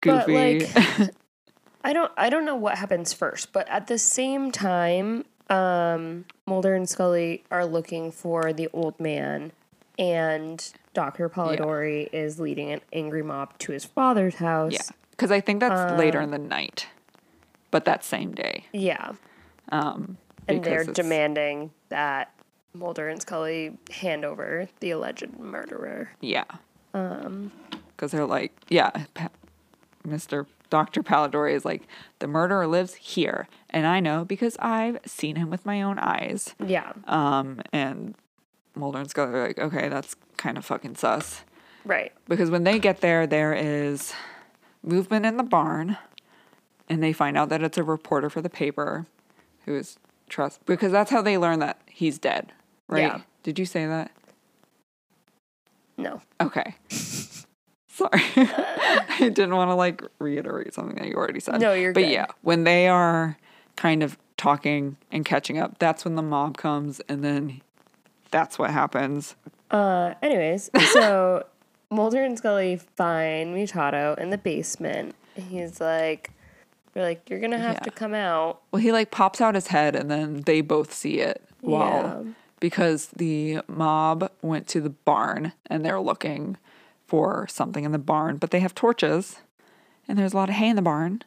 But, 0.03 0.27
goofy. 0.27 0.61
like, 0.67 1.11
I 1.85 1.93
don't 1.93 2.12
I 2.17 2.31
don't 2.31 2.45
know 2.45 2.55
what 2.55 2.79
happens 2.79 3.12
first, 3.12 3.53
but 3.53 3.69
at 3.69 3.88
the 3.88 3.99
same 3.99 4.53
time, 4.53 5.25
um, 5.53 6.25
Mulder 6.47 6.75
and 6.75 6.88
Scully 6.88 7.45
are 7.51 7.65
looking 7.67 8.11
for 8.11 8.53
the 8.53 8.69
old 8.73 8.99
man, 8.99 9.53
and 9.99 10.73
Doctor 10.95 11.29
Pollidori 11.29 12.09
is 12.12 12.41
leading 12.41 12.71
an 12.71 12.81
angry 12.93 13.23
mob 13.23 13.57
to 13.59 13.73
his 13.73 13.85
father's 13.85 14.37
house. 14.37 14.73
yeah. 14.73 14.81
Because 15.11 15.31
I 15.31 15.41
think 15.41 15.61
that's 15.61 15.99
later 15.99 16.21
Uh, 16.21 16.25
in 16.25 16.31
the 16.31 16.38
night, 16.38 16.88
but 17.71 17.85
that 17.85 18.03
same 18.03 18.33
day. 18.33 18.65
yeah, 18.73 19.12
Um, 19.71 20.17
and 20.49 20.65
they're 20.65 20.81
it's- 20.83 20.97
demanding 20.97 21.71
that 21.91 22.33
Mulder 22.75 23.09
and 23.09 23.21
Scully 23.21 23.77
hand 23.91 24.25
over 24.25 24.69
the 24.81 24.91
alleged 24.91 25.38
murderer. 25.38 26.11
Yeah. 26.21 26.45
Um, 26.95 27.53
because 27.88 28.11
they're 28.12 28.27
like, 28.27 28.53
yeah, 28.69 28.91
Mr. 30.09 30.47
Dr. 30.72 31.02
Pollidori 31.02 31.52
is 31.52 31.66
like, 31.66 31.82
the 32.18 32.26
murderer 32.26 32.66
lives 32.66 32.94
here, 32.94 33.46
and 33.68 33.87
I 33.87 34.00
know 34.00 34.24
because 34.24 34.56
I've 34.58 34.98
seen 35.04 35.37
him 35.37 35.50
with 35.50 35.66
my 35.66 35.82
own 35.82 35.98
eyes. 35.98 36.54
Yeah, 36.66 36.94
Um, 37.06 37.61
and 37.74 38.14
Mulder 38.74 39.00
and 39.00 39.11
Scully 39.11 39.35
are 39.35 39.46
like, 39.48 39.58
okay, 39.58 39.90
that's 39.90 40.16
kind 40.38 40.56
of 40.56 40.64
fucking 40.64 40.94
sus. 40.96 41.42
right. 41.85 42.11
Because 42.26 42.50
when 42.50 42.64
they 42.64 42.78
get 42.78 43.02
there, 43.02 43.27
there 43.27 43.52
is 43.52 44.14
movement 44.83 45.27
in 45.27 45.37
the 45.37 45.42
barn, 45.42 45.98
and 46.88 47.02
they 47.02 47.12
find 47.12 47.37
out 47.37 47.50
that 47.50 47.62
it's 47.62 47.77
a 47.77 47.83
reporter 47.85 48.31
for 48.31 48.40
the 48.40 48.48
paper 48.48 49.04
who 49.66 49.77
is 49.77 49.98
trust 50.31 50.64
because 50.64 50.90
that's 50.90 51.10
how 51.10 51.20
they 51.20 51.37
learn 51.37 51.58
that 51.58 51.83
he's 51.87 52.18
dead, 52.18 52.50
right? 52.88 53.02
Yeah. 53.02 53.20
Did 53.42 53.58
you 53.58 53.66
say 53.66 53.85
that? 53.85 54.10
No. 55.98 56.23
Okay. 56.40 56.77
Sorry. 57.95 58.23
I 58.37 59.17
didn't 59.35 59.55
want 59.55 59.71
to 59.71 59.75
like 59.75 60.03
reiterate 60.19 60.73
something 60.73 60.97
that 60.97 61.09
you 61.09 61.15
already 61.15 61.40
said. 61.40 61.61
No, 61.61 61.75
you're 61.75 61.93
But 61.93 62.01
good. 62.05 62.11
yeah, 62.11 62.27
when 62.40 62.65
they 62.65 62.88
are 62.88 63.37
kind 63.77 64.03
of 64.03 64.17
talking 64.38 64.97
and 65.11 65.25
catching 65.27 65.59
up, 65.59 65.79
that's 65.79 66.05
when 66.05 66.15
the 66.17 66.23
mob 66.23 66.57
comes 66.57 67.01
and 67.09 67.23
then 67.23 67.61
that's 68.31 68.59
what 68.59 68.71
happens. 68.71 69.37
Uh, 69.71 70.15
anyways, 70.23 70.71
so 70.93 71.45
Mulder 71.90 72.23
and 72.25 72.38
Scully 72.38 72.77
find 72.97 73.55
Mutato 73.55 74.19
in 74.19 74.31
the 74.31 74.38
basement. 74.38 75.15
He's 75.35 75.79
like, 75.81 76.31
"They're 76.95 77.03
like, 77.05 77.29
you're 77.29 77.40
gonna 77.40 77.59
have 77.59 77.75
Yeah. 77.75 77.81
to 77.81 77.90
come 77.90 78.15
out." 78.15 78.63
Well, 78.71 78.81
he 78.81 78.90
like 78.90 79.11
pops 79.11 79.40
out 79.43 79.55
his 79.55 79.67
head 79.67 79.95
and 79.95 80.11
then 80.11 80.43
they 80.47 80.63
both 80.63 80.93
see 80.95 81.21
it. 81.21 81.43
Wow. 81.61 82.23
Yeah. 82.25 82.33
Because 82.59 83.09
the 83.17 83.59
mob 83.69 84.31
went 84.40 84.67
to 84.69 84.81
the 84.81 84.90
barn 84.90 85.53
and 85.67 85.85
they're 85.85 86.01
looking 86.01 86.57
for 87.13 87.46
something 87.46 87.85
in 87.85 87.92
the 87.92 87.98
barn, 87.98 88.38
but 88.38 88.52
they 88.52 88.60
have 88.60 88.75
torches 88.75 89.42
and 90.08 90.19
there's 90.19 90.33
a 90.33 90.37
lot 90.37 90.48
of 90.48 90.54
hay 90.54 90.71
in 90.71 90.77
the 90.77 90.81
barn. 90.81 91.23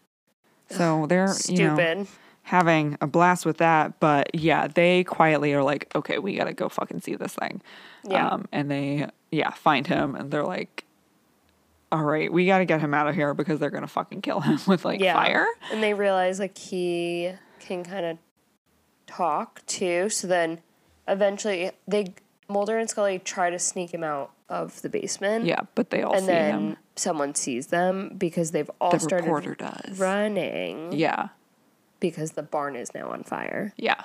So 0.67 1.05
they're, 1.05 1.31
you 1.47 1.59
know, 1.59 2.07
having 2.41 2.97
a 3.01 3.05
blast 3.05 3.45
with 3.45 3.57
that. 3.57 3.99
But 3.99 4.33
yeah, 4.33 4.65
they 4.67 5.03
quietly 5.03 5.53
are 5.53 5.61
like, 5.61 5.91
okay, 5.93 6.17
we 6.17 6.33
gotta 6.38 6.53
go 6.53 6.69
fucking 6.69 7.01
see 7.01 7.13
this 7.13 7.36
thing. 7.36 7.61
Yeah. 8.03 8.29
Um, 8.29 8.47
and 8.51 8.71
they, 8.71 9.07
yeah, 9.29 9.51
find 9.51 9.86
him 9.86 10.15
and 10.15 10.31
they're 10.31 10.43
like, 10.43 10.86
all 11.91 12.03
right, 12.03 12.33
we 12.33 12.47
gotta 12.47 12.65
get 12.65 12.81
him 12.81 12.95
out 12.95 13.07
of 13.07 13.13
here 13.13 13.36
because 13.36 13.59
they're 13.59 13.69
gonna 13.69 13.86
fucking 13.86 14.23
kill 14.23 14.39
him 14.39 14.57
with 14.67 14.86
like 14.86 14.99
yeah. 14.99 15.13
fire. 15.13 15.45
And 15.71 15.83
they 15.83 15.93
realize 15.93 16.39
like 16.39 16.57
he 16.57 17.31
can 17.59 17.83
kind 17.83 18.07
of 18.07 18.17
talk 19.05 19.63
too. 19.67 20.09
So 20.09 20.25
then 20.25 20.61
eventually 21.07 21.69
they 21.88 22.15
Mulder 22.47 22.77
and 22.77 22.89
Scully 22.89 23.19
try 23.19 23.49
to 23.49 23.59
sneak 23.59 23.93
him 23.93 24.03
out 24.03 24.31
of 24.49 24.81
the 24.81 24.89
basement. 24.89 25.45
Yeah, 25.45 25.61
but 25.73 25.89
they 25.89 26.03
all 26.03 26.13
And 26.13 26.21
see 26.21 26.27
then 26.27 26.53
him. 26.71 26.77
someone 26.95 27.33
sees 27.35 27.67
them 27.67 28.13
because 28.17 28.51
they've 28.51 28.69
all 28.79 28.91
The 28.91 28.99
started 28.99 29.25
reporter 29.25 29.55
does. 29.55 29.99
running 29.99 30.91
Yeah. 30.93 31.29
because 31.99 32.33
the 32.33 32.43
barn 32.43 32.75
is 32.75 32.93
now 32.93 33.09
on 33.09 33.23
fire. 33.23 33.73
Yeah. 33.77 34.03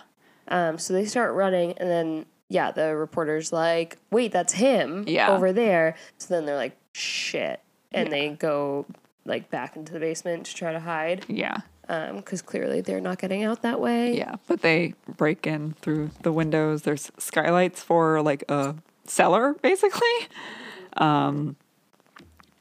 Um, 0.49 0.79
so 0.79 0.93
they 0.95 1.05
start 1.05 1.35
running, 1.35 1.73
and 1.79 1.89
then 1.91 2.27
yeah, 2.49 2.71
the 2.73 2.97
reporter's 2.97 3.53
like, 3.53 3.99
"Wait, 4.11 4.33
that's 4.33 4.55
him 4.55 5.05
Yeah. 5.07 5.31
over 5.31 5.53
there." 5.53 5.95
So 6.19 6.35
then 6.35 6.47
they're 6.47 6.57
like, 6.57 6.77
"Shit," 6.93 7.61
and 7.93 8.11
they 8.11 8.31
go 8.31 8.87
like 9.27 9.51
back 9.51 9.77
into 9.77 9.93
the 9.93 10.01
basement 10.01 10.47
to 10.47 10.55
try 10.55 10.73
to 10.73 10.81
hide 10.81 11.25
Yeah. 11.29 11.59
Because 12.15 12.43
clearly 12.43 12.81
they're 12.81 13.01
not 13.01 13.19
getting 13.19 13.43
out 13.43 13.63
that 13.63 13.81
way. 13.81 14.17
Yeah. 14.17 14.37
But 14.47 14.63
they 14.63 14.95
break 15.17 15.47
in 15.47 15.75
through 15.81 16.11
the 16.23 16.33
windows. 16.33 16.83
There's 16.83 17.11
skylights 17.19 17.83
for 17.83 18.23
like 18.23 18.45
a 18.49 18.77
cellar, 19.05 19.55
basically. 19.63 20.29
Um, 20.97 21.57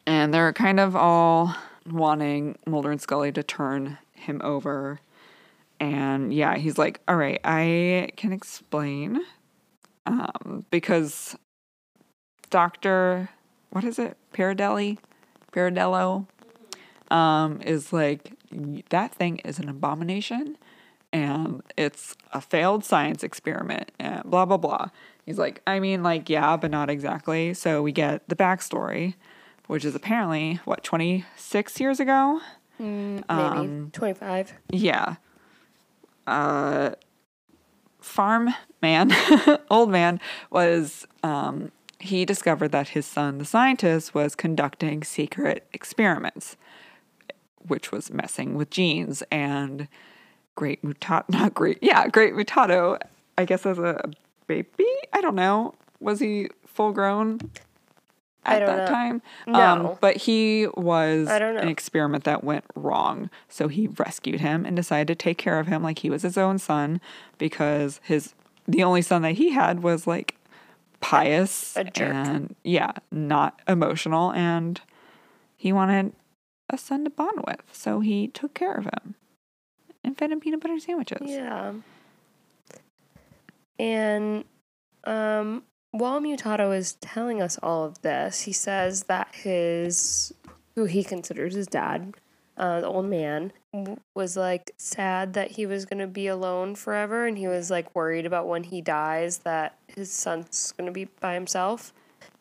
and 0.05 0.33
they're 0.33 0.53
kind 0.53 0.79
of 0.79 0.95
all 0.95 1.55
wanting 1.89 2.57
Mulder 2.65 2.91
and 2.91 3.01
Scully 3.01 3.31
to 3.31 3.43
turn 3.43 3.97
him 4.13 4.41
over. 4.43 4.99
And 5.79 6.33
yeah, 6.33 6.57
he's 6.57 6.77
like, 6.77 6.99
all 7.07 7.15
right, 7.15 7.39
I 7.43 8.09
can 8.17 8.33
explain. 8.33 9.21
Um, 10.05 10.65
because 10.71 11.35
Dr. 12.49 13.29
What 13.69 13.83
is 13.83 13.99
it? 13.99 14.17
Paradelli? 14.33 14.97
Paradello? 15.53 16.25
Um, 17.11 17.61
is 17.61 17.93
like, 17.93 18.33
that 18.89 19.13
thing 19.13 19.37
is 19.39 19.59
an 19.59 19.69
abomination 19.69 20.57
and 21.11 21.63
it's 21.77 22.15
a 22.33 22.41
failed 22.41 22.83
science 22.85 23.23
experiment 23.23 23.91
and 23.99 24.23
blah, 24.23 24.45
blah, 24.45 24.57
blah. 24.57 24.89
He's 25.25 25.37
like, 25.37 25.61
I 25.67 25.79
mean, 25.79 26.03
like, 26.03 26.29
yeah, 26.29 26.57
but 26.57 26.71
not 26.71 26.89
exactly. 26.89 27.53
So 27.53 27.81
we 27.81 27.91
get 27.91 28.27
the 28.29 28.35
backstory, 28.35 29.15
which 29.67 29.85
is 29.85 29.95
apparently, 29.95 30.59
what, 30.65 30.83
26 30.83 31.79
years 31.79 31.99
ago? 31.99 32.41
maybe 32.79 33.23
Um, 33.29 33.89
twenty 33.91 34.13
five. 34.13 34.53
Yeah. 34.71 35.15
Uh, 36.25 36.91
farm 37.99 38.53
man, 38.81 39.11
old 39.69 39.89
man, 39.89 40.19
was 40.49 41.05
um, 41.23 41.71
he 41.99 42.23
discovered 42.25 42.71
that 42.71 42.89
his 42.89 43.05
son, 43.05 43.37
the 43.39 43.45
scientist, 43.45 44.13
was 44.15 44.35
conducting 44.35 45.03
secret 45.03 45.67
experiments, 45.73 46.55
which 47.67 47.91
was 47.91 48.11
messing 48.11 48.55
with 48.55 48.69
genes 48.69 49.21
and 49.31 49.87
great 50.55 50.83
mutato, 50.83 51.23
not 51.29 51.53
great, 51.53 51.79
yeah, 51.81 52.07
great 52.07 52.33
mutato. 52.33 52.99
I 53.37 53.45
guess 53.45 53.65
as 53.65 53.77
a 53.79 54.09
baby, 54.47 54.85
I 55.13 55.21
don't 55.21 55.35
know. 55.35 55.73
Was 55.99 56.19
he 56.19 56.49
full 56.65 56.91
grown? 56.91 57.39
At 58.45 58.65
that 58.65 58.77
know. 58.77 58.85
time, 58.87 59.21
No. 59.47 59.59
um, 59.59 59.97
but 60.01 60.15
he 60.17 60.65
was 60.75 61.27
I 61.27 61.37
don't 61.39 61.55
know. 61.55 61.61
an 61.61 61.67
experiment 61.67 62.23
that 62.23 62.43
went 62.43 62.63
wrong. 62.73 63.29
So 63.49 63.67
he 63.67 63.87
rescued 63.87 64.39
him 64.39 64.65
and 64.65 64.75
decided 64.75 65.07
to 65.09 65.15
take 65.15 65.37
care 65.37 65.59
of 65.59 65.67
him 65.67 65.83
like 65.83 65.99
he 65.99 66.09
was 66.09 66.23
his 66.23 66.37
own 66.37 66.57
son 66.57 66.99
because 67.37 67.99
his 68.03 68.33
the 68.67 68.81
only 68.81 69.01
son 69.01 69.21
that 69.23 69.33
he 69.33 69.51
had 69.51 69.83
was 69.83 70.07
like 70.07 70.35
pious 71.01 71.75
A 71.77 71.83
jerk. 71.83 72.13
and 72.13 72.55
yeah, 72.63 72.93
not 73.11 73.61
emotional 73.67 74.31
and 74.31 74.81
he 75.57 75.71
wanted 75.73 76.13
a 76.69 76.77
son 76.77 77.03
to 77.03 77.09
bond 77.09 77.43
with. 77.45 77.63
So 77.71 77.99
he 77.99 78.27
took 78.27 78.53
care 78.53 78.75
of 78.75 78.85
him 78.85 79.15
and 80.03 80.17
fed 80.17 80.31
him 80.31 80.39
peanut 80.39 80.61
butter 80.61 80.79
sandwiches. 80.79 81.29
Yeah. 81.29 81.73
And 83.77 84.43
um, 85.05 85.63
while 85.91 86.19
Mutato 86.19 86.75
is 86.75 86.93
telling 86.93 87.41
us 87.41 87.57
all 87.63 87.85
of 87.85 88.01
this, 88.01 88.41
he 88.41 88.51
says 88.51 89.03
that 89.03 89.29
his, 89.33 90.33
who 90.75 90.85
he 90.85 91.03
considers 91.03 91.55
his 91.55 91.67
dad, 91.67 92.15
uh, 92.57 92.81
the 92.81 92.87
old 92.87 93.05
man, 93.05 93.53
was 94.15 94.35
like 94.35 94.71
sad 94.77 95.33
that 95.33 95.51
he 95.51 95.65
was 95.65 95.85
going 95.85 95.99
to 95.99 96.07
be 96.07 96.27
alone 96.27 96.75
forever. 96.75 97.25
And 97.25 97.37
he 97.37 97.47
was 97.47 97.71
like 97.71 97.95
worried 97.95 98.25
about 98.25 98.47
when 98.47 98.63
he 98.63 98.81
dies 98.81 99.39
that 99.39 99.77
his 99.87 100.11
son's 100.11 100.73
going 100.73 100.87
to 100.87 100.91
be 100.91 101.05
by 101.05 101.33
himself. 101.33 101.93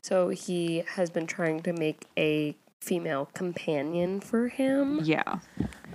So 0.02 0.28
he 0.30 0.84
has 0.94 1.10
been 1.10 1.26
trying 1.26 1.60
to 1.60 1.72
make 1.72 2.06
a 2.16 2.56
female 2.80 3.28
companion 3.34 4.20
for 4.20 4.48
him. 4.48 5.00
Yeah. 5.02 5.38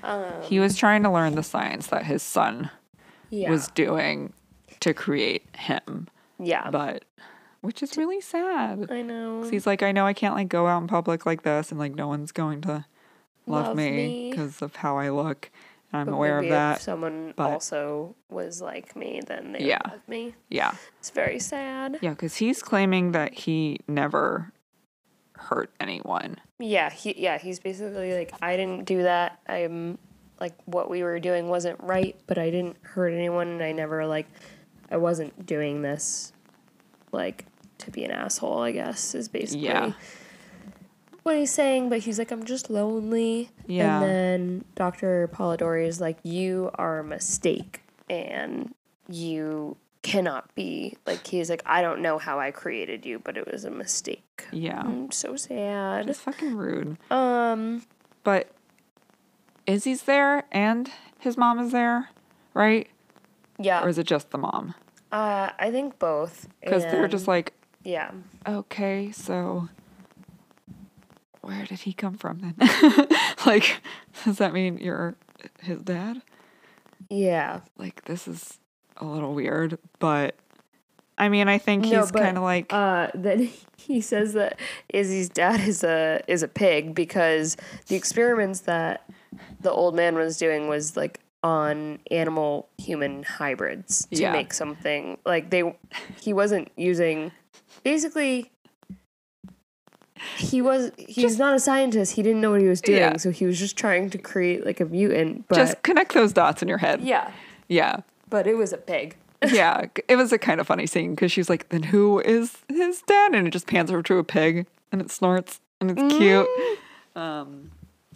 Um, 0.04 0.26
he 0.44 0.60
was 0.60 0.76
trying 0.78 1.04
to 1.04 1.10
learn 1.12 1.36
the 1.36 1.44
science 1.44 1.88
that 1.88 2.06
his 2.06 2.22
son 2.22 2.70
Yeah. 3.30 3.50
was 3.50 3.68
doing 3.70 4.34
to 4.82 4.94
create 4.94 5.44
him. 5.56 6.08
yeah. 6.40 6.70
But 6.70 7.06
which 7.62 7.82
is 7.82 7.96
really 7.96 8.20
sad. 8.20 8.88
I 8.92 9.02
know. 9.02 9.44
He's 9.50 9.66
like, 9.66 9.82
I 9.82 9.94
know 9.94 10.06
I 10.06 10.12
can't 10.14 10.36
like 10.36 10.50
go 10.50 10.68
out 10.68 10.82
in 10.82 10.88
public 10.88 11.26
like 11.26 11.44
this, 11.44 11.72
and 11.72 11.80
like 11.80 11.96
no 11.96 12.10
one's 12.10 12.34
going 12.34 12.60
to 12.62 12.86
love, 13.48 13.68
Love 13.68 13.78
me 13.78 14.30
because 14.32 14.62
of 14.62 14.76
how 14.76 14.98
I 14.98 15.10
look. 15.10 15.50
And 15.94 16.02
I'm 16.02 16.06
But 16.08 16.14
aware 16.14 16.40
of 16.40 16.44
maybe 16.44 16.48
If 16.54 16.60
that. 16.60 16.82
someone 16.82 17.34
but- 17.38 17.50
also 17.50 18.16
was 18.30 18.62
like 18.62 18.96
me, 18.98 19.22
then 19.26 19.54
they 19.54 19.60
Yeah. 19.66 19.80
would 19.86 19.92
love 19.94 20.08
me. 20.10 20.36
Yeah, 20.50 20.74
It's 21.00 21.12
very 21.12 21.40
sad. 21.40 22.00
yeah, 22.02 22.10
because 22.10 22.36
he's 22.36 22.62
claiming 22.62 23.14
that 23.14 23.34
he 23.34 23.80
never 23.88 24.52
hurt 25.44 25.72
anyone. 25.80 26.38
Yeah, 26.60 26.90
he 26.90 27.14
yeah, 27.18 27.38
he's 27.38 27.60
basically 27.60 28.14
like 28.18 28.34
I 28.42 28.56
didn't 28.58 28.86
do 28.86 29.04
that. 29.04 29.40
I'm 29.48 29.98
like 30.40 30.54
what 30.66 30.90
we 30.90 31.04
were 31.04 31.20
doing 31.20 31.48
wasn't 31.50 31.80
right, 31.82 32.16
but 32.28 32.38
I 32.38 32.50
didn't 32.50 32.78
hurt 32.82 33.14
anyone 33.14 33.48
and 33.48 33.64
I 33.64 33.72
never 33.72 34.06
like 34.06 34.28
I 34.90 34.98
wasn't 34.98 35.46
doing 35.46 35.82
this 35.82 36.34
like 37.12 37.46
to 37.80 37.92
be 37.92 38.04
an 38.04 38.12
asshole, 38.12 38.60
I 38.62 38.72
guess, 38.72 39.14
is 39.16 39.28
basically 39.30 39.66
Yeah. 39.66 39.94
what 41.24 41.36
he's 41.38 41.52
saying, 41.52 41.90
but 41.90 42.00
he's 42.00 42.18
like, 42.20 42.32
I'm 42.32 42.44
just 42.46 42.70
lonely. 42.70 43.50
Yeah. 43.68 44.02
And 44.02 44.04
then 44.10 44.66
Dr. 44.76 45.30
Pollidori 45.34 45.88
is 45.88 46.00
like, 46.02 46.18
You 46.24 46.72
are 46.76 47.00
a 47.00 47.04
mistake 47.04 47.82
and 48.10 48.74
you 49.10 49.78
cannot 50.04 50.54
be 50.54 50.96
like 51.08 51.26
he's 51.26 51.50
like, 51.50 51.64
I 51.66 51.82
don't 51.82 52.02
know 52.02 52.18
how 52.20 52.40
I 52.40 52.52
created 52.52 53.06
you, 53.06 53.20
but 53.20 53.38
it 53.38 53.52
was 53.52 53.66
a 53.66 53.72
mistake. 53.72 54.46
Yeah, 54.52 54.80
I'm 54.82 55.12
so 55.12 55.36
sad. 55.36 56.10
it's 56.10 56.20
fucking 56.20 56.56
rude. 56.56 56.98
Um 57.10 57.84
But 58.24 58.52
Izzy's 59.66 60.04
there 60.04 60.44
and 60.52 60.92
his 61.20 61.38
mom 61.38 61.58
is 61.60 61.72
there, 61.72 62.10
right? 62.54 62.88
yeah. 63.58 63.84
Or 63.84 63.88
is 63.90 63.98
it 63.98 64.06
just 64.08 64.30
the 64.32 64.38
mom? 64.38 64.76
Uh, 65.12 65.52
I 65.60 65.70
think 65.72 66.00
both. 66.00 66.48
Because 66.62 66.84
they're 66.84 67.08
just 67.08 67.28
like, 67.28 67.54
yeah, 67.84 68.12
okay, 68.48 69.12
so 69.12 69.70
where 71.42 71.66
did 71.66 71.80
he 71.82 71.94
come 71.94 72.18
from 72.18 72.40
then? 72.40 73.08
like, 73.46 73.82
does 74.26 74.38
that 74.40 74.54
mean 74.54 74.78
you're 74.80 75.16
his 75.62 75.82
dad? 75.82 76.22
yeah. 77.10 77.62
Like, 77.78 78.06
this 78.06 78.28
is 78.28 78.60
a 79.04 79.06
little 79.12 79.34
weird, 79.34 79.78
but 80.00 80.36
I 81.18 81.30
mean, 81.30 81.48
I 81.48 81.58
think 81.60 81.86
No, 81.86 82.02
he's 82.02 82.12
kind 82.12 82.38
of 82.38 82.44
like, 82.44 82.72
Uh, 82.74 83.08
then 83.14 83.50
he 83.78 84.02
says 84.02 84.34
that 84.34 84.58
Izzy's 84.90 85.30
dad 85.30 85.60
is 85.62 85.84
a 85.84 86.22
is 86.28 86.42
a 86.44 86.48
pig 86.48 86.96
because 86.96 87.56
the 87.88 87.96
experiments 87.96 88.62
that 88.62 89.04
the 89.62 89.72
old 89.72 89.96
man 89.96 90.16
was 90.16 90.38
doing 90.38 90.68
was 90.68 90.96
like 90.98 91.20
on 91.44 92.00
animal 92.10 92.70
human 92.78 93.24
hybrids 93.24 94.08
to 94.08 94.22
Yeah. 94.22 94.32
make 94.32 94.54
something 94.54 95.18
like 95.26 95.50
they 95.50 95.76
he 96.22 96.32
wasn't 96.34 96.72
using 96.78 97.32
basically 97.84 98.50
he 100.38 100.62
was 100.62 100.92
he's 100.98 101.38
not 101.38 101.54
a 101.54 101.60
scientist 101.60 102.14
he 102.14 102.24
didn't 102.24 102.40
know 102.40 102.52
what 102.52 102.62
he 102.62 102.68
was 102.68 102.80
doing 102.80 102.98
Yeah. 103.00 103.18
so 103.18 103.30
he 103.30 103.46
was 103.46 103.60
just 103.60 103.76
trying 103.76 104.10
to 104.12 104.18
create 104.18 104.66
like 104.66 104.80
a 104.80 104.86
mutant 104.86 105.48
but 105.50 105.58
just 105.58 105.84
connect 105.84 106.14
those 106.14 106.32
dots 106.32 106.62
in 106.62 106.68
your 106.70 106.78
head. 106.78 107.02
yeah 107.02 107.32
Yeah. 107.68 107.98
But 108.34 108.48
it 108.48 108.56
was 108.58 108.74
a 108.74 108.78
pig 108.78 109.16
Yeah. 109.46 109.86
it 110.08 110.16
was 110.16 110.32
a 110.34 110.40
kind 110.40 110.60
of 110.60 110.66
funny 110.66 110.88
scene 110.88 111.12
because 111.14 111.32
she's 111.32 111.50
like, 111.50 111.70
then 111.70 111.84
who 111.84 112.20
is 112.22 112.58
his 112.68 113.02
dad? 113.04 113.36
And 113.36 113.46
it 113.48 113.52
just 113.52 113.68
pans 113.68 113.92
over 113.92 114.02
to 114.02 114.18
a 114.18 114.24
pig 114.24 114.66
and 114.92 115.00
it 115.02 115.12
snorts 115.12 115.60
and 115.80 115.92
it's 115.92 116.16
cute. 116.18 116.48
Um, 117.16 117.70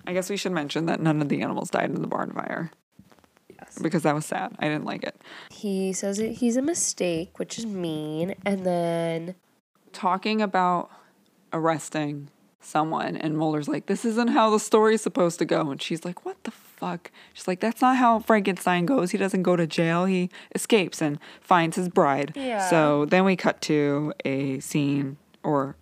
I 0.08 0.14
guess 0.14 0.28
we 0.30 0.38
should 0.38 0.54
mention 0.54 0.88
that 0.88 1.00
none 1.02 1.22
of 1.22 1.30
the 1.30 1.42
animals 1.42 1.70
died 1.70 1.90
in 1.92 2.02
the 2.02 2.08
barn 2.08 2.32
fire. 2.32 2.72
Yes. 3.50 3.78
Because 3.80 4.02
that 4.04 4.16
was 4.16 4.26
sad. 4.26 4.56
I 4.58 4.70
didn't 4.70 4.86
like 4.86 5.04
it. 5.04 5.22
he 5.52 5.94
says 5.94 6.18
it, 6.20 6.32
he's 6.42 6.58
a 6.58 6.62
mistake 6.64 7.38
which 7.38 7.60
is 7.60 7.66
mean 7.68 8.34
and 8.46 8.66
then 8.66 9.36
talking 9.94 10.42
about 10.42 10.90
arresting 11.54 12.30
someone 12.60 13.16
and 13.16 13.38
Mulder's 13.38 13.68
like, 13.68 13.86
this 13.86 14.04
isn't 14.06 14.30
how 14.30 14.50
the 14.50 14.60
story's 14.60 15.02
supposed 15.02 15.40
to 15.40 15.46
go. 15.46 15.72
And 15.72 15.82
she's 15.82 16.04
like, 16.04 16.26
what 16.26 16.44
the 16.44 16.52
fuck? 16.52 17.12
She's 17.34 17.48
like, 17.48 17.60
that's 17.60 17.82
not 17.82 17.98
how 17.98 18.20
Frankenstein 18.20 18.86
goes. 18.86 19.12
He 19.12 19.18
doesn't 19.18 19.44
go 19.44 19.56
to 19.56 19.68
jail. 19.68 20.06
He 20.06 20.30
escapes 20.54 21.02
and 21.02 21.20
finds 21.42 21.76
his 21.76 21.90
bride. 21.90 22.34
Yeah. 22.36 22.70
So 22.70 23.06
then 23.06 23.26
we 23.26 23.36
cut 23.36 23.62
to 23.64 24.14
a 24.26 24.60
scene 24.60 25.18
or 25.44 25.76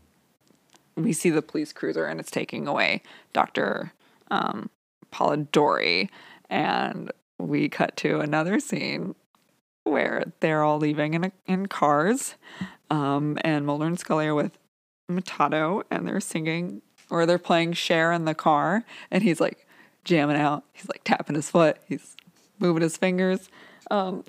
we 0.95 1.13
see 1.13 1.29
the 1.29 1.41
police 1.41 1.73
cruiser 1.73 2.05
and 2.05 2.19
it's 2.19 2.31
taking 2.31 2.67
away 2.67 3.01
Dr. 3.33 3.93
Um, 4.29 4.69
Pollidori. 5.11 6.09
And 6.49 7.11
we 7.37 7.69
cut 7.69 7.97
to 7.97 8.19
another 8.19 8.59
scene 8.59 9.15
where 9.83 10.31
they're 10.39 10.63
all 10.63 10.77
leaving 10.77 11.13
in 11.13 11.25
a, 11.25 11.31
in 11.45 11.67
cars, 11.67 12.35
um, 12.89 13.37
and 13.41 13.65
Mulder 13.65 13.85
and 13.85 13.99
Scully 13.99 14.27
are 14.27 14.35
with 14.35 14.57
Mutato, 15.09 15.83
and 15.91 16.07
they're 16.07 16.19
singing 16.19 16.81
or 17.09 17.25
they're 17.25 17.37
playing 17.37 17.73
Cher 17.73 18.11
in 18.11 18.25
the 18.25 18.33
car, 18.33 18.83
and 19.11 19.23
he's 19.23 19.39
like 19.39 19.67
jamming 20.03 20.37
out. 20.37 20.63
He's 20.73 20.87
like 20.89 21.03
tapping 21.03 21.35
his 21.35 21.49
foot. 21.49 21.77
He's 21.87 22.15
moving 22.59 22.81
his 22.81 22.97
fingers. 22.97 23.49
Um, 23.91 24.23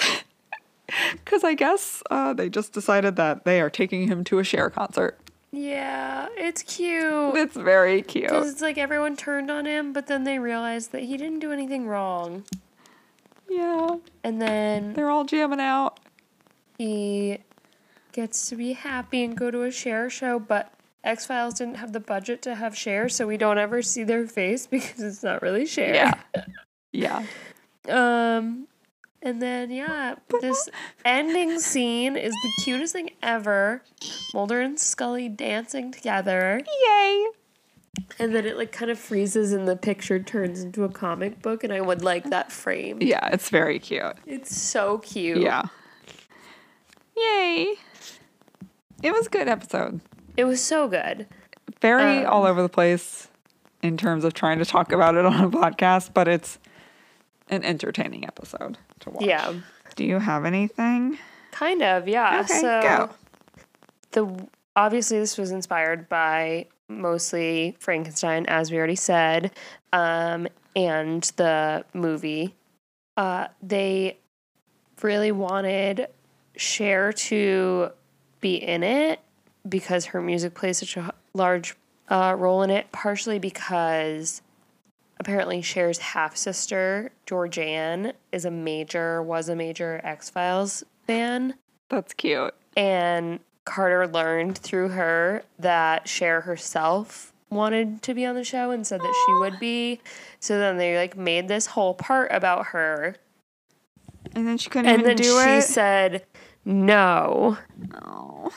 because 1.12 1.42
I 1.44 1.54
guess 1.54 2.02
uh, 2.10 2.32
they 2.34 2.48
just 2.48 2.72
decided 2.72 3.16
that 3.16 3.44
they 3.44 3.60
are 3.60 3.70
taking 3.70 4.08
him 4.08 4.24
to 4.24 4.38
a 4.38 4.44
Cher 4.44 4.70
concert. 4.70 5.18
Yeah, 5.52 6.28
it's 6.36 6.62
cute. 6.62 7.34
It's 7.36 7.56
very 7.56 8.02
cute. 8.02 8.24
Because 8.28 8.50
it's 8.50 8.60
like 8.60 8.76
everyone 8.76 9.16
turned 9.16 9.50
on 9.50 9.64
him, 9.64 9.92
but 9.92 10.06
then 10.06 10.24
they 10.24 10.38
realized 10.38 10.92
that 10.92 11.04
he 11.04 11.16
didn't 11.16 11.38
do 11.38 11.50
anything 11.52 11.86
wrong. 11.86 12.44
Yeah, 13.48 13.96
And 14.24 14.42
then 14.42 14.92
they're 14.94 15.08
all 15.08 15.24
jamming 15.24 15.60
out. 15.60 16.00
he 16.78 17.38
gets 18.16 18.48
to 18.48 18.56
be 18.56 18.72
happy 18.72 19.22
and 19.22 19.36
go 19.36 19.50
to 19.50 19.62
a 19.62 19.70
Cher 19.70 20.08
show, 20.08 20.38
but 20.40 20.72
X 21.04 21.26
Files 21.26 21.54
didn't 21.54 21.76
have 21.76 21.92
the 21.92 22.00
budget 22.00 22.40
to 22.42 22.54
have 22.56 22.76
Cher, 22.76 23.08
so 23.10 23.26
we 23.26 23.36
don't 23.36 23.58
ever 23.58 23.82
see 23.82 24.02
their 24.02 24.26
face 24.26 24.66
because 24.76 25.00
it's 25.00 25.22
not 25.22 25.42
really 25.42 25.66
Cher. 25.66 25.94
Yeah. 25.94 26.14
Yeah. 26.92 27.24
Um, 27.90 28.68
and 29.20 29.42
then 29.42 29.70
yeah, 29.70 30.14
this 30.40 30.70
ending 31.04 31.58
scene 31.60 32.16
is 32.16 32.32
the 32.32 32.62
cutest 32.64 32.94
thing 32.94 33.10
ever. 33.22 33.82
Mulder 34.32 34.62
and 34.62 34.80
Scully 34.80 35.28
dancing 35.28 35.92
together, 35.92 36.62
Yay. 36.86 37.26
and 38.18 38.34
then 38.34 38.46
it 38.46 38.56
like 38.56 38.72
kind 38.72 38.90
of 38.90 38.98
freezes, 38.98 39.52
and 39.52 39.68
the 39.68 39.76
picture 39.76 40.18
turns 40.18 40.62
into 40.62 40.84
a 40.84 40.88
comic 40.88 41.42
book, 41.42 41.64
and 41.64 41.72
I 41.72 41.82
would 41.82 42.00
like 42.02 42.30
that 42.30 42.50
frame. 42.50 42.98
Yeah, 43.02 43.28
it's 43.28 43.50
very 43.50 43.78
cute. 43.78 44.16
It's 44.24 44.56
so 44.56 44.98
cute. 44.98 45.42
Yeah. 45.42 45.64
Yay. 47.14 47.74
It 49.02 49.12
was 49.12 49.26
a 49.26 49.30
good 49.30 49.48
episode. 49.48 50.00
it 50.36 50.44
was 50.44 50.60
so 50.62 50.88
good. 50.88 51.26
Very 51.80 52.24
Um, 52.24 52.32
all 52.32 52.44
over 52.44 52.62
the 52.62 52.68
place 52.68 53.28
in 53.82 53.96
terms 53.96 54.24
of 54.24 54.34
trying 54.34 54.58
to 54.58 54.64
talk 54.64 54.92
about 54.92 55.14
it 55.14 55.24
on 55.26 55.44
a 55.44 55.50
podcast, 55.50 56.12
but 56.14 56.28
it's 56.28 56.58
an 57.48 57.64
entertaining 57.64 58.24
episode 58.26 58.78
to 59.00 59.10
watch. 59.10 59.24
Yeah, 59.24 59.52
Do 59.94 60.04
you 60.04 60.18
have 60.18 60.44
anything? 60.44 61.18
kind 61.52 61.82
of. 61.82 62.06
Yeah. 62.08 62.40
Okay, 62.40 62.60
so 62.60 62.82
go. 62.82 63.10
the 64.12 64.46
obviously 64.74 65.18
this 65.18 65.38
was 65.38 65.50
inspired 65.52 66.08
by 66.08 66.66
mostly 66.88 67.76
Frankenstein, 67.80 68.44
as 68.46 68.70
we 68.70 68.76
already 68.78 68.96
said, 68.96 69.50
um, 69.92 70.46
and 70.74 71.22
the 71.36 71.84
movie. 71.94 72.54
Uh, 73.16 73.48
they 73.62 74.18
really 75.02 75.32
wanted 75.32 76.08
Cher 76.56 77.12
to 77.14 77.90
be 78.40 78.54
in 78.56 78.82
it 78.82 79.20
because 79.68 80.06
her 80.06 80.20
music 80.20 80.54
plays 80.54 80.78
such 80.78 80.96
a 80.96 81.12
large 81.34 81.74
uh, 82.08 82.34
role 82.38 82.62
in 82.62 82.70
it. 82.70 82.90
Partially 82.92 83.38
because 83.38 84.42
apparently 85.18 85.62
Cher's 85.62 85.98
half 85.98 86.36
sister 86.36 87.10
Georganne 87.26 88.12
is 88.32 88.44
a 88.44 88.50
major 88.50 89.22
was 89.22 89.48
a 89.48 89.56
major 89.56 90.00
X 90.04 90.28
Files 90.30 90.84
fan 91.06 91.54
That's 91.88 92.12
cute. 92.14 92.54
and 92.76 93.40
Carter 93.64 94.06
learned 94.06 94.58
through 94.58 94.90
her 94.90 95.42
that 95.58 96.06
Cher 96.08 96.42
herself 96.42 97.32
wanted 97.50 98.00
to 98.02 98.14
be 98.14 98.24
on 98.26 98.34
the 98.36 98.44
show 98.44 98.70
and 98.70 98.86
said 98.86 99.00
that 99.00 99.24
she 99.26 99.32
would 99.40 99.58
be. 99.58 100.00
So 100.38 100.58
then 100.58 100.76
they 100.76 100.96
like 100.96 101.16
made 101.16 101.48
this 101.48 101.66
whole 101.66 101.94
part 101.94 102.30
about 102.30 102.66
her. 102.66 103.16
And 104.34 104.46
then 104.46 104.58
she 104.58 104.68
couldn't 104.68 104.90
And 104.90 105.00
even 105.02 105.16
do 105.16 105.38
it. 105.38 105.40
And 105.42 105.48
then 105.50 105.60
she 105.60 105.66
said 105.66 106.24
no. 106.66 107.56
oh. 108.02 108.50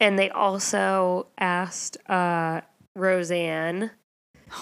And 0.00 0.18
they 0.18 0.30
also 0.30 1.26
asked 1.38 1.96
uh 2.08 2.60
Roseanne, 2.94 3.90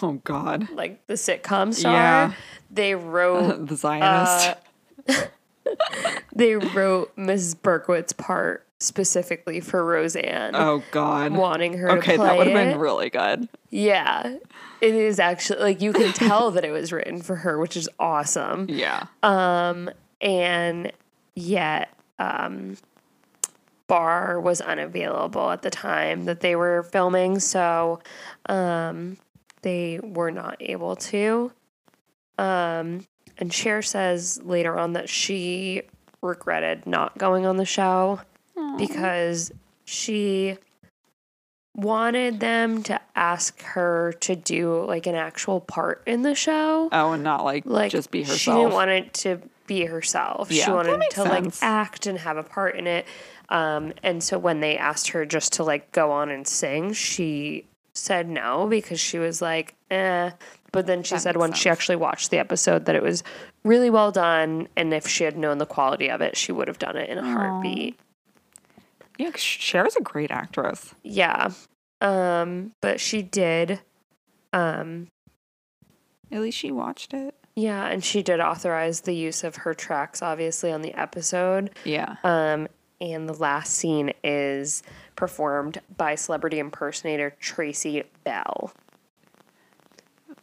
oh 0.02 0.14
God. 0.24 0.68
like 0.72 1.06
the 1.06 1.14
sitcom 1.14 1.72
star, 1.72 1.92
Yeah. 1.92 2.32
they 2.70 2.94
wrote 2.96 3.66
the 3.68 3.76
Zionist. 3.76 4.56
uh, 5.08 5.14
they 6.34 6.56
wrote 6.56 7.14
Mrs. 7.16 7.56
Berkowitz's 7.56 8.12
part 8.12 8.66
specifically 8.80 9.60
for 9.60 9.84
Roseanne. 9.84 10.54
oh 10.54 10.82
God. 10.90 11.32
wanting 11.32 11.78
her 11.78 11.90
okay, 11.92 12.12
to 12.12 12.16
play 12.18 12.26
that 12.28 12.36
would 12.38 12.46
have 12.48 12.54
been 12.54 12.78
really 12.78 13.08
good. 13.10 13.48
Yeah. 13.70 14.36
It 14.80 14.94
is 14.94 15.18
actually 15.18 15.60
like 15.60 15.80
you 15.80 15.92
can 15.92 16.12
tell 16.12 16.50
that 16.52 16.64
it 16.64 16.70
was 16.70 16.92
written 16.92 17.22
for 17.22 17.36
her, 17.36 17.58
which 17.58 17.76
is 17.76 17.88
awesome. 17.98 18.66
Yeah. 18.68 19.06
Um 19.22 19.90
and 20.20 20.92
yet 21.34 21.88
um 22.18 22.76
Barr 23.86 24.40
was 24.40 24.60
unavailable 24.60 25.50
at 25.50 25.62
the 25.62 25.70
time 25.70 26.24
that 26.24 26.40
they 26.40 26.56
were 26.56 26.82
filming, 26.84 27.38
so 27.38 28.00
um 28.46 29.16
they 29.62 30.00
were 30.02 30.30
not 30.30 30.56
able 30.60 30.96
to. 30.96 31.52
Um 32.38 33.06
and 33.38 33.52
Cher 33.52 33.82
says 33.82 34.40
later 34.44 34.78
on 34.78 34.92
that 34.94 35.08
she 35.08 35.82
regretted 36.22 36.86
not 36.86 37.18
going 37.18 37.44
on 37.46 37.56
the 37.56 37.64
show 37.64 38.20
because 38.78 39.52
she 39.84 40.56
wanted 41.76 42.38
them 42.40 42.82
to 42.84 43.00
ask 43.16 43.60
her 43.62 44.14
to 44.20 44.36
do 44.36 44.84
like 44.84 45.06
an 45.06 45.14
actual 45.14 45.60
part 45.60 46.02
in 46.06 46.22
the 46.22 46.34
show. 46.34 46.88
oh, 46.92 47.12
and 47.12 47.22
not 47.24 47.44
like, 47.44 47.66
Like 47.66 47.90
just 47.90 48.10
be 48.10 48.22
herself. 48.22 48.38
She 48.38 48.50
didn't 48.50 48.72
want 48.72 48.90
it 48.90 49.12
to 49.14 49.40
be 49.66 49.84
herself. 49.84 50.50
Yeah, 50.50 50.64
she 50.66 50.70
wanted 50.70 51.02
to 51.10 51.16
sense. 51.16 51.28
like 51.28 51.52
act 51.62 52.06
and 52.06 52.18
have 52.18 52.36
a 52.36 52.42
part 52.42 52.76
in 52.76 52.86
it. 52.86 53.06
Um, 53.48 53.92
and 54.02 54.22
so 54.22 54.38
when 54.38 54.60
they 54.60 54.76
asked 54.78 55.08
her 55.08 55.24
just 55.26 55.52
to 55.54 55.64
like 55.64 55.92
go 55.92 56.10
on 56.10 56.30
and 56.30 56.46
sing, 56.46 56.92
she 56.92 57.66
said 57.92 58.28
no 58.28 58.66
because 58.66 58.98
she 59.00 59.18
was 59.18 59.40
like, 59.42 59.74
eh. 59.90 60.30
But 60.72 60.86
then 60.86 61.02
she 61.04 61.14
That 61.14 61.20
said 61.20 61.34
makes 61.36 61.40
when 61.40 61.52
she 61.52 61.70
actually 61.70 61.96
watched 61.96 62.30
the 62.30 62.38
episode 62.38 62.86
that 62.86 62.96
it 62.96 63.02
was 63.02 63.22
really 63.64 63.90
well 63.90 64.10
done, 64.10 64.68
and 64.76 64.92
if 64.92 65.06
she 65.06 65.22
had 65.24 65.36
known 65.38 65.58
the 65.58 65.66
quality 65.66 66.08
of 66.10 66.20
it, 66.20 66.36
she 66.36 66.50
would 66.50 66.66
have 66.68 66.78
done 66.78 66.96
it 66.96 67.08
in 67.10 67.18
a 67.18 67.22
heartbeat. 67.22 67.96
yeah, 69.18 69.30
'cause 69.30 69.40
is 69.86 69.96
a 69.96 70.00
great 70.02 70.32
actress. 70.32 70.92
Yeah. 71.04 71.50
Um, 72.00 72.72
but 72.80 72.98
she 72.98 73.22
did. 73.22 73.80
Um, 74.52 75.06
At 76.32 76.40
least 76.40 76.58
she 76.58 76.72
watched 76.72 77.14
it. 77.14 77.34
yeah, 77.54 77.86
and 77.86 78.02
she 78.04 78.22
did 78.24 78.40
authorize 78.40 79.02
the 79.02 79.14
use 79.14 79.44
of 79.44 79.56
her 79.56 79.74
tracks, 79.74 80.20
obviously, 80.22 80.72
on 80.72 80.82
the 80.82 80.94
episode. 80.94 81.70
Yeah. 81.84 82.16
Um, 82.24 82.66
and 83.12 83.28
the 83.28 83.34
last 83.34 83.74
scene 83.74 84.12
is 84.22 84.82
performed 85.16 85.80
by 85.96 86.14
celebrity 86.14 86.58
impersonator 86.58 87.34
Tracy 87.38 88.02
Bell, 88.24 88.72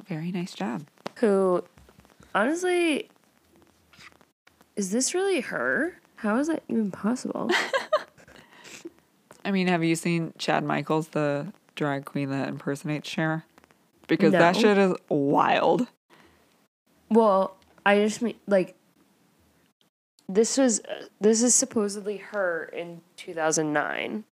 Very 0.08 0.32
nice 0.32 0.54
job. 0.54 0.84
who, 1.16 1.64
honestly, 2.36 3.10
is 4.76 4.92
this 4.92 5.14
really 5.14 5.42
her? 5.42 5.98
How 6.18 6.38
is 6.38 6.48
that 6.48 6.64
even 6.68 6.92
possible? 6.92 7.50
I 9.44 9.52
mean, 9.52 9.68
have 9.68 9.84
you 9.84 9.96
seen 9.96 10.34
Chad 10.38 10.64
Michaels, 10.64 11.10
the 11.10 11.52
drag 11.76 12.06
queen 12.06 12.30
that 12.30 12.48
impersonates 12.48 13.10
Cher? 13.10 13.44
Because 14.08 14.34
that 14.34 14.56
shit 14.56 14.78
is 14.78 14.94
wild. 15.10 15.88
well, 17.10 17.56
I 17.86 17.98
just 18.00 18.22
mean 18.22 18.36
like 18.46 18.76
this 20.34 20.58
was 20.58 20.82
this 21.20 21.42
is 21.44 21.54
supposedly 21.56 22.18
her 22.18 22.66
in 22.74 23.02
2009. 23.18 24.24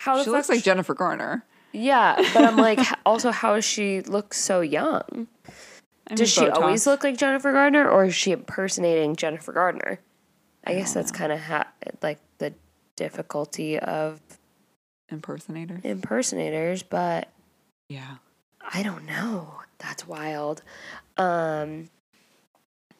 How 0.00 0.22
She 0.22 0.30
looks 0.30 0.48
like 0.48 0.62
Jennifer 0.62 0.94
Garner. 0.94 1.44
Yeah, 1.72 2.16
but 2.32 2.44
I'm 2.44 2.56
like, 2.56 2.78
also, 3.06 3.30
how 3.30 3.56
does 3.56 3.64
she 3.64 4.00
look 4.00 4.32
so 4.32 4.60
young? 4.60 5.26
I 6.06 6.14
Does 6.14 6.30
she 6.30 6.48
always 6.48 6.86
look 6.86 7.04
like 7.04 7.18
Jennifer 7.18 7.52
Gardner, 7.52 7.88
or 7.88 8.06
is 8.06 8.14
she 8.14 8.32
impersonating 8.32 9.16
Jennifer 9.16 9.52
Gardner? 9.52 9.98
I 10.64 10.74
guess 10.74 10.94
that's 10.94 11.12
kind 11.12 11.32
of 11.32 11.40
ha- 11.40 11.70
like 12.02 12.18
the 12.38 12.54
difficulty 12.96 13.78
of 13.78 14.20
impersonator? 15.10 15.80
impersonators, 15.84 16.82
but 16.82 17.28
Yeah. 17.88 18.16
I 18.70 18.82
don't 18.82 19.04
know. 19.06 19.60
That's 19.78 20.06
wild. 20.06 20.62
Um, 21.16 21.88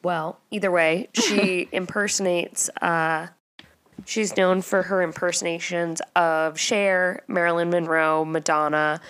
well, 0.03 0.39
either 0.51 0.71
way, 0.71 1.09
she 1.13 1.67
impersonates. 1.71 2.69
Uh, 2.81 3.27
she's 4.05 4.35
known 4.37 4.61
for 4.61 4.83
her 4.83 5.01
impersonations 5.01 6.01
of 6.15 6.59
Cher, 6.59 7.23
Marilyn 7.27 7.69
Monroe, 7.69 8.25
Madonna, 8.25 9.01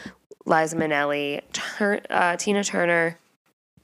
Liza 0.45 0.75
Minnelli, 0.75 1.41
Tur- 1.53 2.01
uh, 2.09 2.35
Tina 2.37 2.63
Turner, 2.63 3.17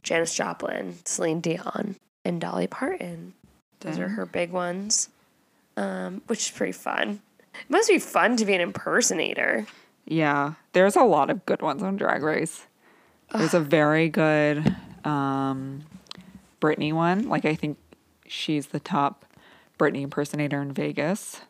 Janis 0.04 0.34
Joplin, 0.36 0.96
Celine 1.06 1.42
Dion, 1.42 1.96
and 2.24 2.42
Dolly 2.42 2.68
Parton. 2.68 3.34
Those 3.82 4.00
are 4.00 4.08
her 4.10 4.26
big 4.26 4.52
ones, 4.52 5.10
um, 5.78 6.22
which 6.28 6.50
is 6.50 6.52
pretty 6.52 6.72
fun. 6.72 7.22
It 7.54 7.70
must 7.70 7.88
be 7.88 8.00
fun 8.00 8.36
to 8.38 8.46
be 8.46 8.54
an 8.56 8.62
impersonator. 8.62 9.68
Yeah. 10.06 10.54
There's 10.74 10.96
a 10.96 11.04
lot 11.04 11.30
of 11.30 11.46
good 11.46 11.62
ones 11.62 11.84
on 11.84 11.96
Drag 11.96 12.24
Race. 12.24 12.66
There's 13.34 13.54
a 13.54 13.60
very 13.60 14.10
good 14.10 14.76
um, 15.04 15.84
Britney 16.66 16.94
one. 16.94 17.30
Like, 17.30 17.46
I 17.46 17.54
think 17.56 17.78
she's 18.28 18.68
the 18.68 18.80
top 18.80 19.26
Britney 19.78 20.02
impersonator 20.02 20.62
in 20.62 20.72
Vegas. 20.72 21.42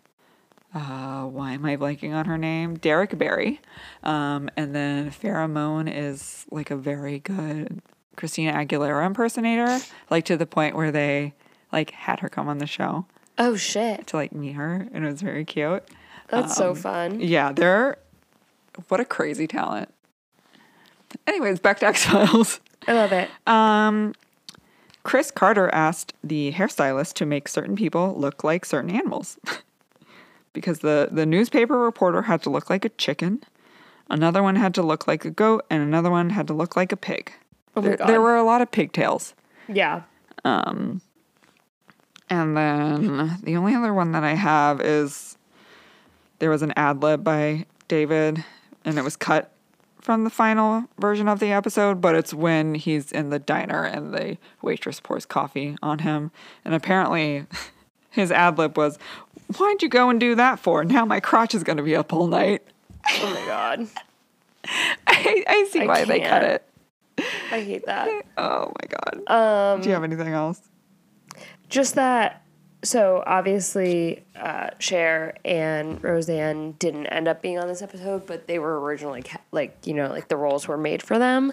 Uh, 0.73 1.23
why 1.23 1.53
am 1.53 1.63
I 1.65 1.77
blanking 1.77 2.13
on 2.13 2.25
her 2.25 2.37
name? 2.37 2.75
Derrick 2.75 3.17
Barry. 3.17 3.61
Um, 4.03 4.49
and 4.57 4.75
then 4.75 5.09
Farrah 5.09 5.49
Moan 5.49 5.87
is 5.87 6.45
like 6.51 6.69
a 6.69 6.75
very 6.75 7.19
good 7.19 7.81
Christina 8.17 8.51
Aguilera 8.53 9.05
impersonator, 9.05 9.79
like 10.09 10.25
to 10.25 10.35
the 10.35 10.45
point 10.45 10.75
where 10.75 10.91
they 10.91 11.33
like 11.71 11.91
had 11.91 12.19
her 12.19 12.27
come 12.29 12.47
on 12.49 12.57
the 12.57 12.67
show 12.67 13.05
Oh 13.37 13.55
shit. 13.55 14.07
to 14.07 14.17
like 14.17 14.33
meet 14.33 14.53
her, 14.53 14.87
and 14.93 15.05
it 15.05 15.09
was 15.11 15.21
very 15.21 15.45
cute. 15.45 15.83
That's 16.27 16.55
so 16.55 16.75
fun. 16.75 17.19
Yeah, 17.21 17.51
they're 17.53 17.97
what 18.89 18.99
a 18.99 19.05
crazy 19.05 19.47
talent. 19.47 19.93
Anyways, 21.27 21.59
back 21.59 21.79
to 21.79 21.85
X 21.87 22.05
Files. 22.05 22.59
I 22.87 22.93
love 22.93 23.11
it. 23.13 23.29
Um, 23.47 24.13
Chris 25.05 25.29
Carter 25.29 25.69
asked 25.69 26.15
the 26.23 26.51
hairstylist 26.51 27.13
to 27.13 27.27
make 27.27 27.47
certain 27.47 27.75
people 27.75 28.19
look 28.19 28.43
like 28.43 28.65
certain 28.65 28.89
animals. 28.89 29.37
because 30.53 30.79
the, 30.79 31.09
the 31.11 31.27
newspaper 31.27 31.77
reporter 31.77 32.23
had 32.23 32.41
to 32.41 32.49
look 32.49 32.71
like 32.71 32.83
a 32.85 32.89
chicken, 32.89 33.43
another 34.09 34.41
one 34.41 34.55
had 34.55 34.73
to 34.73 34.81
look 34.81 35.07
like 35.07 35.23
a 35.23 35.29
goat, 35.29 35.63
and 35.69 35.83
another 35.83 36.09
one 36.09 36.31
had 36.31 36.47
to 36.47 36.53
look 36.53 36.75
like 36.75 36.91
a 36.91 36.97
pig. 36.97 37.31
Oh 37.75 37.81
my 37.81 37.89
there, 37.89 37.97
God. 37.97 38.09
there 38.09 38.19
were 38.19 38.35
a 38.35 38.43
lot 38.43 38.61
of 38.61 38.71
pigtails. 38.71 39.35
Yeah. 39.67 40.01
Um, 40.43 41.01
And 42.27 42.57
then 42.57 43.37
the 43.43 43.57
only 43.57 43.75
other 43.75 43.93
one 43.93 44.11
that 44.13 44.23
I 44.23 44.33
have 44.33 44.81
is 44.81 45.37
there 46.39 46.49
was 46.49 46.63
an 46.63 46.73
ad 46.75 47.03
lib 47.03 47.23
by 47.23 47.67
David, 47.87 48.43
and 48.83 48.97
it 48.97 49.03
was 49.03 49.15
cut 49.15 49.51
from 50.05 50.23
the 50.23 50.29
final 50.29 50.85
version 50.99 51.27
of 51.27 51.39
the 51.39 51.51
episode, 51.51 51.99
but 51.99 52.15
it's 52.15 52.33
when 52.33 52.75
he's 52.75 53.11
in 53.11 53.31
the 53.31 53.39
diner 53.39 53.83
and 53.83 54.13
the 54.13 54.37
waitress 54.61 54.99
pours 54.99 55.25
coffee 55.25 55.75
on 55.81 55.99
him. 55.99 56.31
And 56.63 56.73
apparently, 56.73 57.45
his 58.11 58.31
ad 58.31 58.57
lib 58.57 58.77
was, 58.77 58.97
Why'd 59.57 59.81
you 59.81 59.89
go 59.89 60.09
and 60.09 60.19
do 60.19 60.35
that 60.35 60.59
for? 60.59 60.83
Now 60.83 61.05
my 61.05 61.19
crotch 61.19 61.53
is 61.53 61.63
going 61.63 61.77
to 61.77 61.83
be 61.83 61.95
up 61.95 62.13
all 62.13 62.27
night. 62.27 62.63
Oh 63.09 63.33
my 63.33 63.45
god. 63.45 63.87
I, 65.07 65.43
I 65.47 65.67
see 65.71 65.81
I 65.81 65.85
why 65.85 66.05
they 66.05 66.19
cut 66.21 66.43
it. 66.43 66.67
I 67.51 67.61
hate 67.61 67.85
that. 67.85 68.07
Oh 68.37 68.71
my 68.81 68.87
God. 68.87 69.75
Um 69.75 69.81
do 69.81 69.89
you 69.89 69.93
have 69.93 70.03
anything 70.03 70.29
else? 70.33 70.61
just 71.69 71.95
that 71.95 72.44
so 72.85 73.23
obviously 73.27 74.23
uh 74.35 74.69
Cher 74.79 75.35
and 75.43 76.01
Roseanne 76.03 76.73
didn't 76.73 77.07
end 77.07 77.27
up 77.27 77.41
being 77.41 77.59
on 77.59 77.67
this 77.67 77.81
episode, 77.81 78.25
but 78.25 78.47
they 78.47 78.59
were 78.59 78.79
originally 78.79 79.23
ca- 79.23 79.41
like, 79.51 79.75
you 79.85 79.93
know, 79.93 80.07
like 80.07 80.29
the 80.29 80.37
roles 80.37 80.67
were 80.67 80.77
made 80.77 81.03
for 81.03 81.19
them. 81.19 81.51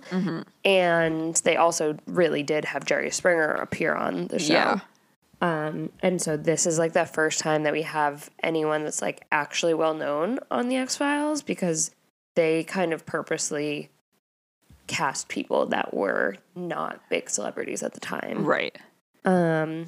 And 0.64 1.35
they 1.37 1.57
also 1.57 1.99
really 2.07 2.43
did 2.43 2.64
have 2.66 2.85
Jerry 2.85 3.11
Springer 3.11 3.51
appear 3.53 3.95
on 3.95 4.28
the 4.28 4.39
show. 4.39 4.53
Yeah. 4.53 4.80
Um, 5.41 5.91
and 6.01 6.22
so 6.22 6.37
this 6.37 6.66
is 6.66 6.78
like 6.78 6.93
the 6.93 7.05
first 7.05 7.41
time 7.41 7.64
that 7.64 7.72
we 7.72 7.83
have 7.83 8.30
anyone 8.45 8.85
that's 8.85 9.03
like 9.03 9.26
actually 9.33 9.74
well 9.74 9.95
known 9.95 10.39
on 10.53 10.68
the 10.68 10.76
X 10.76 10.97
Files 10.97 11.43
because 11.43 11.91
they 12.37 12.62
kind 12.62 12.93
of 12.93 13.05
purposely 13.05 13.91
cast 14.87 15.28
people 15.28 15.66
that 15.66 15.93
were 15.93 16.37
not 16.55 17.01
big 17.09 17.28
celebrities 17.28 17.83
at 17.83 17.93
the 17.93 18.01
time. 18.01 18.45
Right. 18.45 18.76
Um, 19.24 19.87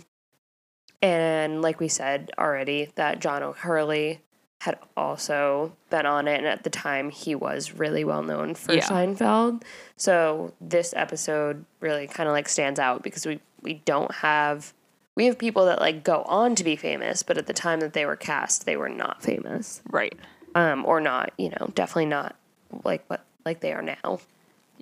and 1.05 1.61
like 1.63 1.81
we 1.81 1.89
said 1.89 2.31
already, 2.39 2.89
that 2.95 3.21
John 3.21 3.43
O'Hurley 3.43 4.21
had 4.61 4.79
also 4.97 5.77
been 5.91 6.07
on 6.07 6.27
it, 6.27 6.39
and 6.39 6.47
at 6.47 6.65
the 6.65 6.71
time 6.71 7.11
he 7.11 7.35
was 7.35 7.73
really 7.73 8.03
well 8.05 8.23
known 8.23 8.55
for 8.55 8.73
Yeah. 8.73 8.87
Seinfeld. 8.89 9.63
So 9.99 10.55
this 10.61 10.95
episode 10.97 11.65
really 11.81 12.07
kind 12.07 12.29
of 12.29 12.33
like 12.33 12.49
stands 12.49 12.81
out 12.81 13.03
because 13.03 13.27
we 13.27 13.41
we 13.61 13.75
don't 13.85 14.13
have 14.17 14.73
we 15.17 15.27
have 15.27 15.39
people 15.39 15.67
that 15.67 15.81
like 15.81 16.03
go 16.03 16.23
on 16.23 16.55
to 16.55 16.65
be 16.65 16.77
famous, 16.77 17.23
but 17.23 17.37
at 17.37 17.47
the 17.47 17.53
time 17.53 17.81
that 17.81 17.93
they 17.93 18.07
were 18.07 18.17
cast, 18.17 18.65
they 18.65 18.77
were 18.77 18.89
not 18.89 19.23
famous, 19.23 19.83
Right. 19.91 20.19
um, 20.55 20.85
or 20.87 21.01
not, 21.01 21.33
you 21.37 21.51
know, 21.51 21.71
definitely 21.75 22.07
not 22.07 22.35
like 22.83 23.05
what 23.09 23.25
like 23.45 23.61
they 23.61 23.73
are 23.75 23.83
now. 23.83 24.19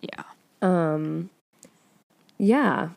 Yeah. 0.00 0.22
Um, 0.62 1.30
yeah. 2.38 2.90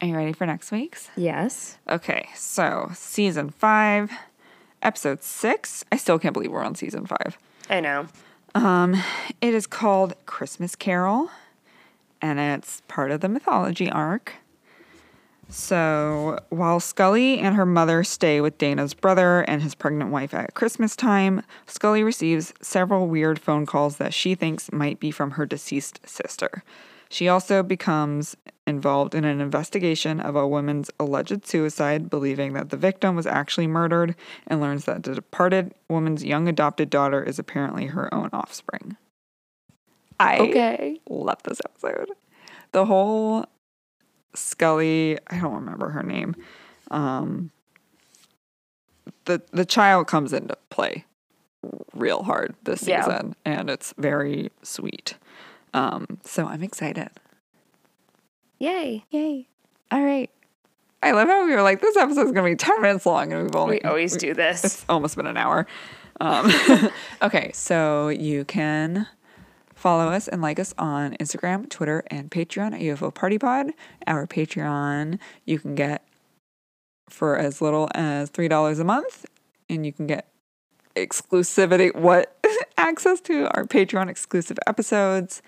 Are 0.00 0.06
you 0.06 0.16
ready 0.16 0.32
for 0.32 0.46
next 0.46 0.72
week's? 0.72 1.10
Yes. 1.14 1.76
Okay, 1.88 2.28
so 2.34 2.90
season 2.94 3.50
five, 3.50 4.10
episode 4.82 5.22
six. 5.22 5.84
I 5.92 5.96
still 5.96 6.18
can't 6.18 6.32
believe 6.32 6.50
we're 6.50 6.64
on 6.64 6.74
season 6.74 7.06
five. 7.06 7.36
I 7.68 7.80
know. 7.80 8.08
Um, 8.54 8.96
it 9.40 9.52
is 9.52 9.66
called 9.66 10.14
Christmas 10.24 10.74
Carol, 10.74 11.30
and 12.22 12.40
it's 12.40 12.80
part 12.88 13.10
of 13.10 13.20
the 13.20 13.28
mythology 13.28 13.90
arc. 13.90 14.34
So 15.50 16.38
while 16.48 16.80
Scully 16.80 17.38
and 17.38 17.56
her 17.56 17.66
mother 17.66 18.02
stay 18.04 18.40
with 18.40 18.56
Dana's 18.56 18.94
brother 18.94 19.40
and 19.42 19.60
his 19.62 19.74
pregnant 19.74 20.10
wife 20.10 20.32
at 20.32 20.54
Christmas 20.54 20.96
time, 20.96 21.42
Scully 21.66 22.02
receives 22.02 22.54
several 22.62 23.08
weird 23.08 23.38
phone 23.38 23.66
calls 23.66 23.96
that 23.98 24.14
she 24.14 24.34
thinks 24.34 24.72
might 24.72 24.98
be 24.98 25.10
from 25.10 25.32
her 25.32 25.44
deceased 25.44 26.00
sister. 26.06 26.62
She 27.10 27.28
also 27.28 27.62
becomes 27.64 28.36
involved 28.68 29.16
in 29.16 29.24
an 29.24 29.40
investigation 29.40 30.20
of 30.20 30.36
a 30.36 30.46
woman's 30.46 30.90
alleged 31.00 31.44
suicide, 31.44 32.08
believing 32.08 32.52
that 32.52 32.70
the 32.70 32.76
victim 32.76 33.16
was 33.16 33.26
actually 33.26 33.66
murdered, 33.66 34.14
and 34.46 34.60
learns 34.60 34.84
that 34.84 35.02
the 35.02 35.16
departed 35.16 35.74
woman's 35.88 36.24
young 36.24 36.46
adopted 36.48 36.88
daughter 36.88 37.20
is 37.22 37.38
apparently 37.38 37.86
her 37.86 38.12
own 38.14 38.30
offspring. 38.32 38.96
I 40.20 40.38
Okay. 40.38 41.00
love 41.08 41.42
this 41.42 41.60
episode. 41.64 42.12
The 42.72 42.86
whole 42.86 43.46
Scully, 44.34 45.18
I 45.26 45.40
don't 45.40 45.54
remember 45.54 45.88
her 45.88 46.04
name. 46.04 46.36
Um 46.92 47.50
the 49.24 49.42
the 49.50 49.64
child 49.64 50.06
comes 50.06 50.32
into 50.32 50.56
play 50.70 51.04
real 51.92 52.22
hard 52.22 52.54
this 52.62 52.86
Yeah. 52.86 53.02
season 53.02 53.34
and 53.44 53.68
it's 53.68 53.92
very 53.98 54.50
sweet. 54.62 55.16
Um 55.74 56.06
so 56.24 56.46
I'm 56.46 56.62
excited. 56.62 57.08
Yay. 58.58 59.04
Yay. 59.10 59.48
All 59.90 60.02
right. 60.02 60.30
I 61.02 61.12
love 61.12 61.28
how 61.28 61.46
we 61.46 61.54
were 61.54 61.62
like 61.62 61.80
this 61.80 61.96
episode's 61.96 62.32
going 62.32 62.44
to 62.44 62.50
be 62.50 62.56
10 62.56 62.82
minutes 62.82 63.06
long 63.06 63.32
and 63.32 63.42
we've 63.44 63.56
only 63.56 63.76
We 63.82 63.88
always 63.88 64.16
do 64.16 64.34
this. 64.34 64.64
it's 64.64 64.84
almost 64.88 65.16
been 65.16 65.26
an 65.26 65.36
hour. 65.38 65.66
Um, 66.20 66.52
okay, 67.22 67.50
so 67.54 68.08
you 68.08 68.44
can 68.44 69.06
follow 69.74 70.08
us 70.08 70.28
and 70.28 70.42
like 70.42 70.58
us 70.60 70.74
on 70.76 71.14
Instagram, 71.14 71.70
Twitter, 71.70 72.04
and 72.08 72.30
Patreon 72.30 72.74
at 72.74 72.80
UFO 72.82 73.14
Party 73.14 73.38
Pod. 73.38 73.68
Our 74.06 74.26
Patreon 74.26 75.18
you 75.46 75.58
can 75.58 75.74
get 75.74 76.04
for 77.08 77.38
as 77.38 77.62
little 77.62 77.88
as 77.94 78.28
three 78.28 78.48
dollars 78.48 78.78
a 78.78 78.84
month, 78.84 79.24
and 79.70 79.86
you 79.86 79.92
can 79.94 80.06
get 80.06 80.26
exclusivity 80.96 81.94
what 81.94 82.36
access 82.76 83.20
to 83.22 83.48
our 83.56 83.64
Patreon 83.64 84.08
exclusive 84.08 84.58
episodes. 84.66 85.42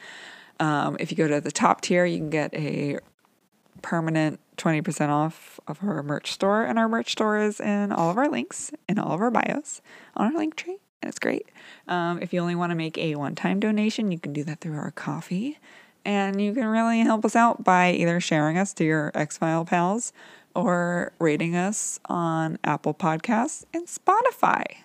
Um, 0.61 0.97
if 1.01 1.11
you 1.11 1.17
go 1.17 1.29
to 1.29 1.41
the 1.41 1.53
top 1.53 1.81
tier, 1.81 2.05
you 2.05 2.19
can 2.19 2.31
get 2.31 2.55
a 2.55 2.99
permanent 3.83 4.41
20% 4.57 5.09
off 5.09 5.59
of 5.67 5.83
our 5.83 6.03
merch 6.03 6.33
store. 6.33 6.65
And 6.65 6.79
our 6.79 6.89
merch 6.89 7.13
store 7.13 7.39
is 7.39 7.61
in 7.61 7.93
all 7.93 8.11
of 8.11 8.17
our 8.17 8.29
links 8.29 8.71
in 8.89 8.99
all 8.99 9.13
of 9.13 9.21
our 9.21 9.31
bios 9.31 9.83
on 10.17 10.33
our 10.33 10.39
link 10.39 10.57
tree. 10.57 10.79
And 11.03 11.09
it's 11.09 11.19
great. 11.19 11.49
Um, 11.89 12.23
if 12.23 12.33
you 12.33 12.41
only 12.41 12.55
want 12.55 12.71
to 12.71 12.77
make 12.77 12.97
a 12.97 13.17
one 13.17 13.35
time 13.35 13.61
donation, 13.61 14.13
you 14.13 14.19
can 14.19 14.33
do 14.33 14.45
that 14.45 14.61
through 14.61 14.77
our 14.77 14.93
Ko-fi. 14.93 15.59
And 16.05 16.41
you 16.41 16.53
can 16.53 16.67
really 16.67 17.01
help 17.01 17.25
us 17.25 17.37
out 17.37 17.63
by 17.63 17.93
either 17.93 18.21
sharing 18.21 18.59
us 18.59 18.73
to 18.75 18.85
your 18.85 19.13
X 19.15 19.39
File 19.39 19.65
pals 19.65 20.13
or 20.55 21.13
rating 21.19 21.57
us 21.57 22.01
on 22.07 22.59
Apple 22.65 22.95
Podcasts 22.95 23.65
and 23.73 23.87
Spotify. 23.87 24.82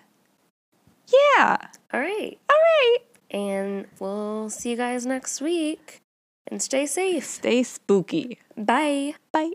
Yeah. 1.12 1.56
All 1.92 2.00
right. 2.00 2.38
All 2.50 2.56
right. 2.56 2.98
And 3.30 3.86
we'll 3.98 4.50
see 4.50 4.70
you 4.70 4.76
guys 4.76 5.06
next 5.06 5.40
week. 5.40 6.02
And 6.46 6.62
stay 6.62 6.86
safe. 6.86 7.24
Stay 7.24 7.62
spooky. 7.62 8.38
Bye. 8.56 9.14
Bye. 9.32 9.52